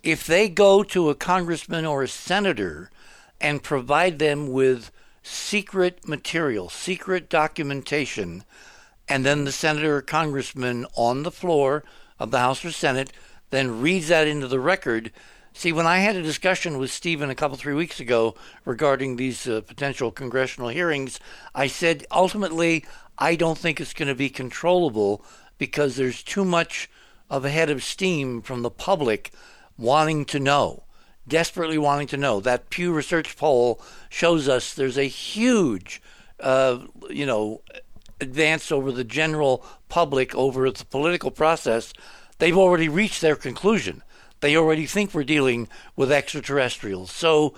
if 0.02 0.26
they 0.26 0.48
go 0.48 0.82
to 0.82 1.10
a 1.10 1.14
congressman 1.14 1.84
or 1.84 2.02
a 2.02 2.08
senator 2.08 2.90
and 3.40 3.62
provide 3.62 4.18
them 4.18 4.50
with 4.50 4.90
secret 5.24 6.06
material, 6.06 6.68
secret 6.68 7.28
documentation, 7.28 8.44
and 9.08 9.24
then 9.24 9.44
the 9.44 9.52
senator 9.52 9.96
or 9.96 10.02
congressman 10.02 10.86
on 10.94 11.22
the 11.22 11.32
floor 11.32 11.82
of 12.18 12.30
the 12.30 12.38
House 12.38 12.64
or 12.64 12.70
Senate 12.70 13.12
then 13.50 13.80
reads 13.80 14.08
that 14.08 14.28
into 14.28 14.46
the 14.46 14.60
record. 14.60 15.10
See, 15.52 15.72
when 15.72 15.86
I 15.86 15.98
had 15.98 16.16
a 16.16 16.22
discussion 16.22 16.78
with 16.78 16.90
Stephen 16.90 17.30
a 17.30 17.34
couple, 17.34 17.56
three 17.56 17.74
weeks 17.74 18.00
ago 18.00 18.34
regarding 18.64 19.16
these 19.16 19.48
uh, 19.48 19.62
potential 19.62 20.10
congressional 20.10 20.68
hearings, 20.68 21.18
I 21.54 21.68
said 21.68 22.06
ultimately, 22.10 22.84
I 23.18 23.36
don't 23.36 23.58
think 23.58 23.80
it's 23.80 23.94
going 23.94 24.08
to 24.08 24.14
be 24.14 24.28
controllable 24.28 25.24
because 25.56 25.96
there's 25.96 26.22
too 26.22 26.44
much 26.44 26.90
of 27.30 27.44
a 27.44 27.50
head 27.50 27.70
of 27.70 27.82
steam 27.82 28.42
from 28.42 28.62
the 28.62 28.70
public 28.70 29.32
wanting 29.78 30.24
to 30.26 30.40
know, 30.40 30.84
desperately 31.26 31.78
wanting 31.78 32.06
to 32.08 32.16
know. 32.16 32.40
That 32.40 32.70
Pew 32.70 32.92
Research 32.92 33.36
poll 33.36 33.80
shows 34.08 34.48
us 34.48 34.74
there's 34.74 34.98
a 34.98 35.04
huge, 35.04 36.02
uh, 36.40 36.80
you 37.10 37.26
know, 37.26 37.62
advance 38.20 38.70
over 38.70 38.92
the 38.92 39.04
general 39.04 39.64
public 39.88 40.34
over 40.34 40.70
the 40.70 40.84
political 40.84 41.30
process. 41.30 41.92
They've 42.38 42.56
already 42.56 42.88
reached 42.88 43.20
their 43.20 43.36
conclusion. 43.36 44.02
They 44.40 44.56
already 44.56 44.86
think 44.86 45.14
we're 45.14 45.24
dealing 45.24 45.68
with 45.96 46.12
extraterrestrials. 46.12 47.10
So, 47.10 47.54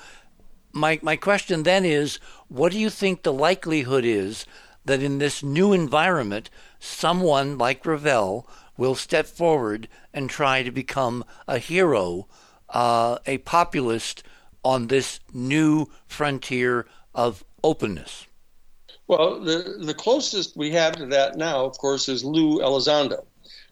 my 0.72 1.00
my 1.02 1.16
question 1.16 1.62
then 1.62 1.84
is, 1.84 2.20
what 2.48 2.72
do 2.72 2.78
you 2.78 2.90
think 2.90 3.22
the 3.22 3.32
likelihood 3.32 4.04
is 4.04 4.46
that 4.84 5.02
in 5.02 5.18
this 5.18 5.42
new 5.42 5.72
environment, 5.72 6.48
someone 6.78 7.58
like 7.58 7.82
Gravel 7.82 8.48
will 8.76 8.94
step 8.94 9.26
forward 9.26 9.88
and 10.12 10.30
try 10.30 10.62
to 10.62 10.70
become 10.70 11.24
a 11.48 11.58
hero, 11.58 12.28
uh, 12.68 13.18
a 13.26 13.38
populist 13.38 14.22
on 14.64 14.88
this 14.88 15.20
new 15.32 15.86
frontier 16.06 16.86
of 17.14 17.44
openness? 17.62 18.26
Well, 19.08 19.40
the, 19.40 19.76
the 19.80 19.94
closest 19.94 20.56
we 20.56 20.72
have 20.72 20.96
to 20.96 21.06
that 21.06 21.36
now, 21.36 21.64
of 21.64 21.78
course, 21.78 22.08
is 22.08 22.24
Lou 22.24 22.60
Elizondo, 22.60 23.24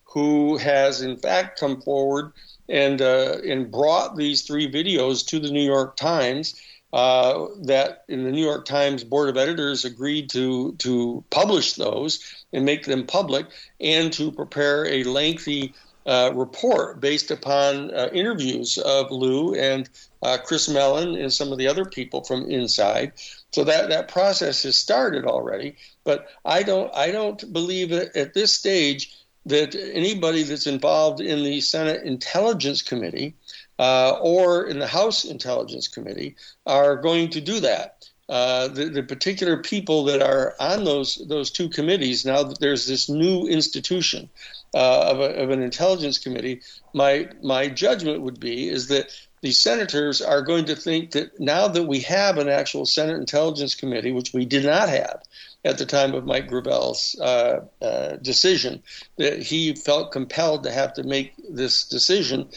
who 0.05 0.57
has 0.59 1.03
in 1.03 1.17
fact 1.17 1.59
come 1.59 1.81
forward 1.81 2.33
and 2.69 3.03
uh, 3.03 3.39
and 3.45 3.71
brought 3.71 4.17
these 4.17 4.43
three 4.43 4.71
videos 4.71 5.27
to 5.27 5.41
the 5.41 5.51
New 5.51 5.65
York 5.65 5.97
Times. 5.97 6.55
Uh, 6.93 7.49
that 7.63 8.05
in 8.09 8.23
the 8.23 8.31
New 8.31 8.45
York 8.45 8.65
Times 8.65 9.03
Board 9.03 9.29
of 9.29 9.37
Editors 9.37 9.85
agreed 9.85 10.31
to 10.31 10.77
to 10.77 11.25
publish 11.31 11.73
those 11.73 12.21
and 12.53 12.65
make 12.65 12.85
them 12.87 13.05
public, 13.05 13.47
and 13.81 14.13
to 14.13 14.31
prepare 14.31 14.87
a 14.87 15.03
lengthy 15.03 15.75
uh, 16.07 16.33
report 16.35 17.01
based 17.01 17.31
upon 17.31 17.93
uh, 17.95 18.09
interviews 18.13 18.79
of 18.79 19.11
Lou 19.11 19.55
and 19.55 19.89
uh, 20.23 20.39
Chris 20.45 20.69
Mellon 20.69 21.17
and 21.17 21.33
some 21.33 21.53
of 21.53 21.59
the 21.59 21.67
other 21.67 21.85
people 21.85 22.25
from 22.25 22.51
inside. 22.51 23.13
So 23.53 23.65
that 23.65 23.89
that 23.89 24.09
process 24.09 24.63
has 24.65 24.77
started 24.77 25.25
already. 25.25 25.77
But 26.05 26.29
I 26.45 26.63
don't 26.63 26.95
I 26.95 27.11
don't 27.11 27.53
believe 27.53 27.93
at 27.93 28.35
this 28.35 28.53
stage 28.53 29.17
that 29.47 29.75
anybody 29.75 30.43
that's 30.43 30.67
involved 30.67 31.21
in 31.21 31.45
the 31.45 31.61
Senate 31.61 32.03
Intelligence 32.03 32.81
Committee 32.83 33.35
uh, 33.79 34.13
or 34.21 34.67
in 34.67 34.79
the 34.79 34.87
House 34.87 35.25
Intelligence 35.25 35.87
Committee 35.87 36.37
are 36.67 36.97
going 36.97 37.29
to 37.31 37.41
do 37.41 37.61
that. 37.61 38.09
Uh, 38.27 38.69
the, 38.69 38.87
the, 38.87 39.03
particular 39.03 39.59
people 39.59 40.05
that 40.05 40.23
are 40.23 40.55
on 40.59 40.85
those 40.85 41.23
those 41.29 41.51
two 41.51 41.69
committees 41.69 42.25
now 42.25 42.43
that 42.43 42.59
there's 42.59 42.87
this 42.87 43.07
new 43.07 43.47
institution 43.47 44.31
uh, 44.73 45.11
of, 45.11 45.21
a, 45.21 45.43
of, 45.43 45.51
an 45.51 45.63
intelligence 45.63 46.17
committee, 46.17 46.63
my 46.95 47.29
my 47.43 47.69
judgment 47.69 48.23
would 48.23 48.41
be 48.41 48.69
is 48.69 48.89
that 48.89 49.11
the 49.45 49.53
senators 49.53 50.23
are 50.23 50.41
going 50.41 50.65
to 50.65 50.75
think 50.75 51.11
that 51.11 51.39
now 51.39 51.69
that 51.69 51.85
we 51.85 52.01
have 52.01 52.39
an 52.39 52.49
actual 52.49 52.87
Senate 52.87 53.19
Intelligence 53.19 53.75
Committee, 53.75 54.11
which 54.11 54.33
we 54.33 54.47
did 54.47 54.65
not 54.65 54.89
have 54.89 55.23
at 55.67 55.77
the 55.77 55.85
time 55.85 56.15
of 56.15 56.25
Mike 56.25 56.49
Gravel's 56.49 57.15
uh, 57.21 57.61
uh, 57.83 58.17
decision, 58.17 58.83
that 59.19 59.43
he 59.43 59.75
felt 59.75 60.13
compelled 60.13 60.63
to 60.63 60.73
have 60.73 60.95
to 60.95 61.03
make 61.03 61.35
this 61.51 61.85
decision. 61.87 62.49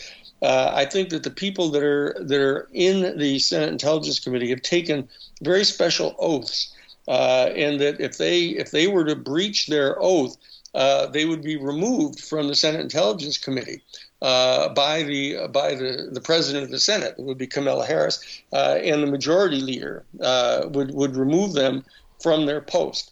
Uh, 0.41 0.71
I 0.73 0.85
think 0.85 1.09
that 1.09 1.23
the 1.23 1.31
people 1.31 1.69
that 1.69 1.83
are 1.83 2.15
that 2.19 2.39
are 2.39 2.69
in 2.71 3.17
the 3.17 3.39
Senate 3.39 3.69
Intelligence 3.69 4.19
Committee 4.19 4.49
have 4.49 4.61
taken 4.61 5.09
very 5.41 5.63
special 5.63 6.15
oaths, 6.19 6.73
uh, 7.07 7.49
and 7.55 7.81
that 7.81 7.99
if 7.99 8.17
they 8.17 8.49
if 8.49 8.71
they 8.71 8.87
were 8.87 9.05
to 9.05 9.15
breach 9.15 9.65
their 9.65 9.97
oath, 9.99 10.37
uh, 10.75 11.07
they 11.07 11.25
would 11.25 11.41
be 11.41 11.57
removed 11.57 12.19
from 12.19 12.47
the 12.47 12.55
Senate 12.55 12.81
Intelligence 12.81 13.37
Committee 13.37 13.81
uh, 14.21 14.69
by 14.69 15.01
the 15.01 15.47
by 15.47 15.73
the, 15.73 16.09
the 16.11 16.21
president 16.21 16.65
of 16.65 16.69
the 16.69 16.79
Senate. 16.79 17.15
It 17.17 17.23
would 17.23 17.39
be 17.39 17.47
Kamala 17.47 17.87
Harris, 17.87 18.23
uh, 18.53 18.77
and 18.83 19.01
the 19.01 19.07
majority 19.07 19.59
leader 19.59 20.05
uh, 20.21 20.67
would 20.69 20.91
would 20.93 21.15
remove 21.15 21.53
them 21.53 21.83
from 22.21 22.45
their 22.45 22.61
post. 22.61 23.11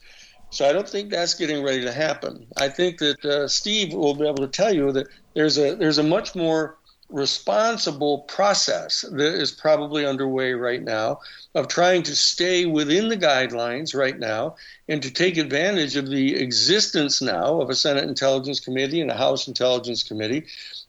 So 0.52 0.70
I 0.70 0.74
don't 0.74 0.88
think 0.88 1.10
that's 1.10 1.34
getting 1.34 1.64
ready 1.64 1.82
to 1.82 1.92
happen. 1.92 2.46
I 2.56 2.70
think 2.70 3.00
that 3.00 3.48
Steve 3.50 3.94
will 3.94 4.14
be 4.14 4.28
able 4.28 4.38
to 4.38 4.48
tell 4.48 4.74
you 4.74 4.92
that 4.92 5.08
there's 5.34 5.58
a 5.58 5.74
there's 5.74 5.98
a 5.98 6.04
much 6.04 6.36
more 6.36 6.78
responsible 7.10 8.20
process 8.20 9.06
that 9.12 9.36
is 9.36 9.52
probably 9.52 10.06
underway 10.06 10.54
right 10.54 10.82
now 10.82 11.20
of 11.54 11.68
trying 11.68 12.02
to 12.04 12.16
stay 12.16 12.66
within 12.66 13.10
the 13.10 13.18
guidelines 13.18 13.96
right 13.96 14.18
now 14.18 14.56
and 14.90 15.04
to 15.04 15.12
take 15.12 15.38
advantage 15.38 15.96
of 15.96 16.10
the 16.10 16.36
existence 16.36 17.22
now 17.22 17.62
of 17.62 17.70
a 17.70 17.76
Senate 17.76 18.06
Intelligence 18.06 18.60
Committee 18.60 19.02
and 19.02 19.12
a 19.12 19.18
House 19.18 19.48
Intelligence 19.48 20.04
Committee 20.04 20.46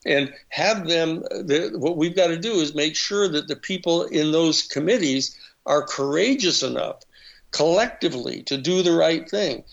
and 0.06 0.32
have 0.48 0.88
them. 0.88 1.20
The, 1.20 1.72
what 1.76 1.98
we've 1.98 2.16
got 2.16 2.28
to 2.28 2.38
do 2.38 2.54
is 2.54 2.74
make 2.74 2.96
sure 2.96 3.28
that 3.28 3.48
the 3.48 3.56
people 3.56 4.04
in 4.04 4.32
those 4.32 4.62
committees 4.62 5.36
are 5.66 5.82
courageous 5.82 6.62
enough 6.62 7.02
collectively 7.50 8.42
to 8.44 8.56
do 8.56 8.82
the 8.82 8.92
right 8.92 9.28
thing. 9.28 9.64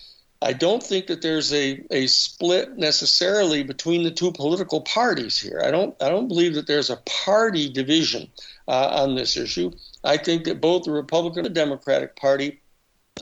I 0.44 0.54
don't 0.54 0.84
think 0.84 1.08
that 1.08 1.22
there's 1.22 1.54
a, 1.54 1.82
a 1.89 2.08
split 2.08 2.78
necessarily 2.78 3.64
between 3.64 4.04
the 4.04 4.12
two 4.12 4.32
political 4.32 4.82
parties 4.82 5.39
here. 5.39 5.62
I 5.64 5.72
don't 5.72 5.96
I 6.02 6.10
don't 6.10 6.28
believe 6.28 6.56
that 6.56 6.68
there's 6.68 6.89
a 6.89 6.98
party 7.06 7.70
division 7.70 8.28
uh, 8.68 9.04
on 9.04 9.16
this 9.16 9.38
issue. 9.38 9.72
I 10.04 10.18
think 10.18 10.44
that 10.46 10.60
both 10.60 10.84
the 10.84 10.91
Republican 10.91 11.46
and 11.46 11.56
the 11.56 11.60
Democratic 11.60 12.16
Party 12.18 12.62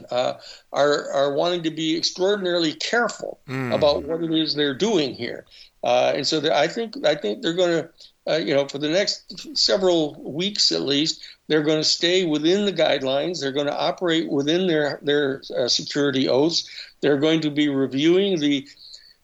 uh, 0.10 0.34
are 0.74 1.12
are 1.12 1.34
wanting 1.34 1.64
to 1.64 1.72
be 1.72 1.96
extraordinarily 1.96 2.74
careful 2.74 3.40
mm. 3.48 3.74
about 3.74 4.04
what 4.04 4.24
it 4.24 4.32
is 4.32 4.56
they're 4.56 4.74
doing 4.74 5.14
here, 5.14 5.46
uh, 5.84 6.14
and 6.16 6.26
so 6.26 6.42
I 6.52 6.68
think 6.68 7.06
I 7.06 7.16
think 7.16 7.42
they're 7.42 7.54
going 7.54 7.84
to 7.84 7.90
uh, 8.30 8.36
you 8.36 8.54
know, 8.54 8.68
for 8.68 8.78
the 8.78 8.90
next 8.90 9.58
several 9.58 10.22
weeks 10.32 10.72
at 10.72 10.82
least, 10.82 11.24
they're 11.48 11.64
going 11.64 11.80
to 11.80 11.84
stay 11.84 12.26
within 12.26 12.66
the 12.66 12.74
guidelines. 12.74 13.40
They're 13.40 13.52
going 13.52 13.68
to 13.68 13.78
operate 13.78 14.30
within 14.30 14.68
their 14.68 15.00
their 15.02 15.42
uh, 15.58 15.68
security 15.68 16.30
oaths. 16.30 16.70
They're 17.02 17.18
going 17.18 17.42
to 17.42 17.50
be 17.50 17.68
reviewing 17.68 18.40
the 18.40 18.68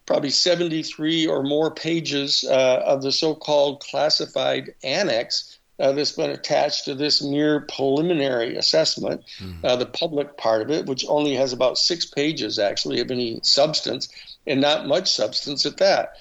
probably 0.08 0.30
73 0.30 1.28
or 1.28 1.44
more 1.44 1.70
pages 1.70 2.44
uh, 2.50 2.82
of 2.86 3.02
the 3.02 3.12
so-called 3.12 3.82
classified 3.82 4.74
annex 4.84 5.60
uh, 5.80 5.92
that's 5.92 6.14
been 6.14 6.32
attached 6.32 6.86
to 6.86 6.96
this 6.96 7.22
mere 7.22 7.62
preliminary 7.62 8.56
assessment, 8.56 9.22
mm-hmm. 9.38 9.64
uh, 9.64 9.76
the 9.76 9.86
public 9.86 10.38
part 10.38 10.62
of 10.62 10.72
it, 10.72 10.88
which 10.88 11.06
only 11.08 11.36
has 11.36 11.54
about 11.54 11.78
six 11.78 12.06
pages 12.06 12.58
actually 12.58 13.00
of 13.00 13.12
any 13.12 13.40
substance, 13.44 14.10
and 14.48 14.60
not 14.60 14.88
much 14.88 15.12
substance 15.12 15.66
at 15.68 15.78
that. 15.78 16.14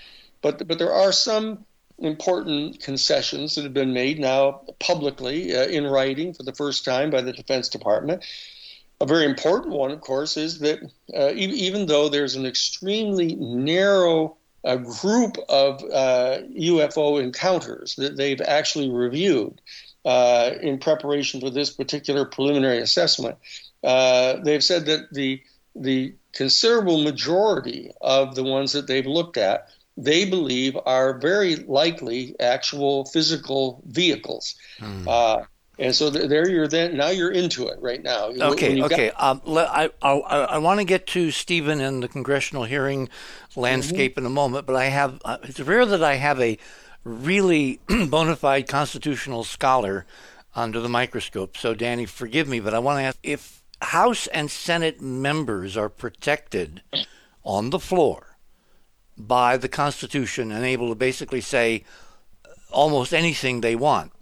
But 0.43 0.67
but 0.69 0.79
there 0.79 0.93
are 0.93 1.13
some 1.13 1.65
important 1.99 2.81
concessions 2.81 3.55
that 3.55 3.65
have 3.65 3.75
been 3.75 3.93
made 3.93 4.19
now 4.19 4.63
publicly 4.79 5.57
uh, 5.57 5.67
in 5.67 5.87
writing 5.87 6.35
for 6.35 6.43
the 6.43 6.53
first 6.53 6.85
time 6.85 7.11
by 7.11 7.21
the 7.21 7.33
Defense 7.33 7.69
Department. 7.69 8.25
a 9.01 9.07
very 9.07 9.25
important 9.25 9.75
one, 9.75 9.91
of 9.91 10.01
course, 10.01 10.37
is 10.37 10.59
that 10.61 10.79
uh, 11.15 11.33
even 11.35 11.87
though 11.87 12.09
there's 12.09 12.37
an 12.37 12.47
extremely 12.47 13.35
narrow 13.37 14.37
uh, 14.65 14.77
group 14.77 15.37
of 15.49 15.83
uh, 15.85 16.39
UFO 16.59 17.23
encounters 17.23 17.95
that 17.97 18.17
they've 18.17 18.41
actually 18.41 18.91
reviewed 18.91 19.61
uh, 20.05 20.53
in 20.61 20.79
preparation 20.79 21.41
for 21.41 21.51
this 21.51 21.71
particular 21.71 22.25
preliminary 22.25 22.79
assessment, 22.79 23.37
uh, 23.85 24.37
they've 24.43 24.65
said 24.65 24.87
that 24.87 25.13
the 25.13 25.43
the 25.79 26.15
considerable 26.33 27.03
majority 27.03 27.91
of 28.01 28.35
the 28.35 28.43
ones 28.43 28.73
that 28.73 28.87
they've 28.87 29.07
looked 29.07 29.37
at 29.37 29.69
they 29.97 30.25
believe 30.25 30.77
are 30.85 31.19
very 31.19 31.57
likely 31.57 32.37
actual 32.41 33.05
physical 33.07 33.83
vehicles. 33.87 34.55
Hmm. 34.79 35.09
Uh, 35.09 35.43
and 35.79 35.95
so 35.95 36.09
there 36.09 36.49
you're 36.49 36.69
then 36.69 36.97
now 36.97 37.09
you're 37.09 37.31
into 37.31 37.69
it 37.69 37.79
right 37.81 38.03
now. 38.03 38.29
Okay, 38.29 38.83
okay. 38.83 39.11
Got- 39.11 39.23
um, 39.23 39.43
I 39.47 39.91
I, 40.01 40.13
I 40.13 40.59
want 40.59 40.81
to 40.81 40.85
get 40.85 41.07
to 41.09 41.31
Stephen 41.31 41.81
and 41.81 42.03
the 42.03 42.09
congressional 42.09 42.65
hearing 42.65 43.11
landscape 43.57 44.13
mm-hmm. 44.13 44.21
in 44.21 44.27
a 44.27 44.35
moment, 44.35 44.67
but 44.67 44.77
I 44.77 44.87
have 44.87 45.21
uh, 45.25 45.37
it's 45.43 45.61
rare 45.61 45.85
that 45.85 46.03
I 46.03 46.15
have 46.15 46.41
a 46.41 46.57
really 47.05 47.81
bona 48.09 48.37
fide 48.37 48.69
constitutional 48.69 49.45
scholar 49.45 50.07
under 50.55 50.81
the 50.81 50.89
microscope. 50.89 51.59
So 51.59 51.75
Danny, 51.75 52.07
forgive 52.07 52.49
me, 52.49 52.59
but 52.61 52.73
I 52.73 52.79
want 52.79 52.99
to 52.99 53.03
ask 53.03 53.19
if 53.23 53.63
House 53.83 54.27
and 54.29 54.51
Senate 54.51 55.03
members 55.03 55.77
are 55.77 55.91
protected 55.91 56.83
on 57.45 57.69
the 57.69 57.79
floor 57.79 58.26
by 59.17 59.57
the 59.57 59.69
Constitution 59.69 60.53
and 60.53 60.65
able 60.65 60.89
to 60.89 60.95
basically 60.95 61.41
say 61.41 61.85
almost 62.71 63.15
anything 63.15 63.61
they 63.61 63.77
want 63.77 64.13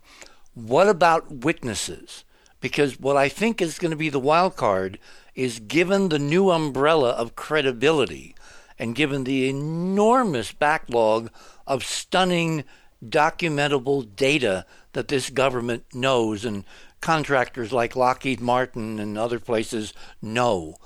what 0.55 0.89
about 0.89 1.31
witnesses? 1.31 2.25
Because 2.61 2.99
what 2.99 3.17
I 3.17 3.29
think 3.29 3.61
is 3.61 3.79
going 3.79 3.91
to 3.91 3.97
be 3.97 4.09
the 4.09 4.21
wild 4.21 4.57
card 4.57 4.99
is 5.35 5.59
given 5.59 6.09
the 6.09 6.19
new 6.19 6.51
umbrella 6.51 7.11
of 7.11 7.37
credibility 7.37 8.35
and 8.79 8.95
given 8.95 9.25
the 9.25 9.49
enormous 9.49 10.53
backlog 10.53 11.31
of 11.67 11.85
stunning 11.85 12.65
documentable 13.05 14.15
data 14.17 14.65
that 14.93 15.09
this 15.09 15.29
government 15.29 15.85
knows 15.93 16.45
and 16.45 16.65
contractors 17.01 17.73
like 17.73 17.97
Lockheed 17.97 18.41
Martin 18.41 18.99
and 18.99 19.19
other 19.19 19.39
places 19.39 19.93
know. 20.23 20.77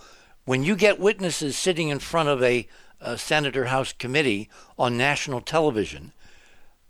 When 0.47 0.65
you 0.65 0.75
get 0.75 0.99
witnesses 0.99 1.57
sitting 1.57 1.89
in 1.89 1.99
front 1.99 2.29
of 2.29 2.43
a, 2.43 2.67
a 3.01 3.19
Senator 3.19 3.67
House 3.67 3.93
committee 3.93 4.49
on 4.79 4.97
national 4.97 5.41
television, 5.41 6.13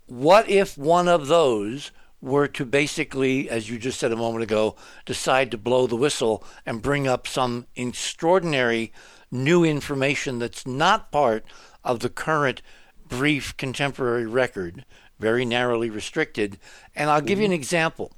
what 0.07 0.49
if 0.49 0.79
one 0.79 1.09
of 1.09 1.27
those 1.27 1.91
were 2.21 2.49
to 2.49 2.65
basically, 2.65 3.49
as 3.49 3.71
you 3.71 3.79
just 3.79 4.01
said 4.01 4.11
a 4.13 4.17
moment 4.17 4.43
ago, 4.43 4.75
decide 5.07 5.51
to 5.51 5.59
blow 5.59 5.87
the 5.87 5.97
whistle 5.97 6.43
and 6.67 6.83
bring 6.83 7.07
up 7.07 7.27
some 7.27 7.67
extraordinary 7.77 8.93
new 9.31 9.65
information 9.65 10.39
that's 10.39 10.67
not 10.67 11.13
part 11.13 11.45
of 11.85 12.01
the 12.01 12.09
current 12.09 12.63
brief 13.07 13.57
contemporary 13.57 14.27
record, 14.27 14.85
very 15.19 15.45
narrowly 15.45 15.91
restricted. 15.91 16.59
And 16.97 17.11
I'll 17.11 17.21
give 17.21 17.39
you 17.39 17.45
an 17.45 17.51
mm-hmm. 17.51 17.61
example. 17.61 18.13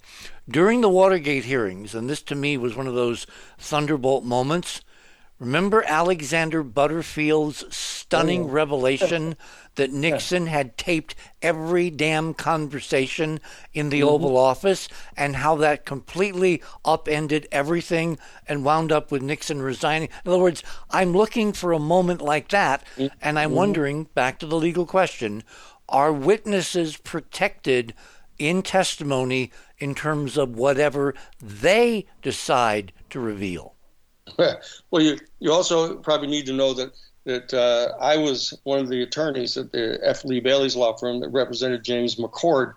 During 0.49 0.80
the 0.80 0.88
Watergate 0.88 1.45
hearings, 1.45 1.95
and 1.95 2.09
this 2.09 2.22
to 2.22 2.34
me 2.34 2.57
was 2.57 2.76
one 2.76 2.86
of 2.86 2.95
those 2.95 3.26
thunderbolt 3.59 4.24
moments, 4.24 4.80
Remember 5.41 5.82
Alexander 5.86 6.62
Butterfield's 6.62 7.64
stunning 7.74 8.43
oh. 8.43 8.49
revelation 8.49 9.38
that 9.76 9.91
Nixon 9.91 10.49
had 10.49 10.76
taped 10.76 11.14
every 11.41 11.88
damn 11.88 12.34
conversation 12.34 13.41
in 13.72 13.88
the 13.88 14.01
mm-hmm. 14.01 14.09
Oval 14.11 14.36
Office 14.36 14.86
and 15.16 15.36
how 15.36 15.57
that 15.57 15.86
completely 15.86 16.62
upended 16.84 17.49
everything 17.51 18.18
and 18.47 18.66
wound 18.66 18.93
up 18.93 19.11
with 19.11 19.22
Nixon 19.22 19.62
resigning? 19.62 20.11
In 20.26 20.30
other 20.30 20.43
words, 20.43 20.62
I'm 20.91 21.14
looking 21.14 21.55
for 21.55 21.72
a 21.72 21.78
moment 21.78 22.20
like 22.20 22.49
that, 22.49 22.84
mm-hmm. 22.97 23.07
and 23.22 23.38
I'm 23.38 23.53
wondering, 23.53 24.09
back 24.14 24.41
to 24.41 24.47
the 24.47 24.59
legal 24.59 24.84
question, 24.84 25.43
are 25.88 26.12
witnesses 26.12 26.99
protected 26.99 27.95
in 28.38 28.61
testimony 28.61 29.53
in 29.78 29.95
terms 29.95 30.36
of 30.36 30.55
whatever 30.55 31.14
they 31.41 32.05
decide 32.20 32.93
to 33.09 33.18
reveal? 33.18 33.74
well, 34.91 35.03
you 35.03 35.18
you 35.39 35.53
also 35.53 35.97
probably 35.97 36.28
need 36.28 36.47
to 36.47 36.53
know 36.53 36.74
that 36.74 36.93
that 37.24 37.53
uh, 37.55 37.97
I 38.01 38.16
was 38.16 38.59
one 38.64 38.81
of 38.81 38.89
the 38.89 39.03
attorneys 39.03 39.57
at 39.57 39.72
the 39.72 39.99
F. 40.03 40.24
Lee 40.24 40.41
Bailey's 40.41 40.76
law 40.76 40.97
firm 40.97 41.20
that 41.20 41.28
represented 41.28 41.85
James 41.85 42.16
McCord. 42.16 42.74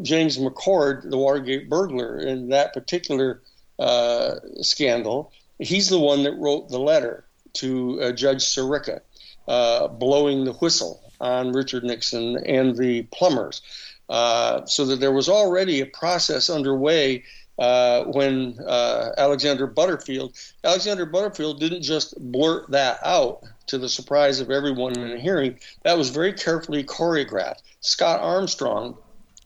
James 0.00 0.38
McCord, 0.38 1.08
the 1.08 1.18
Watergate 1.18 1.68
burglar, 1.68 2.18
in 2.18 2.48
that 2.48 2.72
particular 2.72 3.42
uh, 3.78 4.36
scandal, 4.62 5.32
he's 5.58 5.88
the 5.88 5.98
one 5.98 6.22
that 6.22 6.34
wrote 6.38 6.70
the 6.70 6.78
letter 6.78 7.24
to 7.54 8.00
uh, 8.00 8.12
Judge 8.12 8.42
Sirica, 8.44 9.00
uh, 9.46 9.88
blowing 9.88 10.44
the 10.44 10.54
whistle 10.54 11.02
on 11.20 11.52
Richard 11.52 11.84
Nixon 11.84 12.38
and 12.46 12.76
the 12.76 13.02
plumbers, 13.12 13.60
uh, 14.08 14.64
so 14.64 14.86
that 14.86 15.00
there 15.00 15.12
was 15.12 15.28
already 15.28 15.80
a 15.80 15.86
process 15.86 16.48
underway 16.48 17.24
uh, 17.62 18.02
when 18.06 18.58
uh, 18.66 19.12
Alexander 19.16 19.68
Butterfield, 19.68 20.34
Alexander 20.64 21.06
Butterfield 21.06 21.60
didn't 21.60 21.82
just 21.82 22.18
blurt 22.32 22.68
that 22.72 22.98
out 23.04 23.44
to 23.68 23.78
the 23.78 23.88
surprise 23.88 24.40
of 24.40 24.50
everyone 24.50 24.98
in 24.98 25.10
the 25.10 25.20
hearing. 25.20 25.60
That 25.84 25.96
was 25.96 26.10
very 26.10 26.32
carefully 26.32 26.82
choreographed. 26.82 27.62
Scott 27.80 28.18
Armstrong, 28.20 28.98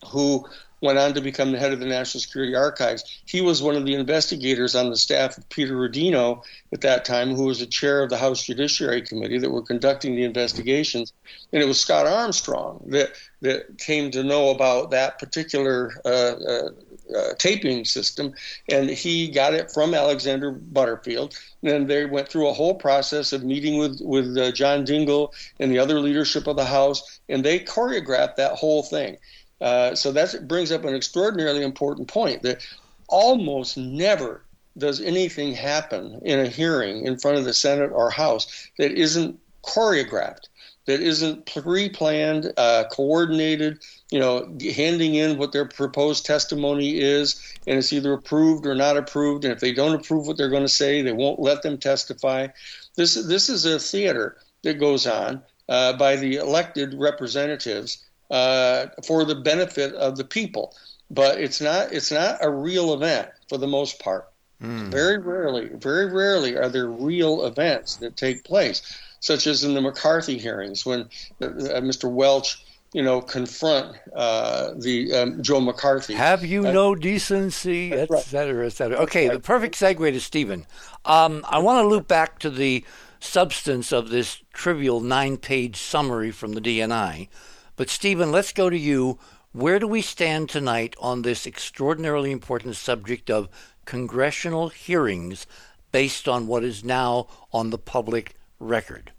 who 0.07 0.47
went 0.81 0.99
on 0.99 1.13
to 1.15 1.21
become 1.21 1.53
the 1.53 1.59
head 1.59 1.73
of 1.73 1.81
the 1.81 1.87
National 1.87 2.21
Security 2.21 2.55
Archives. 2.55 3.05
He 3.27 3.41
was 3.41 3.63
one 3.63 3.77
of 3.77 3.85
the 3.85 3.95
investigators 3.95 4.75
on 4.75 4.89
the 4.89 4.97
staff 4.97 5.37
of 5.37 5.49
Peter 5.49 5.75
Rodino 5.75 6.43
at 6.73 6.83
that 6.83 7.05
time, 7.05 7.35
who 7.35 7.45
was 7.45 7.61
the 7.61 7.67
chair 7.67 8.03
of 8.03 8.11
the 8.11 8.19
House 8.19 8.45
Judiciary 8.45 9.03
Committee 9.03 9.39
that 9.39 9.51
were 9.51 9.63
conducting 9.63 10.15
the 10.15 10.25
investigations. 10.25 11.13
And 11.53 11.63
it 11.63 11.67
was 11.67 11.81
Scott 11.81 12.07
Armstrong 12.07 12.83
that 12.89 13.13
that 13.43 13.79
came 13.79 14.11
to 14.13 14.23
know 14.23 14.51
about 14.51 14.91
that 14.91 15.19
particular 15.19 15.93
uh, 16.05 16.09
uh, 16.09 16.71
uh, 17.15 17.35
taping 17.39 17.85
system, 17.85 18.33
and 18.71 18.91
he 18.91 19.29
got 19.29 19.55
it 19.55 19.71
from 19.71 19.95
Alexander 19.95 20.51
Butterfield. 20.51 21.39
And 21.63 21.89
they 21.89 22.07
went 22.07 22.29
through 22.29 22.49
a 22.49 22.53
whole 22.53 22.75
process 22.75 23.33
of 23.33 23.45
meeting 23.45 23.79
with 23.79 24.01
with 24.01 24.37
uh, 24.37 24.53
John 24.53 24.85
Dingell 24.85 25.33
and 25.61 25.71
the 25.71 25.79
other 25.79 26.01
leadership 26.01 26.47
of 26.47 26.57
the 26.57 26.65
House, 26.65 27.21
and 27.29 27.45
they 27.45 27.61
choreographed 27.61 28.37
that 28.37 28.53
whole 28.53 28.83
thing. 28.83 29.19
Uh, 29.61 29.95
so 29.95 30.13
that 30.13 30.47
brings 30.47 30.71
up 30.71 30.85
an 30.85 30.95
extraordinarily 30.95 31.63
important 31.63 32.09
point 32.09 32.43
that 32.43 32.67
almost 33.09 33.77
never 33.79 34.43
does 34.79 35.01
anything 35.01 35.55
happen 35.55 36.21
in 36.25 36.41
a 36.41 36.49
hearing 36.49 37.07
in 37.07 37.19
front 37.19 37.39
of 37.39 37.45
the 37.45 37.55
Senate 37.55 37.91
or 37.93 38.11
House 38.11 38.69
that 38.79 38.93
isn't 38.93 39.39
choreographed, 39.63 40.49
that 40.87 41.01
isn't 41.01 41.47
pre-planned, 41.47 42.53
uh, 42.57 42.85
coordinated. 42.91 43.81
You 44.11 44.21
know, 44.21 44.57
handing 44.75 45.17
in 45.17 45.37
what 45.37 45.51
their 45.53 45.67
proposed 45.67 46.25
testimony 46.25 47.01
is, 47.01 47.41
and 47.67 47.77
it's 47.77 47.93
either 47.93 48.13
approved 48.13 48.65
or 48.65 48.75
not 48.75 48.97
approved. 48.97 49.45
And 49.45 49.53
if 49.53 49.61
they 49.61 49.73
don't 49.73 49.95
approve 49.95 50.27
what 50.27 50.37
they're 50.37 50.49
going 50.49 50.63
to 50.63 50.69
say, 50.69 51.03
they 51.03 51.13
won't 51.13 51.41
let 51.41 51.63
them 51.63 51.77
testify. 51.77 52.49
This 52.97 53.15
this 53.15 53.49
is 53.49 53.67
a 53.67 53.79
theater 53.79 54.39
that 54.63 54.75
goes 54.75 55.07
on 55.07 55.43
uh, 55.69 55.97
by 55.97 56.17
the 56.17 56.37
elected 56.37 56.95
representatives 56.95 58.05
uh, 58.31 58.87
for 59.05 59.25
the 59.25 59.35
benefit 59.35 59.95
of 59.95 60.17
the 60.17 60.25
people. 60.25 60.75
But 61.11 61.41
it's 61.41 61.61
not 61.61 61.93
it's 61.93 62.11
not 62.11 62.39
a 62.41 62.51
real 62.51 62.95
event 62.95 63.29
for 63.49 63.59
the 63.59 63.67
most 63.67 64.01
part. 64.01 64.29
Mm. 64.63 64.89
Very 64.89 65.19
rarely, 65.19 65.69
very 65.75 66.07
rarely 66.07 66.57
are 66.57 66.69
there 66.69 66.89
real 66.89 67.45
events 67.45 67.97
that 67.97 68.17
take 68.17 68.45
place, 68.45 68.97
such 69.21 69.47
as 69.47 69.65
in 69.65 69.75
the 69.75 69.81
McCarthy 69.81 70.39
hearings 70.39 70.87
when 70.87 71.03
uh, 71.43 71.47
uh 71.47 71.81
Mr. 71.81 72.11
Welch 72.11 72.59
you 72.93 73.03
know, 73.03 73.21
confront 73.21 73.95
uh, 74.15 74.73
the 74.79 75.13
um, 75.13 75.43
Joe 75.43 75.61
McCarthy. 75.61 76.15
Have 76.15 76.45
you 76.47 76.67
uh, 76.67 76.73
no 76.73 76.95
decency, 76.95 77.93
et 77.93 78.09
right. 78.09 78.23
cetera, 78.23 78.65
et 78.65 78.71
cetera. 78.71 78.97
Okay, 78.99 79.29
the 79.29 79.39
perfect 79.39 79.75
segue 79.75 80.13
to 80.13 80.19
Stephen. 80.21 80.65
Um, 81.05 81.45
I 81.47 81.59
want 81.59 81.85
to 81.85 81.89
loop 81.89 82.09
back 82.09 82.39
to 82.39 82.49
the 82.49 82.85
substance 83.21 83.93
of 83.93 84.09
this 84.09 84.43
trivial 84.55 85.01
nine-page 85.01 85.77
summary 85.77 86.31
from 86.31 86.53
the 86.53 86.61
DNI. 86.61 87.29
But, 87.77 87.91
Stephen, 87.91 88.33
let's 88.33 88.53
go 88.53 88.71
to 88.71 88.79
you. 88.79 89.19
Where 89.53 89.79
do 89.79 89.87
we 89.87 90.01
stand 90.01 90.49
tonight 90.49 90.95
on 90.99 91.21
this 91.21 91.47
extraordinarily 91.47 92.31
important 92.31 92.77
subject 92.77 93.31
of 93.31 93.49
congressional 93.87 94.69
hearings 94.69 95.47
based 95.93 96.29
on 96.29 96.47
what 96.47 96.63
is 96.63 96.85
now 96.85 97.27
on 97.53 97.71
the 97.71 97.79
public 97.79 98.35
record? 98.61 99.13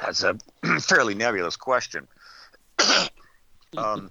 That's 0.00 0.22
a 0.22 0.36
fairly 0.80 1.14
nebulous 1.14 1.56
question. 1.56 2.06
um, 3.76 4.10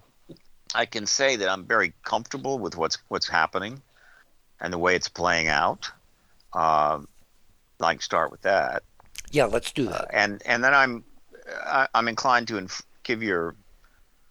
I 0.74 0.86
can 0.86 1.06
say 1.06 1.36
that 1.38 1.50
I'm 1.50 1.66
very 1.66 1.93
comfortable 2.04 2.60
with 2.60 2.76
what's 2.76 2.98
what's 3.08 3.28
happening 3.28 3.82
and 4.60 4.74
the 4.74 4.78
way 4.78 4.95
it's 4.95 5.08
playing 5.08 5.48
out. 5.48 5.89
Um, 6.54 7.08
I 7.80 7.93
can 7.93 8.02
start 8.02 8.32
with 8.32 8.41
that. 8.41 8.84
Yeah, 9.32 9.45
let's 9.45 9.72
do 9.72 9.86
that. 9.86 10.02
Uh, 10.02 10.08
and 10.12 10.41
and 10.45 10.64
then 10.64 10.74
I'm 10.74 11.04
I, 11.66 11.88
am 11.93 12.08
inclined 12.08 12.48
to 12.50 12.58
inf- 12.58 12.82
give 13.04 13.24
your 13.24 13.56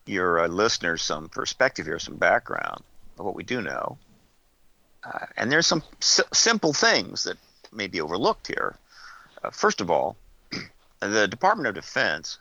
your 0.04 0.40
uh, 0.40 0.48
listeners 0.48 1.02
some 1.02 1.28
perspective 1.28 1.86
here, 1.86 1.98
some 1.98 2.16
background 2.16 2.82
of 3.18 3.24
what 3.24 3.34
we 3.34 3.42
do 3.42 3.62
know. 3.62 3.98
Uh, 5.06 5.26
And 5.36 5.52
there's 5.52 5.66
some 5.66 5.82
s- 6.00 6.20
simple 6.32 6.72
things 6.72 7.24
that 7.24 7.36
may 7.72 7.86
be 7.86 8.00
overlooked 8.00 8.46
here. 8.46 8.76
Uh, 9.42 9.50
first 9.50 9.80
of 9.80 9.90
all, 9.90 10.16
the 11.00 11.28
Department 11.28 11.68
of 11.68 11.74
Defense 11.74 12.38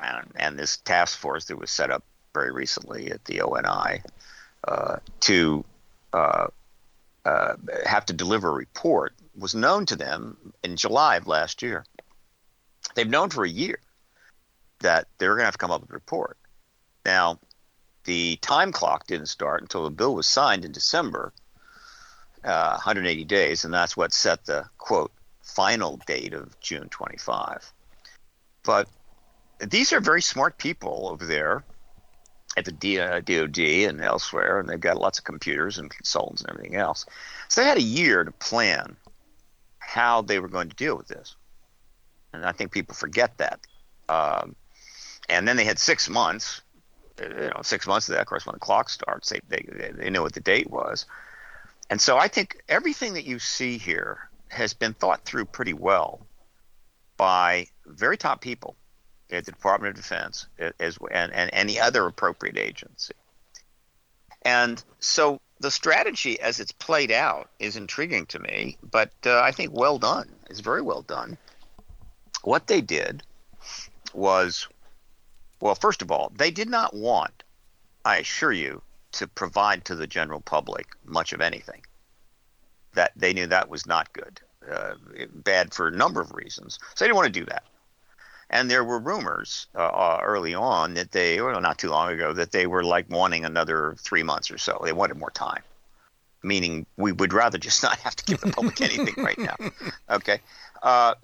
and, 0.00 0.30
and, 0.36 0.58
this 0.58 0.76
task 0.76 1.18
force 1.18 1.46
that 1.46 1.56
was 1.58 1.70
set 1.70 1.90
up 1.90 2.04
very 2.34 2.52
recently 2.52 3.10
at 3.10 3.24
the 3.24 3.40
ONI 3.40 4.02
uh, 4.68 4.96
to 5.20 5.64
uh, 6.12 6.46
uh, 7.24 7.56
have 7.84 8.06
to 8.06 8.12
deliver 8.12 8.48
a 8.50 8.52
report 8.52 9.14
was 9.36 9.54
known 9.54 9.86
to 9.86 9.96
them 9.96 10.36
in 10.62 10.76
July 10.76 11.16
of 11.16 11.26
last 11.26 11.62
year. 11.62 11.84
They've 12.94 13.08
known 13.08 13.30
for 13.30 13.44
a 13.44 13.48
year 13.48 13.78
that 14.80 15.08
they 15.18 15.26
were 15.26 15.34
going 15.34 15.42
to 15.42 15.46
have 15.46 15.54
to 15.54 15.58
come 15.58 15.70
up 15.70 15.80
with 15.80 15.90
a 15.90 15.94
report. 15.94 16.36
Now, 17.04 17.38
the 18.04 18.36
time 18.36 18.72
clock 18.72 19.06
didn't 19.06 19.26
start 19.26 19.62
until 19.62 19.84
the 19.84 19.90
bill 19.90 20.14
was 20.14 20.26
signed 20.26 20.64
in 20.64 20.72
December, 20.72 21.32
uh, 22.44 22.72
180 22.72 23.24
days, 23.24 23.64
and 23.64 23.72
that's 23.72 23.96
what 23.96 24.12
set 24.12 24.44
the 24.46 24.64
quote 24.78 25.12
final 25.42 25.98
date 26.06 26.34
of 26.34 26.58
June 26.60 26.88
25. 26.88 27.72
But 28.64 28.88
these 29.60 29.92
are 29.92 30.00
very 30.00 30.22
smart 30.22 30.58
people 30.58 31.08
over 31.10 31.24
there 31.24 31.64
at 32.56 32.64
the 32.64 32.72
DOD 32.72 33.58
and 33.88 34.00
elsewhere, 34.00 34.60
and 34.60 34.68
they've 34.68 34.80
got 34.80 34.98
lots 34.98 35.18
of 35.18 35.24
computers 35.24 35.78
and 35.78 35.90
consultants 35.90 36.42
and 36.42 36.50
everything 36.50 36.76
else. 36.76 37.06
So 37.48 37.60
they 37.60 37.68
had 37.68 37.78
a 37.78 37.82
year 37.82 38.24
to 38.24 38.32
plan 38.32 38.96
how 39.78 40.22
they 40.22 40.38
were 40.38 40.48
going 40.48 40.68
to 40.68 40.76
deal 40.76 40.96
with 40.96 41.08
this. 41.08 41.36
And 42.32 42.44
I 42.44 42.52
think 42.52 42.72
people 42.72 42.94
forget 42.94 43.38
that. 43.38 43.60
Um, 44.08 44.54
and 45.28 45.46
then 45.46 45.56
they 45.56 45.64
had 45.64 45.78
six 45.78 46.08
months. 46.08 46.62
You 47.20 47.28
know, 47.28 47.60
six 47.62 47.86
months 47.86 48.08
of 48.08 48.14
that. 48.14 48.20
Of 48.20 48.26
course, 48.26 48.46
when 48.46 48.54
the 48.54 48.60
clock 48.60 48.90
starts, 48.90 49.30
they 49.30 49.40
they 49.48 49.90
they 49.92 50.10
know 50.10 50.22
what 50.22 50.34
the 50.34 50.40
date 50.40 50.70
was. 50.70 51.04
And 51.90 52.00
so 52.00 52.18
I 52.18 52.28
think 52.28 52.62
everything 52.68 53.14
that 53.14 53.24
you 53.24 53.38
see 53.38 53.78
here 53.78 54.28
has 54.48 54.74
been 54.74 54.94
thought 54.94 55.24
through 55.24 55.46
pretty 55.46 55.72
well 55.72 56.26
by 57.16 57.66
very 57.86 58.16
top 58.16 58.40
people 58.40 58.76
at 59.30 59.44
the 59.44 59.52
Department 59.52 59.96
of 59.96 60.02
Defense 60.02 60.46
as 60.78 60.98
and, 61.10 61.32
and 61.32 61.50
any 61.52 61.78
other 61.80 62.06
appropriate 62.06 62.56
agency. 62.56 63.14
And 64.42 64.82
so 65.00 65.40
the 65.60 65.70
strategy 65.70 66.40
as 66.40 66.60
it's 66.60 66.72
played 66.72 67.10
out 67.10 67.50
is 67.58 67.76
intriguing 67.76 68.26
to 68.26 68.38
me, 68.38 68.78
but 68.82 69.12
uh, 69.26 69.40
I 69.40 69.52
think 69.52 69.72
well 69.72 69.98
done. 69.98 70.30
It's 70.48 70.60
very 70.60 70.82
well 70.82 71.02
done. 71.02 71.36
What 72.42 72.66
they 72.66 72.80
did 72.80 73.22
was, 74.14 74.68
well, 75.60 75.74
first 75.74 76.02
of 76.02 76.10
all, 76.10 76.32
they 76.36 76.50
did 76.50 76.68
not 76.68 76.94
want, 76.94 77.42
I 78.04 78.18
assure 78.18 78.52
you, 78.52 78.80
to 79.12 79.26
provide 79.26 79.84
to 79.86 79.94
the 79.94 80.06
general 80.06 80.40
public 80.40 80.86
much 81.04 81.32
of 81.32 81.40
anything. 81.40 81.82
That 82.94 83.12
they 83.16 83.32
knew 83.32 83.46
that 83.46 83.68
was 83.68 83.86
not 83.86 84.12
good, 84.12 84.40
uh, 84.70 84.94
bad 85.34 85.72
for 85.72 85.88
a 85.88 85.92
number 85.92 86.20
of 86.20 86.34
reasons. 86.34 86.78
So 86.94 87.04
they 87.04 87.08
didn't 87.08 87.16
want 87.16 87.32
to 87.32 87.40
do 87.40 87.46
that. 87.46 87.64
And 88.50 88.70
there 88.70 88.84
were 88.84 88.98
rumors 88.98 89.66
uh, 89.74 89.86
uh, 89.86 90.20
early 90.22 90.54
on 90.54 90.94
that 90.94 91.12
they, 91.12 91.40
well, 91.40 91.60
not 91.60 91.78
too 91.78 91.90
long 91.90 92.10
ago, 92.10 92.32
that 92.32 92.50
they 92.50 92.66
were 92.66 92.82
like 92.82 93.10
wanting 93.10 93.44
another 93.44 93.94
three 93.98 94.22
months 94.22 94.50
or 94.50 94.56
so. 94.56 94.80
They 94.82 94.92
wanted 94.92 95.18
more 95.18 95.30
time, 95.30 95.62
meaning 96.42 96.86
we 96.96 97.12
would 97.12 97.34
rather 97.34 97.58
just 97.58 97.82
not 97.88 97.98
have 97.98 98.16
to 98.16 98.24
give 98.24 98.40
the 98.40 98.50
public 98.52 98.80
anything 98.80 99.22
right 99.22 99.38
now. 99.38 99.56
Okay, 100.10 100.40
uh, 100.82 101.14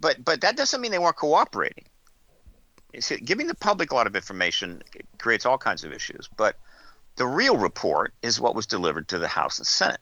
but 0.00 0.24
but 0.24 0.40
that 0.40 0.56
doesn't 0.56 0.80
mean 0.80 0.90
they 0.90 0.98
weren't 0.98 1.16
cooperating. 1.16 1.84
See, 3.00 3.18
giving 3.18 3.48
the 3.48 3.54
public 3.54 3.92
a 3.92 3.94
lot 3.94 4.06
of 4.06 4.16
information 4.16 4.82
creates 5.18 5.44
all 5.44 5.58
kinds 5.58 5.84
of 5.84 5.92
issues, 5.92 6.26
but 6.38 6.56
the 7.16 7.26
real 7.26 7.56
report 7.56 8.12
is 8.22 8.40
what 8.40 8.54
was 8.54 8.66
delivered 8.66 9.08
to 9.08 9.18
the 9.18 9.28
House 9.28 9.58
and 9.58 9.66
Senate. 9.66 10.00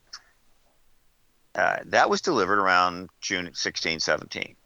Uh, 1.55 1.77
that 1.87 2.09
was 2.09 2.23
delivered 2.23 2.59
around 2.59 3.11
June 3.21 3.51
16, 3.53 4.01
17 4.01 4.57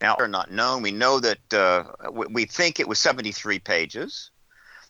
now 0.00 0.16
are 0.18 0.28
not 0.28 0.50
known. 0.50 0.82
We 0.82 0.92
know 0.92 1.20
that 1.20 1.54
uh, 1.54 1.84
we 2.10 2.44
think 2.44 2.80
it 2.80 2.88
was 2.88 2.98
73 2.98 3.58
pages. 3.58 4.30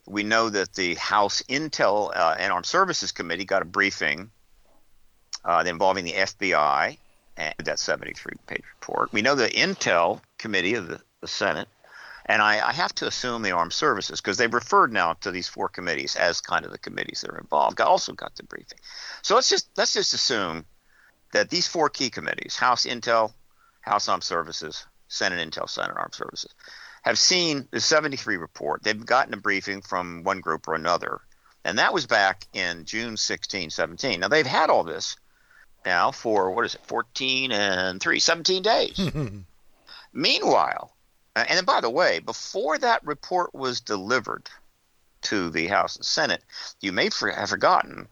We 0.07 0.23
know 0.23 0.49
that 0.49 0.75
the 0.75 0.95
House 0.95 1.43
Intel 1.49 2.11
uh, 2.15 2.37
and 2.39 2.53
Armed 2.53 2.67
Services 2.67 3.13
Committee 3.13 3.45
got 3.45 3.63
a 3.63 3.67
briefing 3.67 4.31
uh, 5.45 5.65
involving 5.67 6.05
the 6.05 6.13
FBI 6.13 6.99
and 7.37 7.55
that 7.59 7.79
73 7.79 8.35
page 8.47 8.65
report. 8.81 9.13
We 9.13 9.23
know 9.23 9.35
the 9.35 9.49
Intel 9.49 10.21
Committee 10.39 10.75
of 10.75 10.89
the, 10.89 11.01
the 11.21 11.29
Senate, 11.29 11.69
and 12.29 12.43
I, 12.43 12.69
I, 12.69 12.73
have 12.73 12.95
to 12.97 13.07
assume 13.07 13.43
the 13.43 13.53
Armed 13.53 13.73
Services 13.73 14.21
because 14.21 14.37
they've 14.37 14.53
referred 14.53 14.93
now 14.93 15.15
to 15.15 15.31
these 15.31 15.49
four 15.49 15.69
committees 15.69 16.15
as 16.15 16.41
kind 16.41 16.65
of 16.65 16.73
the 16.73 16.79
committees 16.79 17.23
that 17.23 17.31
are 17.31 17.39
involved. 17.39 17.81
I 17.81 17.85
Also 17.85 18.13
got 18.13 18.37
the 18.37 18.43
briefing. 18.43 18.79
So 19.23 19.35
let's 19.35 19.49
just 19.49 19.69
let's 19.77 19.95
just 19.95 20.13
assume 20.13 20.65
that 21.33 21.51
these 21.51 21.67
four 21.67 21.89
key 21.89 22.11
committees: 22.11 22.57
House 22.57 22.85
Intel, 22.85 23.33
House 23.81 24.09
Armed 24.09 24.25
Services, 24.25 24.87
Senate 25.09 25.49
Intel, 25.49 25.69
Senate 25.69 25.97
Armed 25.97 26.15
Services, 26.15 26.55
have 27.03 27.19
seen 27.19 27.67
the 27.71 27.81
73 27.81 28.37
report. 28.37 28.83
They've 28.83 29.07
gotten 29.07 29.35
a 29.35 29.39
briefing 29.39 29.81
from 29.81 30.23
one 30.23 30.41
group 30.41 30.69
or 30.69 30.75
another. 30.75 31.21
And 31.65 31.79
that 31.79 31.93
was 31.93 32.07
back 32.07 32.47
in 32.53 32.85
June 32.85 33.17
16, 33.17 33.71
17. 33.71 34.21
Now, 34.21 34.29
they've 34.29 34.47
had 34.47 34.71
all 34.71 34.85
this 34.85 35.17
now 35.85 36.13
for, 36.13 36.51
what 36.51 36.65
is 36.65 36.75
it, 36.75 36.81
14 36.87 37.53
and 37.53 38.01
3, 38.01 38.21
17 38.21 38.63
days. 38.63 39.11
Meanwhile, 40.13 40.93
and 41.37 41.57
then 41.57 41.65
by 41.65 41.81
the 41.81 41.91
way, 41.91 42.19
before 42.19 42.79
that 42.79 43.05
report 43.05 43.55
was 43.55 43.81
delivered 43.81 44.49
to 45.23 45.51
the 45.51 45.67
House 45.67 45.97
and 45.97 46.05
Senate, 46.05 46.43
you 46.81 46.93
may 46.93 47.05
have 47.05 47.49
forgotten 47.49 48.09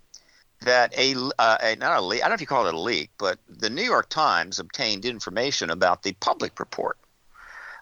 that 0.62 0.97
a, 0.99 1.14
uh, 1.39 1.59
a, 1.62 1.77
not 1.77 1.99
a 1.99 2.01
leak, 2.01 2.21
I 2.21 2.25
don't 2.25 2.31
know 2.31 2.35
if 2.35 2.41
you 2.41 2.47
call 2.47 2.67
it 2.67 2.75
a 2.75 2.79
leak, 2.79 3.11
but 3.19 3.39
the 3.49 3.71
New 3.71 3.83
York 3.83 4.09
Times 4.09 4.59
obtained 4.59 5.05
information 5.05 5.71
about 5.71 6.03
the 6.03 6.12
public 6.14 6.59
report. 6.59 6.99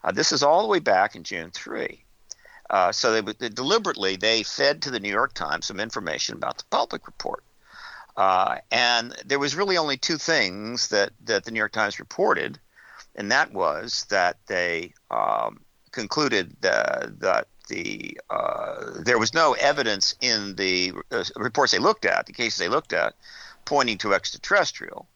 Uh, 0.02 0.12
this 0.12 0.32
is 0.32 0.42
all 0.42 0.62
the 0.62 0.68
way 0.68 0.80
back 0.80 1.14
in 1.14 1.24
June 1.24 1.50
3. 1.50 2.04
Uh, 2.70 2.92
so 2.92 3.12
they, 3.12 3.32
they, 3.38 3.48
deliberately 3.48 4.16
they 4.16 4.42
fed 4.42 4.82
to 4.82 4.90
the 4.90 5.00
New 5.00 5.10
York 5.10 5.34
Times 5.34 5.66
some 5.66 5.80
information 5.80 6.34
about 6.34 6.58
the 6.58 6.64
public 6.70 7.06
report. 7.06 7.44
Uh, 8.16 8.58
and 8.70 9.14
there 9.24 9.38
was 9.38 9.54
really 9.54 9.76
only 9.76 9.96
two 9.96 10.18
things 10.18 10.88
that, 10.88 11.10
that 11.24 11.44
the 11.44 11.50
New 11.50 11.58
York 11.58 11.72
Times 11.72 11.98
reported, 11.98 12.58
and 13.16 13.30
that 13.30 13.52
was 13.52 14.06
that 14.10 14.38
they 14.46 14.92
um, 15.10 15.60
concluded 15.92 16.56
that 16.60 17.46
the 17.68 18.20
uh, 18.30 19.00
there 19.00 19.18
was 19.18 19.32
no 19.32 19.54
evidence 19.54 20.14
in 20.20 20.54
the 20.56 20.92
uh, 21.10 21.24
reports 21.36 21.72
they 21.72 21.78
looked 21.78 22.04
at, 22.04 22.26
the 22.26 22.32
cases 22.32 22.58
they 22.58 22.68
looked 22.68 22.92
at, 22.92 23.14
pointing 23.64 23.98
to 23.98 24.14
extraterrestrial, 24.14 25.08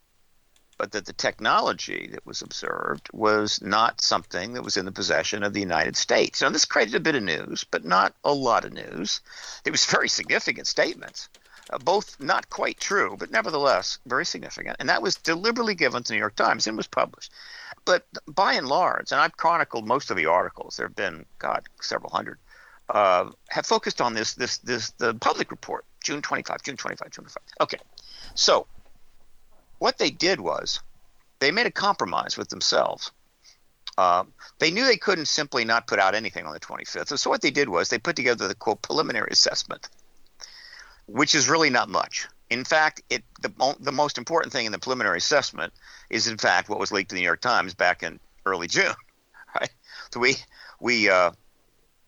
but 0.78 0.92
that 0.92 1.05
the 1.05 1.12
technology 1.12 2.09
that 2.12 2.24
was 2.24 2.40
observed 2.40 3.09
was 3.12 3.61
not 3.61 4.01
something 4.01 4.55
that 4.55 4.62
was 4.62 4.76
in 4.76 4.84
the 4.84 4.92
possession 4.92 5.42
of 5.42 5.53
the 5.53 5.61
United 5.61 5.96
States. 5.96 6.40
Now, 6.40 6.49
this 6.49 6.64
created 6.64 6.94
a 6.94 7.01
bit 7.01 7.16
of 7.16 7.22
news, 7.22 7.64
but 7.64 7.84
not 7.84 8.14
a 8.24 8.32
lot 8.32 8.64
of 8.64 8.72
news. 8.72 9.20
It 9.64 9.70
was 9.70 9.84
very 9.84 10.09
significant 10.09 10.66
statements. 10.66 11.28
Uh, 11.70 11.76
both 11.78 12.18
not 12.18 12.49
quite 12.49 12.80
true, 12.80 13.14
but 13.18 13.30
nevertheless 13.30 13.99
very 14.07 14.24
significant. 14.24 14.76
And 14.80 14.88
that 14.88 15.03
was 15.03 15.16
deliberately 15.16 15.74
given 15.74 16.03
to 16.03 16.09
the 16.09 16.14
New 16.14 16.20
York 16.20 16.34
Times 16.34 16.66
and 16.66 16.78
was 16.78 16.86
published. 16.86 17.30
But 17.89 18.07
by 18.26 18.53
and 18.53 18.68
large, 18.68 19.12
and 19.12 19.20
I've 19.20 19.39
chronicled 19.39 19.86
most 19.86 20.11
of 20.11 20.18
the 20.18 20.26
articles, 20.26 20.76
there 20.76 20.86
have 20.86 20.95
been, 20.95 21.24
God, 21.39 21.64
several 21.80 22.11
hundred, 22.11 22.36
uh, 22.91 23.30
have 23.49 23.64
focused 23.64 24.03
on 24.03 24.12
this, 24.12 24.34
this, 24.34 24.59
this, 24.59 24.91
the 24.99 25.14
public 25.14 25.51
report, 25.51 25.86
June 26.05 26.20
25, 26.20 26.62
June 26.62 26.76
25, 26.76 27.11
June 27.11 27.24
25. 27.24 27.43
Okay. 27.62 27.78
So 28.34 28.66
what 29.78 29.97
they 29.97 30.11
did 30.11 30.39
was 30.39 30.80
they 31.39 31.51
made 31.51 31.64
a 31.64 31.70
compromise 31.70 32.36
with 32.36 32.51
themselves. 32.51 33.11
Uh, 33.97 34.24
they 34.59 34.70
knew 34.70 34.84
they 34.84 34.99
couldn't 34.99 35.24
simply 35.24 35.64
not 35.64 35.86
put 35.86 35.99
out 35.99 36.14
anything 36.14 36.45
on 36.45 36.53
the 36.53 36.61
25th. 36.61 37.18
So 37.18 37.30
what 37.30 37.41
they 37.41 37.51
did 37.51 37.70
was 37.70 37.89
they 37.89 37.99
put 37.99 38.16
together 38.16 38.49
the 38.49 38.55
quote 38.55 38.82
preliminary 38.82 39.30
assessment, 39.30 39.89
which 41.07 41.34
is 41.34 41.49
really 41.49 41.70
not 41.70 41.89
much. 41.89 42.28
In 42.51 42.64
fact, 42.64 43.03
it 43.11 43.24
the, 43.40 43.76
the 43.80 43.92
most 43.92 44.18
important 44.18 44.53
thing 44.53 44.66
in 44.66 44.72
the 44.72 44.78
preliminary 44.78 45.18
assessment 45.18 45.72
is 46.11 46.26
in 46.26 46.38
fact 46.38 46.68
what 46.68 46.78
was 46.78 46.92
leaked 46.92 47.11
to 47.11 47.14
the 47.14 47.20
New 47.20 47.26
York 47.26 47.40
Times 47.40 47.74
back 47.74 48.03
in 48.03 48.20
early 48.46 48.68
June. 48.68 48.94
Right? 49.59 49.70
So 50.12 50.20
we 50.20 50.36
we 50.78 51.09
uh, 51.09 51.30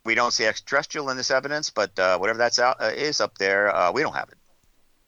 we 0.04 0.14
don't 0.14 0.30
see 0.30 0.44
extraterrestrial 0.44 1.08
in 1.08 1.16
this 1.16 1.30
evidence, 1.30 1.70
but 1.70 1.98
uh, 1.98 2.18
whatever 2.18 2.36
that's 2.36 2.58
out 2.58 2.76
uh, 2.82 2.92
is 2.94 3.18
up 3.18 3.38
there, 3.38 3.74
uh, 3.74 3.90
we 3.90 4.02
don't 4.02 4.14
have 4.14 4.28
it. 4.28 4.36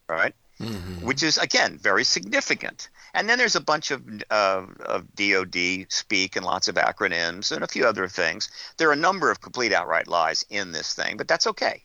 All 0.09 0.17
right? 0.17 0.35
mm-hmm. 0.63 1.05
Which 1.05 1.23
is 1.23 1.39
again 1.39 1.79
very 1.79 2.05
significant. 2.05 2.89
And 3.15 3.29
then 3.29 3.39
there's 3.39 3.57
a 3.57 3.61
bunch 3.61 3.91
of, 3.91 4.03
of 4.31 5.15
DoD 5.15 5.87
speak 5.89 6.37
and 6.37 6.47
lots 6.47 6.69
of 6.69 6.77
acronyms 6.77 7.53
and 7.53 7.63
a 7.63 7.69
few 7.69 7.85
other 7.85 8.09
things. 8.09 8.51
There 8.79 8.89
are 8.89 8.95
a 8.95 8.97
number 8.97 9.31
of 9.31 9.41
complete 9.41 9.73
outright 9.73 10.09
lies 10.09 10.47
in 10.49 10.73
this 10.73 10.95
thing, 10.95 11.17
but 11.17 11.29
that's 11.29 11.47
okay. 11.47 11.83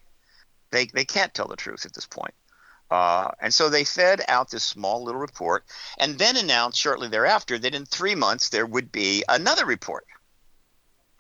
They 0.72 0.86
they 0.86 1.06
can't 1.06 1.34
tell 1.34 1.48
the 1.48 1.56
truth 1.56 1.86
at 1.86 1.94
this 1.94 2.06
point. 2.06 2.34
Uh, 2.90 3.32
and 3.42 3.54
so 3.54 3.70
they 3.70 3.84
fed 3.84 4.24
out 4.28 4.50
this 4.50 4.64
small 4.64 5.04
little 5.04 5.20
report 5.20 5.66
and 5.98 6.18
then 6.18 6.38
announced 6.38 6.80
shortly 6.80 7.10
thereafter 7.10 7.60
that 7.60 7.76
in 7.76 7.86
three 7.86 8.16
months 8.16 8.50
there 8.50 8.66
would 8.66 8.92
be 8.92 9.24
another 9.28 9.66
report. 9.66 10.06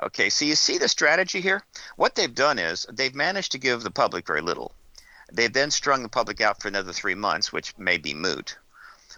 Okay, 0.01 0.30
so 0.30 0.45
you 0.45 0.55
see 0.55 0.78
the 0.78 0.88
strategy 0.88 1.41
here? 1.41 1.63
What 1.95 2.15
they've 2.15 2.34
done 2.34 2.59
is 2.59 2.86
they've 2.91 3.15
managed 3.15 3.51
to 3.53 3.57
give 3.57 3.82
the 3.82 3.91
public 3.91 4.28
very 4.28 4.41
little. 4.41 4.72
They've 5.32 5.51
then 5.51 5.72
strung 5.72 6.03
the 6.03 6.09
public 6.09 6.39
out 6.39 6.61
for 6.61 6.68
another 6.68 6.93
three 6.93 7.15
months, 7.15 7.51
which 7.51 7.78
may 7.78 7.97
be 7.97 8.13
moot. 8.13 8.57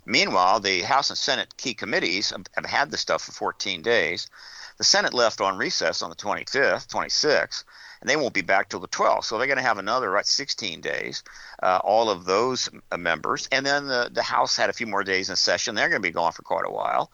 Meanwhile, 0.06 0.62
the 0.62 0.82
House 0.82 1.10
and 1.10 1.18
Senate 1.18 1.58
key 1.58 1.74
committees 1.74 2.32
have, 2.32 2.66
had 2.66 2.90
the 2.90 2.98
stuff 2.98 3.24
for 3.24 3.32
14 3.32 3.82
days. 3.82 4.28
The 4.78 4.84
Senate 4.84 5.14
left 5.14 5.42
on 5.42 5.58
recess 5.58 6.02
on 6.02 6.10
the 6.10 6.16
25th, 6.16 6.88
26th, 6.88 7.64
and 8.02 8.10
they 8.10 8.16
won't 8.16 8.34
be 8.34 8.42
back 8.42 8.70
till 8.70 8.80
the 8.80 8.88
12th. 8.88 9.26
So 9.26 9.38
they're 9.38 9.48
going 9.48 9.58
to 9.58 9.64
have 9.64 9.78
another 9.78 10.10
right, 10.10 10.26
16 10.26 10.82
days, 10.82 11.24
uh, 11.62 11.80
all 11.84 12.10
of 12.10 12.26
those 12.26 12.70
uh, 12.92 12.98
members. 12.98 13.48
And 13.52 13.66
then 13.66 13.88
the, 13.88 14.10
the 14.12 14.24
House 14.24 14.56
had 14.56 14.70
a 14.70 14.74
few 14.74 14.88
more 14.88 15.04
days 15.04 15.30
in 15.30 15.36
session. 15.36 15.76
They're 15.76 15.90
going 15.90 16.02
to 16.02 16.08
be 16.08 16.14
gone 16.14 16.32
for 16.32 16.44
quite 16.44 16.66
a 16.66 16.72
while. 16.72 17.12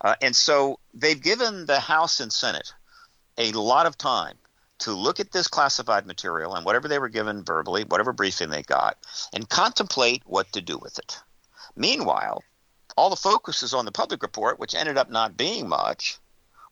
Uh, 0.00 0.14
and 0.22 0.34
so 0.34 0.78
they've 0.94 1.20
given 1.20 1.66
the 1.66 1.80
House 1.80 2.20
and 2.20 2.32
Senate 2.32 2.72
a 3.36 3.52
lot 3.52 3.86
of 3.86 3.98
time 3.98 4.36
to 4.78 4.92
look 4.92 5.18
at 5.18 5.32
this 5.32 5.48
classified 5.48 6.06
material 6.06 6.54
and 6.54 6.64
whatever 6.64 6.86
they 6.86 6.98
were 6.98 7.08
given 7.08 7.42
verbally, 7.42 7.84
whatever 7.84 8.12
briefing 8.12 8.50
they 8.50 8.62
got, 8.62 8.96
and 9.32 9.48
contemplate 9.48 10.22
what 10.24 10.52
to 10.52 10.60
do 10.60 10.78
with 10.78 10.98
it. 10.98 11.18
Meanwhile, 11.74 12.42
all 12.96 13.10
the 13.10 13.16
focus 13.16 13.62
is 13.62 13.74
on 13.74 13.84
the 13.84 13.92
public 13.92 14.22
report, 14.22 14.58
which 14.58 14.74
ended 14.74 14.96
up 14.96 15.10
not 15.10 15.36
being 15.36 15.68
much. 15.68 16.18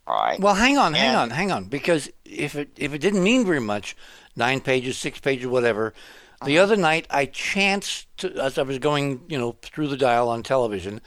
All 0.06 0.16
right. 0.16 0.38
Well, 0.38 0.54
hang 0.54 0.78
on, 0.78 0.94
hang 0.94 1.16
on, 1.16 1.30
hang 1.30 1.50
on, 1.50 1.64
because 1.64 2.08
if 2.24 2.54
it 2.54 2.70
if 2.76 2.94
it 2.94 3.00
didn't 3.00 3.24
mean 3.24 3.44
very 3.44 3.60
much, 3.60 3.96
nine 4.36 4.60
pages, 4.60 4.96
six 4.96 5.18
pages, 5.18 5.46
whatever. 5.46 5.94
The 6.44 6.58
uh-huh. 6.58 6.64
other 6.64 6.76
night, 6.76 7.06
I 7.10 7.24
chanced 7.24 8.06
to, 8.18 8.32
as 8.34 8.58
I 8.58 8.62
was 8.62 8.78
going, 8.78 9.22
you 9.26 9.38
know, 9.38 9.56
through 9.62 9.88
the 9.88 9.96
dial 9.96 10.28
on 10.28 10.42
television, 10.42 11.00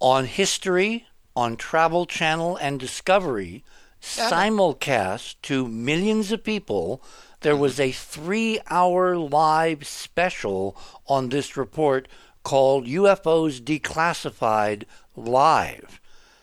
on 0.00 0.24
history, 0.24 1.06
on 1.36 1.56
Travel 1.56 2.06
Channel 2.06 2.56
and 2.56 2.80
Discovery, 2.80 3.64
simulcast 4.02 5.36
to 5.42 5.68
millions 5.68 6.32
of 6.32 6.42
people. 6.42 7.02
There 7.40 7.56
was 7.56 7.78
a 7.78 7.92
three 7.92 8.58
hour 8.68 9.16
live 9.16 9.86
special 9.86 10.76
on 11.06 11.28
this 11.28 11.56
report 11.56 12.08
called 12.42 12.86
UFOs 12.86 13.60
Declassified 13.60 14.84
Live. 15.14 16.00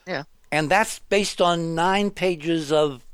Yeah. 0.07 0.23
And 0.51 0.69
that's 0.69 0.99
based 0.99 1.41
on 1.41 1.75
nine 1.75 2.11
pages 2.11 2.71
of, 2.71 3.05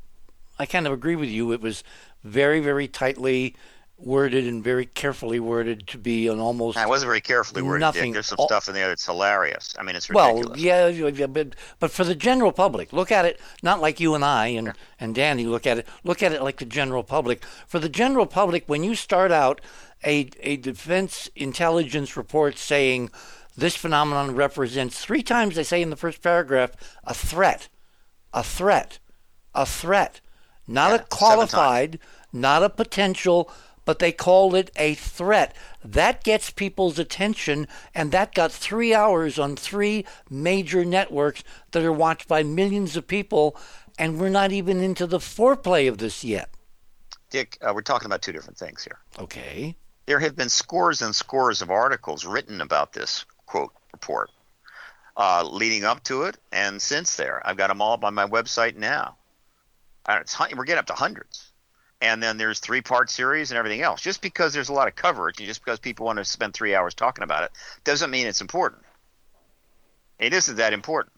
I 0.58 0.66
kind 0.66 0.86
of 0.86 0.92
agree 0.92 1.16
with 1.16 1.28
you, 1.28 1.52
it 1.52 1.60
was 1.60 1.82
very, 2.22 2.60
very 2.60 2.88
tightly 2.88 3.56
worded 4.04 4.46
and 4.46 4.64
very 4.64 4.86
carefully 4.86 5.38
worded 5.38 5.86
to 5.86 5.98
be 5.98 6.26
an 6.26 6.40
almost. 6.40 6.76
I 6.76 6.86
wasn't 6.86 7.08
very 7.08 7.20
carefully 7.20 7.62
worded. 7.62 7.80
Nothing. 7.80 8.10
Dick. 8.10 8.14
There's 8.14 8.26
some 8.26 8.38
stuff 8.40 8.68
in 8.68 8.74
there 8.74 8.88
that's 8.88 9.06
hilarious. 9.06 9.74
I 9.78 9.82
mean, 9.82 9.96
it's 9.96 10.10
ridiculous. 10.10 10.48
Well, 10.48 10.58
yeah, 10.58 11.26
but 11.26 11.54
but 11.78 11.90
for 11.90 12.04
the 12.04 12.14
general 12.14 12.52
public, 12.52 12.92
look 12.92 13.12
at 13.12 13.24
it 13.24 13.40
not 13.62 13.80
like 13.80 14.00
you 14.00 14.14
and 14.14 14.24
I 14.24 14.48
and 14.48 14.72
and 14.98 15.14
Danny 15.14 15.46
look 15.46 15.66
at 15.66 15.78
it. 15.78 15.86
Look 16.04 16.22
at 16.22 16.32
it 16.32 16.42
like 16.42 16.58
the 16.58 16.64
general 16.64 17.04
public. 17.04 17.44
For 17.66 17.78
the 17.78 17.88
general 17.88 18.26
public, 18.26 18.64
when 18.66 18.82
you 18.82 18.94
start 18.94 19.30
out 19.30 19.60
a 20.04 20.28
a 20.40 20.56
defense 20.56 21.30
intelligence 21.36 22.16
report 22.16 22.58
saying 22.58 23.10
this 23.56 23.76
phenomenon 23.76 24.34
represents 24.34 24.98
three 24.98 25.22
times 25.22 25.56
they 25.56 25.64
say 25.64 25.82
in 25.82 25.90
the 25.90 25.96
first 25.96 26.22
paragraph 26.22 26.72
a 27.04 27.14
threat, 27.14 27.68
a 28.32 28.42
threat, 28.42 28.98
a 29.54 29.66
threat, 29.66 30.20
not 30.66 30.90
yeah, 30.90 30.96
a 30.96 31.04
qualified, 31.04 31.98
not 32.32 32.62
a 32.62 32.68
potential 32.68 33.50
but 33.84 33.98
they 33.98 34.12
called 34.12 34.54
it 34.54 34.70
a 34.76 34.94
threat. 34.94 35.54
That 35.84 36.24
gets 36.24 36.50
people's 36.50 36.98
attention, 36.98 37.66
and 37.94 38.12
that 38.12 38.34
got 38.34 38.52
three 38.52 38.94
hours 38.94 39.38
on 39.38 39.56
three 39.56 40.04
major 40.30 40.84
networks 40.84 41.42
that 41.72 41.84
are 41.84 41.92
watched 41.92 42.28
by 42.28 42.42
millions 42.42 42.96
of 42.96 43.06
people, 43.06 43.56
and 43.98 44.20
we're 44.20 44.28
not 44.28 44.52
even 44.52 44.80
into 44.80 45.06
the 45.06 45.18
foreplay 45.18 45.88
of 45.88 45.98
this 45.98 46.24
yet. 46.24 46.50
Dick, 47.30 47.58
uh, 47.62 47.72
we're 47.74 47.82
talking 47.82 48.06
about 48.06 48.22
two 48.22 48.32
different 48.32 48.58
things 48.58 48.84
here. 48.84 48.98
Okay. 49.18 49.74
There 50.06 50.18
have 50.18 50.36
been 50.36 50.48
scores 50.48 51.00
and 51.00 51.14
scores 51.14 51.62
of 51.62 51.70
articles 51.70 52.24
written 52.24 52.60
about 52.60 52.92
this 52.92 53.24
quote 53.52 53.72
report 53.92 54.30
uh, 55.18 55.44
leading 55.44 55.84
up 55.84 56.02
to 56.04 56.22
it 56.22 56.38
and 56.52 56.80
since 56.80 57.16
there. 57.16 57.46
I've 57.46 57.58
got 57.58 57.68
them 57.68 57.82
all 57.82 57.92
up 57.92 58.04
on 58.04 58.14
my 58.14 58.26
website 58.26 58.76
now. 58.76 59.16
we're 60.08 60.64
getting 60.64 60.78
up 60.78 60.86
to 60.86 60.94
hundreds 60.94 61.52
and 62.00 62.22
then 62.22 62.38
there's 62.38 62.60
three 62.60 62.80
part 62.80 63.10
series 63.10 63.50
and 63.50 63.58
everything 63.58 63.82
else. 63.82 64.00
Just 64.00 64.22
because 64.22 64.54
there's 64.54 64.70
a 64.70 64.72
lot 64.72 64.88
of 64.88 64.94
coverage 64.94 65.38
and 65.38 65.46
just 65.46 65.62
because 65.62 65.78
people 65.78 66.06
want 66.06 66.18
to 66.18 66.24
spend 66.24 66.54
three 66.54 66.74
hours 66.74 66.94
talking 66.94 67.24
about 67.24 67.44
it 67.44 67.50
doesn't 67.84 68.10
mean 68.10 68.26
it's 68.26 68.40
important. 68.40 68.82
It 70.18 70.32
isn't 70.32 70.56
that 70.56 70.72
important 70.72 71.12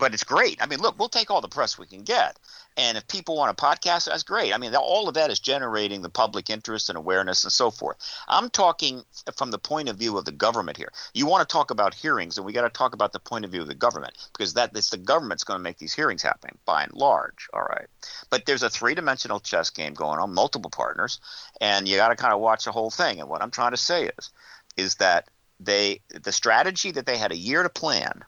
but 0.00 0.14
it's 0.14 0.24
great. 0.24 0.60
I 0.60 0.66
mean, 0.66 0.80
look, 0.80 0.98
we'll 0.98 1.10
take 1.10 1.30
all 1.30 1.42
the 1.42 1.48
press 1.48 1.78
we 1.78 1.86
can 1.86 2.02
get, 2.02 2.36
and 2.76 2.96
if 2.96 3.06
people 3.08 3.36
want 3.36 3.50
a 3.50 3.62
podcast, 3.62 4.06
that's 4.06 4.22
great. 4.22 4.54
I 4.54 4.58
mean, 4.58 4.74
all 4.74 5.08
of 5.08 5.14
that 5.14 5.30
is 5.30 5.40
generating 5.40 6.02
the 6.02 6.08
public 6.08 6.48
interest 6.48 6.88
and 6.88 6.96
awareness 6.96 7.44
and 7.44 7.52
so 7.52 7.70
forth. 7.70 7.96
I'm 8.28 8.48
talking 8.48 9.02
from 9.36 9.50
the 9.50 9.58
point 9.58 9.88
of 9.88 9.96
view 9.96 10.16
of 10.16 10.24
the 10.24 10.32
government 10.32 10.76
here. 10.76 10.92
You 11.12 11.26
want 11.26 11.46
to 11.46 11.52
talk 11.52 11.70
about 11.70 11.94
hearings, 11.94 12.36
and 12.36 12.46
we 12.46 12.52
got 12.52 12.62
to 12.62 12.70
talk 12.70 12.94
about 12.94 13.12
the 13.12 13.18
point 13.18 13.44
of 13.44 13.50
view 13.50 13.62
of 13.62 13.66
the 13.66 13.74
government 13.74 14.16
because 14.32 14.54
that 14.54 14.70
it's 14.74 14.90
the 14.90 14.96
government's 14.96 15.44
going 15.44 15.58
to 15.58 15.62
make 15.62 15.78
these 15.78 15.92
hearings 15.92 16.22
happen 16.22 16.56
by 16.64 16.84
and 16.84 16.92
large. 16.92 17.48
All 17.52 17.62
right, 17.62 17.86
but 18.30 18.46
there's 18.46 18.62
a 18.62 18.70
three 18.70 18.94
dimensional 18.94 19.40
chess 19.40 19.70
game 19.70 19.94
going 19.94 20.18
on, 20.18 20.32
multiple 20.32 20.70
partners, 20.70 21.20
and 21.60 21.88
you 21.88 21.96
got 21.96 22.08
to 22.08 22.16
kind 22.16 22.32
of 22.32 22.40
watch 22.40 22.64
the 22.64 22.72
whole 22.72 22.90
thing. 22.90 23.20
And 23.20 23.28
what 23.28 23.42
I'm 23.42 23.50
trying 23.50 23.72
to 23.72 23.76
say 23.76 24.10
is, 24.18 24.30
is 24.76 24.94
that 24.96 25.28
they 25.58 26.00
the 26.08 26.32
strategy 26.32 26.90
that 26.92 27.06
they 27.06 27.18
had 27.18 27.32
a 27.32 27.36
year 27.36 27.62
to 27.62 27.68
plan 27.68 28.24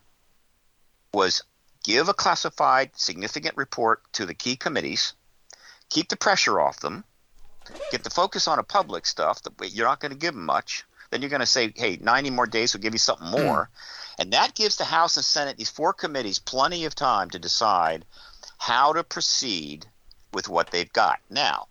was 1.14 1.42
give 1.82 2.08
a 2.08 2.14
classified 2.14 2.90
significant 2.94 3.56
report 3.56 4.02
to 4.12 4.26
the 4.26 4.34
key 4.34 4.56
committees, 4.56 5.14
keep 5.90 6.08
the 6.08 6.16
pressure 6.16 6.60
off 6.60 6.80
them, 6.80 7.04
get 7.90 8.04
the 8.04 8.10
focus 8.10 8.48
on 8.48 8.58
a 8.58 8.62
public 8.62 9.06
stuff 9.06 9.42
that 9.42 9.54
you're 9.72 9.86
not 9.86 10.00
going 10.00 10.12
to 10.12 10.18
give 10.18 10.34
them 10.34 10.46
much. 10.46 10.84
Then 11.10 11.20
you're 11.20 11.30
going 11.30 11.40
to 11.40 11.46
say, 11.46 11.72
hey, 11.76 11.98
90 12.00 12.30
more 12.30 12.46
days 12.46 12.72
will 12.72 12.80
give 12.80 12.94
you 12.94 12.98
something 12.98 13.28
hmm. 13.28 13.42
more. 13.42 13.68
Mm. 13.68 14.22
And 14.22 14.32
that 14.32 14.54
gives 14.54 14.76
the 14.76 14.84
House 14.84 15.16
and 15.16 15.24
Senate, 15.24 15.56
these 15.56 15.70
four 15.70 15.92
committees, 15.92 16.38
plenty 16.38 16.84
of 16.84 16.94
time 16.94 17.30
to 17.30 17.38
decide 17.38 18.04
how 18.58 18.92
to 18.92 19.04
proceed 19.04 19.86
with 20.32 20.48
what 20.48 20.70
they've 20.70 20.92
got. 20.92 21.18
Now, 21.28 21.66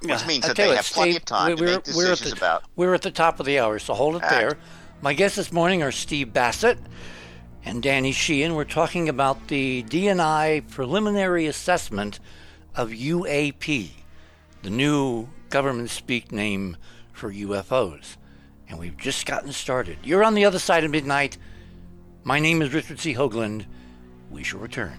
which 0.00 0.26
means 0.26 0.46
that 0.46 0.56
they 0.56 0.74
have 0.74 0.84
Steve, 0.84 0.94
plenty 0.94 1.16
of 1.16 1.24
time 1.24 1.56
to 1.56 1.64
make 1.64 1.84
decisions 1.84 2.30
the, 2.30 2.36
about. 2.36 2.64
We're 2.76 2.94
at 2.94 3.02
the 3.02 3.10
top 3.10 3.40
of 3.40 3.46
the 3.46 3.58
hour, 3.58 3.78
so 3.78 3.94
hold 3.94 4.16
it 4.16 4.22
there. 4.28 4.58
My 5.00 5.14
guests 5.14 5.36
this 5.36 5.52
morning 5.52 5.82
are 5.82 5.92
Steve 5.92 6.32
Bassett 6.32 6.78
and 7.64 7.82
Danny 7.82 8.12
Sheehan. 8.12 8.54
We're 8.54 8.64
talking 8.64 9.08
about 9.08 9.48
the 9.48 9.82
DNI 9.84 10.68
preliminary 10.70 11.46
assessment 11.46 12.20
of 12.74 12.90
UAP, 12.90 13.90
the 14.62 14.70
new 14.70 15.28
government 15.50 15.90
speak 15.90 16.32
name 16.32 16.76
for 17.12 17.32
UFOs. 17.32 18.16
And 18.68 18.78
we've 18.78 18.96
just 18.96 19.26
gotten 19.26 19.52
started. 19.52 19.98
You're 20.02 20.24
on 20.24 20.34
the 20.34 20.44
other 20.44 20.58
side 20.58 20.84
of 20.84 20.90
midnight. 20.90 21.36
My 22.24 22.40
name 22.40 22.62
is 22.62 22.72
Richard 22.72 23.00
C. 23.00 23.14
Hoagland. 23.14 23.66
We 24.30 24.42
shall 24.42 24.60
return. 24.60 24.98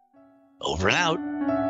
Over 0.63 0.89
and 0.89 0.97
out. 0.97 1.60